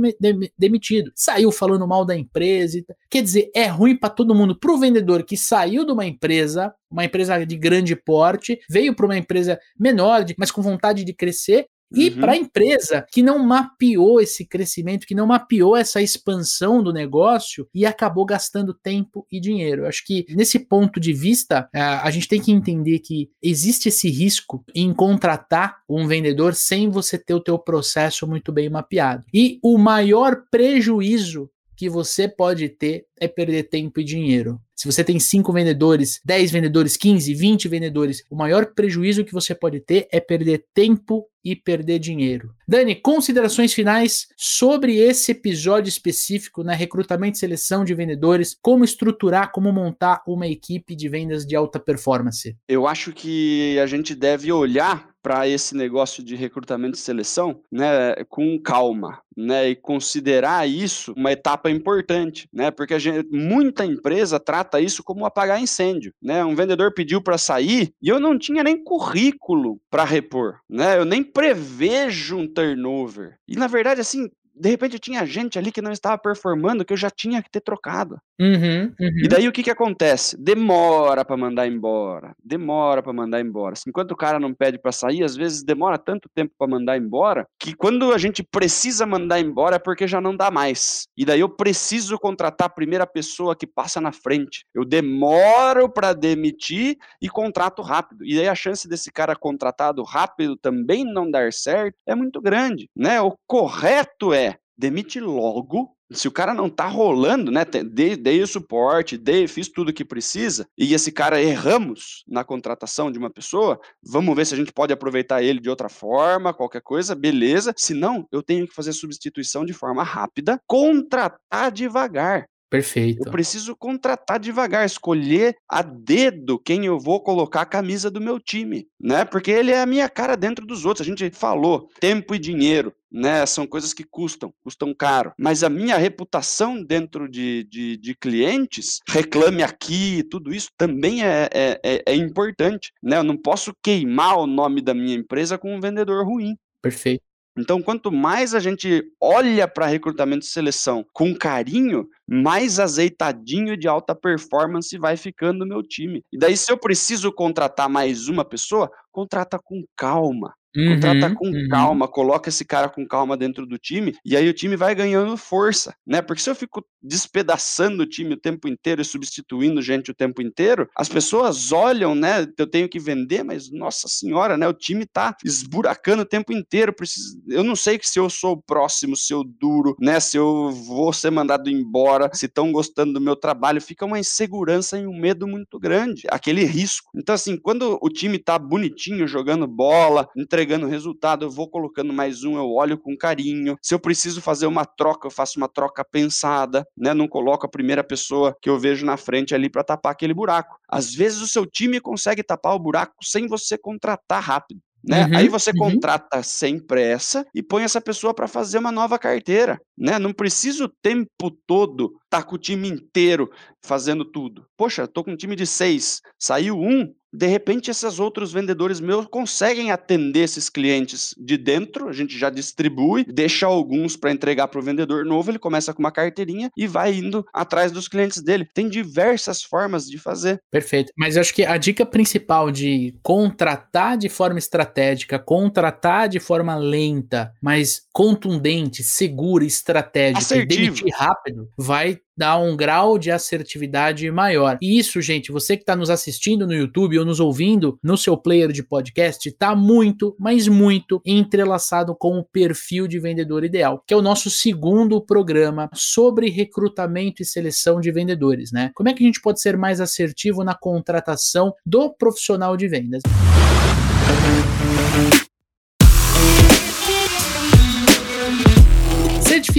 demitido. 0.58 1.12
Saiu 1.14 1.50
falando 1.50 1.86
mal 1.86 2.04
da 2.04 2.16
empresa. 2.16 2.84
Quer 3.10 3.22
dizer, 3.22 3.50
é 3.54 3.66
ruim 3.66 3.96
para 3.96 4.10
todo 4.10 4.34
mundo. 4.34 4.58
Para 4.58 4.72
o 4.72 4.78
vendedor 4.78 5.24
que 5.24 5.36
saiu 5.36 5.84
de 5.84 5.92
uma 5.92 6.06
empresa, 6.06 6.72
uma 6.94 7.04
empresa 7.04 7.44
de 7.44 7.56
grande 7.56 7.96
porte, 7.96 8.58
veio 8.70 8.94
para 8.94 9.06
uma 9.06 9.18
empresa 9.18 9.58
menor, 9.78 10.24
mas 10.38 10.50
com 10.50 10.62
vontade 10.62 11.04
de 11.04 11.12
crescer, 11.12 11.66
e 11.92 12.08
uhum. 12.08 12.20
para 12.20 12.32
a 12.32 12.36
empresa 12.36 13.06
que 13.12 13.22
não 13.22 13.38
mapeou 13.38 14.20
esse 14.20 14.44
crescimento, 14.44 15.06
que 15.06 15.14
não 15.14 15.26
mapeou 15.26 15.76
essa 15.76 16.02
expansão 16.02 16.82
do 16.82 16.92
negócio 16.92 17.68
e 17.72 17.86
acabou 17.86 18.24
gastando 18.24 18.74
tempo 18.74 19.26
e 19.30 19.38
dinheiro. 19.38 19.82
Eu 19.82 19.88
acho 19.88 20.04
que 20.04 20.26
nesse 20.30 20.58
ponto 20.58 20.98
de 20.98 21.12
vista, 21.12 21.68
a 21.72 22.10
gente 22.10 22.26
tem 22.26 22.40
que 22.40 22.50
entender 22.50 22.98
que 22.98 23.30
existe 23.42 23.88
esse 23.88 24.08
risco 24.08 24.64
em 24.74 24.92
contratar 24.92 25.76
um 25.88 26.06
vendedor 26.06 26.54
sem 26.54 26.90
você 26.90 27.16
ter 27.16 27.34
o 27.34 27.40
teu 27.40 27.58
processo 27.58 28.26
muito 28.26 28.50
bem 28.50 28.68
mapeado. 28.68 29.24
E 29.32 29.58
o 29.62 29.78
maior 29.78 30.42
prejuízo 30.50 31.48
que 31.76 31.88
você 31.88 32.28
pode 32.28 32.68
ter 32.68 33.06
é 33.18 33.28
perder 33.28 33.64
tempo 33.64 34.00
e 34.00 34.04
dinheiro. 34.04 34.60
Se 34.74 34.90
você 34.90 35.04
tem 35.04 35.18
5 35.18 35.52
vendedores, 35.52 36.20
10 36.24 36.50
vendedores, 36.50 36.96
15, 36.96 37.32
20 37.32 37.68
vendedores, 37.68 38.24
o 38.28 38.36
maior 38.36 38.66
prejuízo 38.74 39.24
que 39.24 39.32
você 39.32 39.54
pode 39.54 39.80
ter 39.80 40.08
é 40.10 40.20
perder 40.20 40.66
tempo 40.74 41.26
e 41.44 41.54
perder 41.54 41.98
dinheiro. 41.98 42.50
Dani, 42.66 42.94
considerações 42.94 43.72
finais 43.72 44.26
sobre 44.36 44.98
esse 44.98 45.32
episódio 45.32 45.88
específico 45.88 46.64
na 46.64 46.72
né? 46.72 46.78
recrutamento 46.78 47.36
e 47.36 47.40
seleção 47.40 47.84
de 47.84 47.94
vendedores, 47.94 48.56
como 48.60 48.84
estruturar, 48.84 49.52
como 49.52 49.70
montar 49.70 50.22
uma 50.26 50.46
equipe 50.46 50.96
de 50.96 51.08
vendas 51.08 51.46
de 51.46 51.54
alta 51.54 51.78
performance. 51.78 52.56
Eu 52.66 52.86
acho 52.86 53.12
que 53.12 53.78
a 53.78 53.86
gente 53.86 54.14
deve 54.14 54.50
olhar 54.50 55.13
para 55.24 55.48
esse 55.48 55.74
negócio 55.74 56.22
de 56.22 56.36
recrutamento 56.36 56.98
e 56.98 57.00
seleção, 57.00 57.62
né, 57.72 58.14
com 58.28 58.60
calma, 58.60 59.22
né, 59.34 59.70
e 59.70 59.74
considerar 59.74 60.68
isso 60.68 61.14
uma 61.16 61.32
etapa 61.32 61.70
importante, 61.70 62.46
né, 62.52 62.70
porque 62.70 62.98
gente, 62.98 63.26
muita 63.32 63.86
empresa 63.86 64.38
trata 64.38 64.82
isso 64.82 65.02
como 65.02 65.24
apagar 65.24 65.58
incêndio, 65.62 66.12
né, 66.22 66.44
um 66.44 66.54
vendedor 66.54 66.92
pediu 66.92 67.22
para 67.22 67.38
sair 67.38 67.90
e 68.02 68.08
eu 68.10 68.20
não 68.20 68.38
tinha 68.38 68.62
nem 68.62 68.84
currículo 68.84 69.80
para 69.90 70.04
repor, 70.04 70.58
né, 70.68 70.98
eu 70.98 71.06
nem 71.06 71.22
prevejo 71.22 72.36
um 72.36 72.46
turnover. 72.46 73.36
E 73.48 73.56
na 73.56 73.66
verdade, 73.66 74.02
assim, 74.02 74.28
de 74.54 74.68
repente 74.68 74.98
tinha 74.98 75.26
gente 75.26 75.58
ali 75.58 75.72
que 75.72 75.82
não 75.82 75.92
estava 75.92 76.16
performando 76.16 76.84
que 76.84 76.92
eu 76.92 76.96
já 76.96 77.10
tinha 77.10 77.42
que 77.42 77.50
ter 77.50 77.60
trocado. 77.60 78.18
Uhum, 78.40 78.92
uhum. 79.00 79.22
E 79.22 79.28
daí 79.28 79.48
o 79.48 79.52
que 79.52 79.62
que 79.62 79.70
acontece? 79.70 80.36
Demora 80.40 81.24
para 81.24 81.36
mandar 81.36 81.66
embora, 81.66 82.34
demora 82.42 83.02
para 83.02 83.12
mandar 83.12 83.40
embora. 83.40 83.74
Enquanto 83.86 84.12
o 84.12 84.16
cara 84.16 84.38
não 84.38 84.52
pede 84.54 84.78
para 84.78 84.92
sair, 84.92 85.22
às 85.22 85.36
vezes 85.36 85.62
demora 85.62 85.98
tanto 85.98 86.28
tempo 86.34 86.52
para 86.58 86.68
mandar 86.68 86.96
embora 86.96 87.46
que 87.58 87.74
quando 87.74 88.12
a 88.12 88.18
gente 88.18 88.42
precisa 88.42 89.06
mandar 89.06 89.40
embora 89.40 89.76
é 89.76 89.78
porque 89.78 90.06
já 90.06 90.20
não 90.20 90.36
dá 90.36 90.50
mais. 90.50 91.06
E 91.16 91.24
daí 91.24 91.40
eu 91.40 91.48
preciso 91.48 92.18
contratar 92.18 92.66
a 92.66 92.70
primeira 92.70 93.06
pessoa 93.06 93.56
que 93.56 93.66
passa 93.66 94.00
na 94.00 94.12
frente. 94.12 94.64
Eu 94.74 94.84
demoro 94.84 95.88
para 95.88 96.12
demitir 96.12 96.96
e 97.20 97.28
contrato 97.28 97.82
rápido. 97.82 98.24
E 98.24 98.36
daí 98.36 98.48
a 98.48 98.54
chance 98.54 98.88
desse 98.88 99.12
cara 99.12 99.36
contratado 99.36 100.02
rápido 100.02 100.56
também 100.56 101.04
não 101.04 101.30
dar 101.30 101.52
certo 101.52 101.96
é 102.06 102.14
muito 102.14 102.40
grande, 102.40 102.88
né? 102.96 103.20
O 103.20 103.36
correto 103.46 104.32
é 104.32 104.43
demite 104.76 105.20
logo. 105.20 105.94
Se 106.12 106.28
o 106.28 106.32
cara 106.32 106.52
não 106.52 106.68
tá 106.68 106.86
rolando, 106.86 107.50
né? 107.50 107.64
Dei, 107.64 108.14
dei 108.14 108.42
o 108.42 108.46
suporte, 108.46 109.16
dei, 109.16 109.48
fiz 109.48 109.68
tudo 109.68 109.88
o 109.88 109.92
que 109.92 110.04
precisa, 110.04 110.68
e 110.76 110.92
esse 110.92 111.10
cara 111.10 111.42
erramos 111.42 112.22
na 112.28 112.44
contratação 112.44 113.10
de 113.10 113.18
uma 113.18 113.30
pessoa, 113.30 113.80
vamos 114.02 114.36
ver 114.36 114.46
se 114.46 114.54
a 114.54 114.56
gente 114.56 114.72
pode 114.72 114.92
aproveitar 114.92 115.42
ele 115.42 115.58
de 115.58 115.70
outra 115.70 115.88
forma, 115.88 116.54
qualquer 116.54 116.82
coisa, 116.82 117.14
beleza. 117.14 117.72
Se 117.76 117.94
não, 117.94 118.28
eu 118.30 118.42
tenho 118.42 118.68
que 118.68 118.74
fazer 118.74 118.92
substituição 118.92 119.64
de 119.64 119.72
forma 119.72 120.02
rápida, 120.04 120.60
contratar 120.66 121.72
devagar. 121.72 122.46
Perfeito. 122.74 123.22
Eu 123.24 123.30
preciso 123.30 123.76
contratar 123.76 124.40
devagar, 124.40 124.84
escolher 124.84 125.54
a 125.68 125.80
dedo 125.80 126.58
quem 126.58 126.86
eu 126.86 126.98
vou 126.98 127.22
colocar 127.22 127.60
a 127.60 127.66
camisa 127.66 128.10
do 128.10 128.20
meu 128.20 128.40
time, 128.40 128.88
né? 129.00 129.24
Porque 129.24 129.52
ele 129.52 129.70
é 129.70 129.80
a 129.80 129.86
minha 129.86 130.08
cara 130.08 130.36
dentro 130.36 130.66
dos 130.66 130.84
outros. 130.84 131.06
A 131.06 131.08
gente 131.08 131.30
falou, 131.30 131.88
tempo 132.00 132.34
e 132.34 132.38
dinheiro, 132.38 132.92
né? 133.14 133.46
São 133.46 133.66
coisas 133.66 133.94
que 133.94 134.02
custam, 134.02 134.52
custam 134.62 134.92
caro. 134.92 135.32
Mas 135.38 135.62
a 135.62 135.70
minha 135.70 135.96
reputação 135.96 136.82
dentro 136.82 137.28
de, 137.28 137.64
de, 137.64 137.96
de 137.96 138.14
clientes, 138.16 138.98
reclame 139.08 139.62
aqui, 139.62 140.24
tudo 140.24 140.52
isso 140.52 140.70
também 140.76 141.24
é, 141.24 141.48
é, 141.52 141.80
é, 141.84 142.02
é 142.06 142.16
importante, 142.16 142.92
né? 143.00 143.18
Eu 143.18 143.24
não 143.24 143.36
posso 143.36 143.72
queimar 143.82 144.38
o 144.38 144.46
nome 144.46 144.82
da 144.82 144.92
minha 144.92 145.14
empresa 145.14 145.56
com 145.56 145.74
um 145.74 145.80
vendedor 145.80 146.26
ruim. 146.26 146.56
Perfeito. 146.82 147.22
Então, 147.56 147.80
quanto 147.80 148.10
mais 148.10 148.52
a 148.52 148.58
gente 148.58 149.04
olha 149.20 149.68
para 149.68 149.86
recrutamento 149.86 150.44
e 150.44 150.48
seleção 150.48 151.06
com 151.12 151.32
carinho, 151.32 152.08
mais 152.28 152.80
azeitadinho 152.80 153.76
de 153.76 153.86
alta 153.86 154.12
performance 154.12 154.98
vai 154.98 155.16
ficando 155.16 155.62
o 155.62 155.68
meu 155.68 155.80
time. 155.80 156.20
E 156.32 156.38
daí, 156.38 156.56
se 156.56 156.72
eu 156.72 156.76
preciso 156.76 157.30
contratar 157.32 157.88
mais 157.88 158.26
uma 158.26 158.44
pessoa, 158.44 158.90
contrata 159.12 159.56
com 159.56 159.84
calma. 159.96 160.52
Uhum, 160.76 160.94
contrata 160.94 161.34
com 161.34 161.46
uhum. 161.46 161.68
calma, 161.68 162.08
coloca 162.08 162.48
esse 162.48 162.64
cara 162.64 162.88
com 162.88 163.06
calma 163.06 163.36
dentro 163.36 163.64
do 163.64 163.78
time, 163.78 164.14
e 164.24 164.36
aí 164.36 164.48
o 164.48 164.52
time 164.52 164.76
vai 164.76 164.94
ganhando 164.94 165.36
força, 165.36 165.94
né? 166.06 166.20
Porque 166.20 166.42
se 166.42 166.50
eu 166.50 166.54
fico 166.54 166.84
despedaçando 167.02 168.02
o 168.02 168.06
time 168.06 168.34
o 168.34 168.40
tempo 168.40 168.66
inteiro 168.66 169.00
e 169.00 169.04
substituindo 169.04 169.80
gente 169.82 170.10
o 170.10 170.14
tempo 170.14 170.42
inteiro, 170.42 170.88
as 170.96 171.08
pessoas 171.08 171.70
olham, 171.70 172.14
né? 172.14 172.46
Eu 172.58 172.66
tenho 172.66 172.88
que 172.88 172.98
vender, 172.98 173.44
mas 173.44 173.70
nossa 173.70 174.08
senhora, 174.08 174.56
né? 174.56 174.66
O 174.66 174.72
time 174.72 175.06
tá 175.06 175.36
esburacando 175.44 176.22
o 176.22 176.26
tempo 176.26 176.52
inteiro. 176.52 176.92
Preciso, 176.92 177.40
eu 177.48 177.62
não 177.62 177.76
sei 177.76 178.00
se 178.02 178.18
eu 178.18 178.28
sou 178.28 178.52
o 178.52 178.62
próximo, 178.62 179.16
se 179.16 179.32
eu 179.32 179.44
duro, 179.44 179.94
né? 180.00 180.18
Se 180.18 180.36
eu 180.36 180.70
vou 180.70 181.12
ser 181.12 181.30
mandado 181.30 181.70
embora, 181.70 182.30
se 182.32 182.46
estão 182.46 182.72
gostando 182.72 183.12
do 183.12 183.20
meu 183.20 183.36
trabalho, 183.36 183.80
fica 183.80 184.04
uma 184.04 184.18
insegurança 184.18 184.98
e 184.98 185.06
um 185.06 185.16
medo 185.16 185.46
muito 185.46 185.78
grande, 185.78 186.22
aquele 186.28 186.64
risco. 186.64 187.10
Então, 187.14 187.34
assim, 187.34 187.56
quando 187.56 187.98
o 188.00 188.08
time 188.08 188.38
tá 188.38 188.58
bonitinho, 188.58 189.28
jogando 189.28 189.66
bola, 189.66 190.28
entregando 190.36 190.63
resultado, 190.88 191.44
eu 191.44 191.50
vou 191.50 191.68
colocando 191.68 192.12
mais 192.12 192.44
um, 192.44 192.56
eu 192.56 192.70
olho 192.70 192.98
com 192.98 193.16
carinho. 193.16 193.76
Se 193.82 193.94
eu 193.94 193.98
preciso 193.98 194.40
fazer 194.40 194.66
uma 194.66 194.84
troca, 194.84 195.26
eu 195.26 195.30
faço 195.30 195.58
uma 195.58 195.68
troca 195.68 196.04
pensada, 196.04 196.86
né? 196.96 197.12
Não 197.14 197.28
coloco 197.28 197.66
a 197.66 197.68
primeira 197.68 198.02
pessoa 198.04 198.56
que 198.60 198.68
eu 198.68 198.78
vejo 198.78 199.04
na 199.04 199.16
frente 199.16 199.54
ali 199.54 199.68
para 199.68 199.84
tapar 199.84 200.12
aquele 200.12 200.34
buraco. 200.34 200.76
Às 200.88 201.14
vezes 201.14 201.40
o 201.40 201.48
seu 201.48 201.66
time 201.66 202.00
consegue 202.00 202.42
tapar 202.42 202.74
o 202.74 202.78
buraco 202.78 203.14
sem 203.22 203.46
você 203.46 203.76
contratar 203.76 204.42
rápido. 204.42 204.80
Né? 205.06 205.26
Uhum, 205.26 205.36
Aí 205.36 205.48
você 205.48 205.70
uhum. 205.70 205.76
contrata 205.90 206.42
sem 206.42 206.78
pressa 206.78 207.46
e 207.54 207.62
põe 207.62 207.82
essa 207.82 208.00
pessoa 208.00 208.32
para 208.32 208.48
fazer 208.48 208.78
uma 208.78 208.90
nova 208.90 209.18
carteira, 209.18 209.78
né? 209.96 210.18
Não 210.18 210.32
precisa 210.32 210.86
o 210.86 210.88
tempo 210.88 211.50
todo 211.66 212.14
tá 212.34 212.42
com 212.42 212.56
o 212.56 212.58
time 212.58 212.88
inteiro 212.88 213.48
fazendo 213.80 214.24
tudo. 214.24 214.66
Poxa, 214.76 215.06
tô 215.06 215.22
com 215.22 215.30
um 215.30 215.36
time 215.36 215.54
de 215.54 215.66
seis, 215.66 216.20
saiu 216.36 216.76
um, 216.76 217.14
de 217.32 217.46
repente 217.46 217.90
esses 217.90 218.18
outros 218.18 218.52
vendedores 218.52 219.00
meus 219.00 219.26
conseguem 219.26 219.90
atender 219.90 220.40
esses 220.40 220.68
clientes 220.68 221.34
de 221.36 221.56
dentro, 221.56 222.08
a 222.08 222.12
gente 222.12 222.38
já 222.38 222.48
distribui, 222.48 223.24
deixa 223.24 223.66
alguns 223.66 224.16
para 224.16 224.32
entregar 224.32 224.68
para 224.68 224.78
o 224.80 224.82
vendedor 224.82 225.24
novo, 225.24 225.50
ele 225.50 225.58
começa 225.58 225.92
com 225.92 226.00
uma 226.00 226.10
carteirinha 226.12 226.70
e 226.76 226.86
vai 226.86 227.14
indo 227.14 227.44
atrás 227.52 227.92
dos 227.92 228.08
clientes 228.08 228.40
dele. 228.42 228.68
Tem 228.72 228.88
diversas 228.88 229.62
formas 229.62 230.06
de 230.06 230.18
fazer. 230.18 230.60
Perfeito. 230.70 231.12
Mas 231.16 231.36
eu 231.36 231.40
acho 231.40 231.54
que 231.54 231.64
a 231.64 231.76
dica 231.76 232.06
principal 232.06 232.70
de 232.70 233.14
contratar 233.22 234.16
de 234.16 234.28
forma 234.28 234.58
estratégica, 234.58 235.38
contratar 235.38 236.28
de 236.28 236.40
forma 236.40 236.74
lenta, 236.76 237.52
mas 237.60 238.02
contundente, 238.12 239.02
segura, 239.02 239.64
estratégica 239.64 240.38
Assertivo. 240.38 240.80
e 240.80 240.84
demitir 240.84 241.14
rápido, 241.14 241.68
vai 241.76 242.20
dar 242.36 242.58
um 242.58 242.76
grau 242.76 243.18
de 243.18 243.30
assertividade 243.30 244.30
maior. 244.30 244.78
E 244.82 244.98
isso, 244.98 245.20
gente, 245.20 245.52
você 245.52 245.76
que 245.76 245.82
está 245.82 245.94
nos 245.94 246.10
assistindo 246.10 246.66
no 246.66 246.74
YouTube 246.74 247.18
ou 247.18 247.24
nos 247.24 247.40
ouvindo 247.40 247.98
no 248.02 248.16
seu 248.16 248.36
player 248.36 248.72
de 248.72 248.82
podcast, 248.82 249.48
está 249.48 249.74
muito, 249.74 250.36
mas 250.38 250.66
muito 250.66 251.20
entrelaçado 251.24 252.14
com 252.14 252.38
o 252.38 252.44
perfil 252.44 253.06
de 253.06 253.18
vendedor 253.18 253.64
ideal, 253.64 254.02
que 254.06 254.12
é 254.12 254.16
o 254.16 254.22
nosso 254.22 254.50
segundo 254.50 255.20
programa 255.20 255.88
sobre 255.94 256.50
recrutamento 256.50 257.42
e 257.42 257.44
seleção 257.44 258.00
de 258.00 258.10
vendedores, 258.10 258.72
né? 258.72 258.90
Como 258.94 259.08
é 259.08 259.14
que 259.14 259.22
a 259.22 259.26
gente 259.26 259.40
pode 259.40 259.60
ser 259.60 259.76
mais 259.76 260.00
assertivo 260.00 260.64
na 260.64 260.74
contratação 260.74 261.72
do 261.86 262.12
profissional 262.12 262.76
de 262.76 262.88
vendas? 262.88 263.22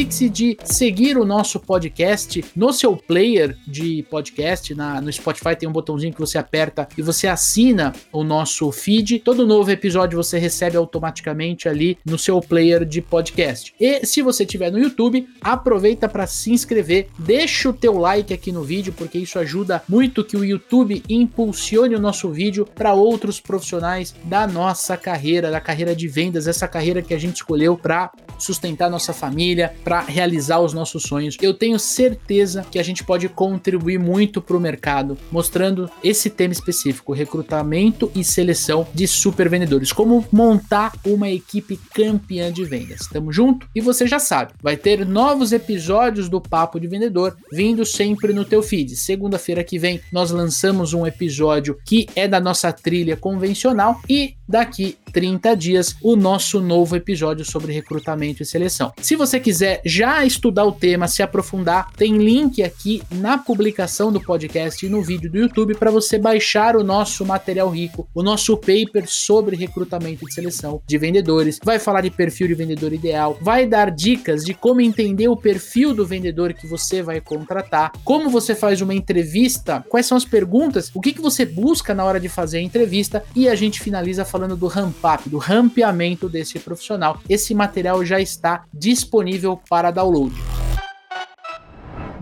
Certifique-se 0.05 0.29
de 0.29 0.57
seguir 0.63 1.17
o 1.17 1.25
nosso 1.25 1.59
podcast 1.59 2.43
no 2.55 2.71
seu 2.71 2.95
player 2.95 3.57
de 3.67 4.03
podcast. 4.09 4.73
Na, 4.75 5.01
no 5.01 5.11
Spotify 5.11 5.55
tem 5.55 5.67
um 5.67 5.71
botãozinho 5.71 6.13
que 6.13 6.19
você 6.19 6.37
aperta 6.37 6.87
e 6.97 7.01
você 7.01 7.27
assina 7.27 7.93
o 8.11 8.23
nosso 8.23 8.71
feed. 8.71 9.19
Todo 9.19 9.45
novo 9.45 9.71
episódio 9.71 10.21
você 10.21 10.37
recebe 10.37 10.77
automaticamente 10.77 11.67
ali 11.67 11.97
no 12.05 12.17
seu 12.17 12.39
player 12.39 12.85
de 12.85 13.01
podcast. 13.01 13.73
E 13.79 14.05
se 14.05 14.21
você 14.21 14.43
estiver 14.43 14.71
no 14.71 14.79
YouTube, 14.79 15.27
aproveita 15.41 16.07
para 16.07 16.27
se 16.27 16.51
inscrever, 16.51 17.07
deixa 17.17 17.69
o 17.69 17.73
teu 17.73 17.97
like 17.97 18.33
aqui 18.33 18.51
no 18.51 18.63
vídeo, 18.63 18.93
porque 18.95 19.17
isso 19.17 19.39
ajuda 19.39 19.83
muito 19.87 20.23
que 20.23 20.37
o 20.37 20.45
YouTube 20.45 21.03
impulsione 21.09 21.95
o 21.95 21.99
nosso 21.99 22.29
vídeo 22.29 22.67
para 22.75 22.93
outros 22.93 23.39
profissionais 23.39 24.15
da 24.23 24.45
nossa 24.47 24.97
carreira, 24.97 25.51
da 25.51 25.59
carreira 25.59 25.95
de 25.95 26.07
vendas, 26.07 26.47
essa 26.47 26.67
carreira 26.67 27.01
que 27.01 27.13
a 27.13 27.19
gente 27.19 27.37
escolheu 27.37 27.77
para 27.77 28.11
sustentar 28.37 28.89
nossa 28.89 29.13
família, 29.13 29.73
para 29.83 29.94
realizar 30.01 30.59
os 30.59 30.73
nossos 30.73 31.03
sonhos. 31.03 31.37
Eu 31.41 31.53
tenho 31.53 31.79
certeza 31.79 32.65
que 32.69 32.79
a 32.79 32.83
gente 32.83 33.03
pode 33.03 33.27
contribuir 33.29 33.99
muito 33.99 34.41
para 34.41 34.57
o 34.57 34.59
mercado, 34.59 35.17
mostrando 35.31 35.89
esse 36.03 36.29
tema 36.29 36.53
específico, 36.53 37.13
recrutamento 37.13 38.11
e 38.15 38.23
seleção 38.23 38.87
de 38.93 39.07
super 39.07 39.49
vendedores, 39.49 39.91
como 39.91 40.25
montar 40.31 40.93
uma 41.05 41.29
equipe 41.29 41.79
campeã 41.93 42.51
de 42.51 42.63
vendas. 42.63 43.07
Tamo 43.11 43.31
junto? 43.31 43.67
E 43.75 43.81
você 43.81 44.07
já 44.07 44.19
sabe, 44.19 44.53
vai 44.61 44.77
ter 44.77 45.05
novos 45.05 45.51
episódios 45.51 46.29
do 46.29 46.41
Papo 46.41 46.79
de 46.79 46.87
Vendedor 46.87 47.35
vindo 47.51 47.85
sempre 47.85 48.33
no 48.33 48.45
teu 48.45 48.61
feed. 48.61 48.95
Segunda-feira 48.95 49.63
que 49.63 49.77
vem 49.77 50.01
nós 50.11 50.31
lançamos 50.31 50.93
um 50.93 51.05
episódio 51.05 51.77
que 51.85 52.07
é 52.15 52.27
da 52.27 52.39
nossa 52.39 52.71
trilha 52.71 53.15
convencional 53.15 53.99
e 54.09 54.35
daqui 54.47 54.97
30 55.15 55.55
dias 55.55 55.95
o 56.01 56.17
nosso 56.17 56.59
novo 56.59 56.93
episódio 56.93 57.45
sobre 57.45 57.71
recrutamento 57.71 58.43
e 58.43 58.45
seleção. 58.45 58.91
Se 59.01 59.15
você 59.15 59.39
quiser 59.39 59.81
já 59.85 60.25
estudar 60.25 60.65
o 60.65 60.73
tema, 60.73 61.07
se 61.07 61.23
aprofundar, 61.23 61.89
tem 61.93 62.17
link 62.17 62.61
aqui 62.61 63.01
na 63.09 63.37
publicação 63.37 64.11
do 64.11 64.19
podcast 64.19 64.85
e 64.85 64.89
no 64.89 65.01
vídeo 65.01 65.31
do 65.31 65.37
YouTube 65.37 65.75
para 65.75 65.89
você 65.89 66.19
baixar 66.19 66.75
o 66.75 66.83
nosso 66.83 67.25
material 67.25 67.69
rico, 67.69 68.05
o 68.13 68.21
nosso 68.21 68.57
paper 68.57 69.05
sobre 69.07 69.55
recrutamento 69.55 70.27
e 70.27 70.33
seleção 70.33 70.81
de 70.85 70.97
vendedores. 70.97 71.61
Vai 71.63 71.79
falar 71.79 72.01
de 72.01 72.11
perfil 72.11 72.49
de 72.49 72.53
vendedor 72.53 72.91
ideal, 72.91 73.37
vai 73.39 73.65
dar 73.65 73.91
dicas 73.91 74.43
de 74.43 74.53
como 74.53 74.81
entender 74.81 75.29
o 75.29 75.37
perfil 75.37 75.93
do 75.93 76.05
vendedor 76.05 76.53
que 76.53 76.67
você 76.67 77.01
vai 77.01 77.21
contratar, 77.21 77.93
como 78.03 78.29
você 78.29 78.53
faz 78.53 78.81
uma 78.81 78.93
entrevista, 78.93 79.81
quais 79.87 80.07
são 80.07 80.17
as 80.17 80.25
perguntas, 80.25 80.91
o 80.93 80.99
que, 80.99 81.13
que 81.13 81.21
você 81.21 81.45
busca 81.45 81.93
na 81.93 82.03
hora 82.03 82.19
de 82.19 82.27
fazer 82.27 82.57
a 82.57 82.61
entrevista 82.61 83.23
e 83.33 83.47
a 83.47 83.55
gente 83.55 83.79
finaliza 83.79 84.25
falando 84.25 84.57
do 84.57 84.67
ramp 84.67 85.04
up, 85.05 85.29
do 85.29 85.37
rampeamento 85.37 86.27
desse 86.27 86.59
profissional. 86.59 87.19
Esse 87.29 87.53
material 87.53 88.03
já 88.05 88.19
está 88.19 88.65
disponível 88.73 89.59
para 89.69 89.91
download. 89.91 90.54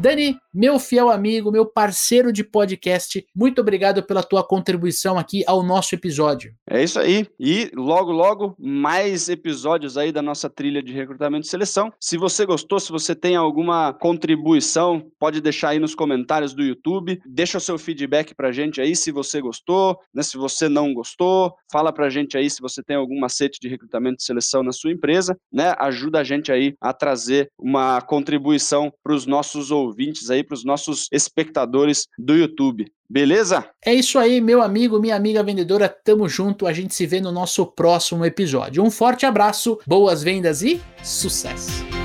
Dani, 0.04 0.38
meu 0.54 0.80
fiel 0.80 1.10
amigo, 1.10 1.50
meu 1.50 1.66
parceiro 1.66 2.34
de 2.34 2.44
podcast, 2.44 3.26
muito 3.34 3.62
obrigado 3.62 4.04
pela 4.04 4.22
tua 4.22 4.46
contribuição 4.46 5.18
aqui 5.18 5.46
ao 5.48 5.64
nosso 5.64 5.96
episódio. 5.96 6.54
É 6.70 6.84
isso 6.84 7.00
aí. 7.00 7.26
E 7.40 7.72
logo, 7.74 8.12
logo, 8.12 8.54
mais 8.60 9.30
episódios 9.30 9.98
aí 9.98 10.12
da 10.12 10.22
nossa 10.22 10.50
trilha 10.50 10.84
de 10.84 10.92
recrutamento 10.92 11.48
e 11.48 11.50
seleção. 11.50 11.90
Se 12.02 12.18
você 12.18 12.46
gostou, 12.46 12.82
se 12.82 12.92
você 12.92 13.16
tem 13.16 13.38
alguma 13.38 13.94
contribuição, 13.94 15.10
pode 15.18 15.40
deixar 15.40 15.70
aí 15.70 15.80
nos 15.80 15.96
comentários 15.96 16.54
do 16.54 16.64
YouTube. 16.64 17.22
Deixa 17.26 17.58
o 17.58 17.62
seu 17.62 17.78
feedback 17.78 18.36
pra 18.36 18.52
gente 18.52 18.82
aí 18.82 18.98
se 18.98 19.10
você 19.10 19.40
gostou, 19.40 19.98
né? 20.14 20.22
Se 20.22 20.36
você 20.36 20.68
não 20.68 20.94
gostou, 20.94 21.56
fala 21.72 21.94
pra 21.94 22.10
gente 22.10 22.38
aí 22.38 22.50
se 22.50 22.62
você 22.62 22.84
tem 22.84 22.98
algum 22.98 23.22
macete 23.22 23.58
de 23.58 23.70
recrutamento 23.70 24.18
e 24.20 24.26
seleção 24.26 24.64
na 24.64 24.74
sua 24.74 24.92
empresa, 24.92 25.38
né? 25.50 25.74
Ajuda 25.80 26.20
a 26.20 26.24
gente 26.26 26.52
aí 26.52 26.76
a 26.82 26.92
trazer 26.92 27.50
uma 27.58 28.02
contribuição 28.02 28.92
para 29.02 29.14
os 29.14 29.26
nossos 29.26 29.72
ouvintes 29.94 30.30
aí 30.30 30.44
para 30.44 30.56
os 30.56 30.66
nossos 30.66 31.08
espectadores 31.12 32.08
do 32.18 32.36
YouTube. 32.36 32.92
Beleza? 33.10 33.66
É 33.86 33.94
isso 33.94 34.18
aí, 34.18 34.42
meu 34.42 34.62
amigo, 34.62 35.00
minha 35.00 35.16
amiga 35.16 35.44
vendedora. 35.44 35.88
Tamo 35.88 36.28
junto. 36.28 36.66
A 36.66 36.74
gente 36.74 36.96
se 36.96 37.06
vê 37.06 37.22
no 37.22 37.32
nosso 37.32 37.66
próximo 37.66 38.26
episódio. 38.26 38.84
Um 38.84 38.90
forte 38.90 39.26
abraço, 39.26 39.80
boas 39.86 40.24
vendas 40.24 40.64
e 40.64 40.82
sucesso! 41.04 42.03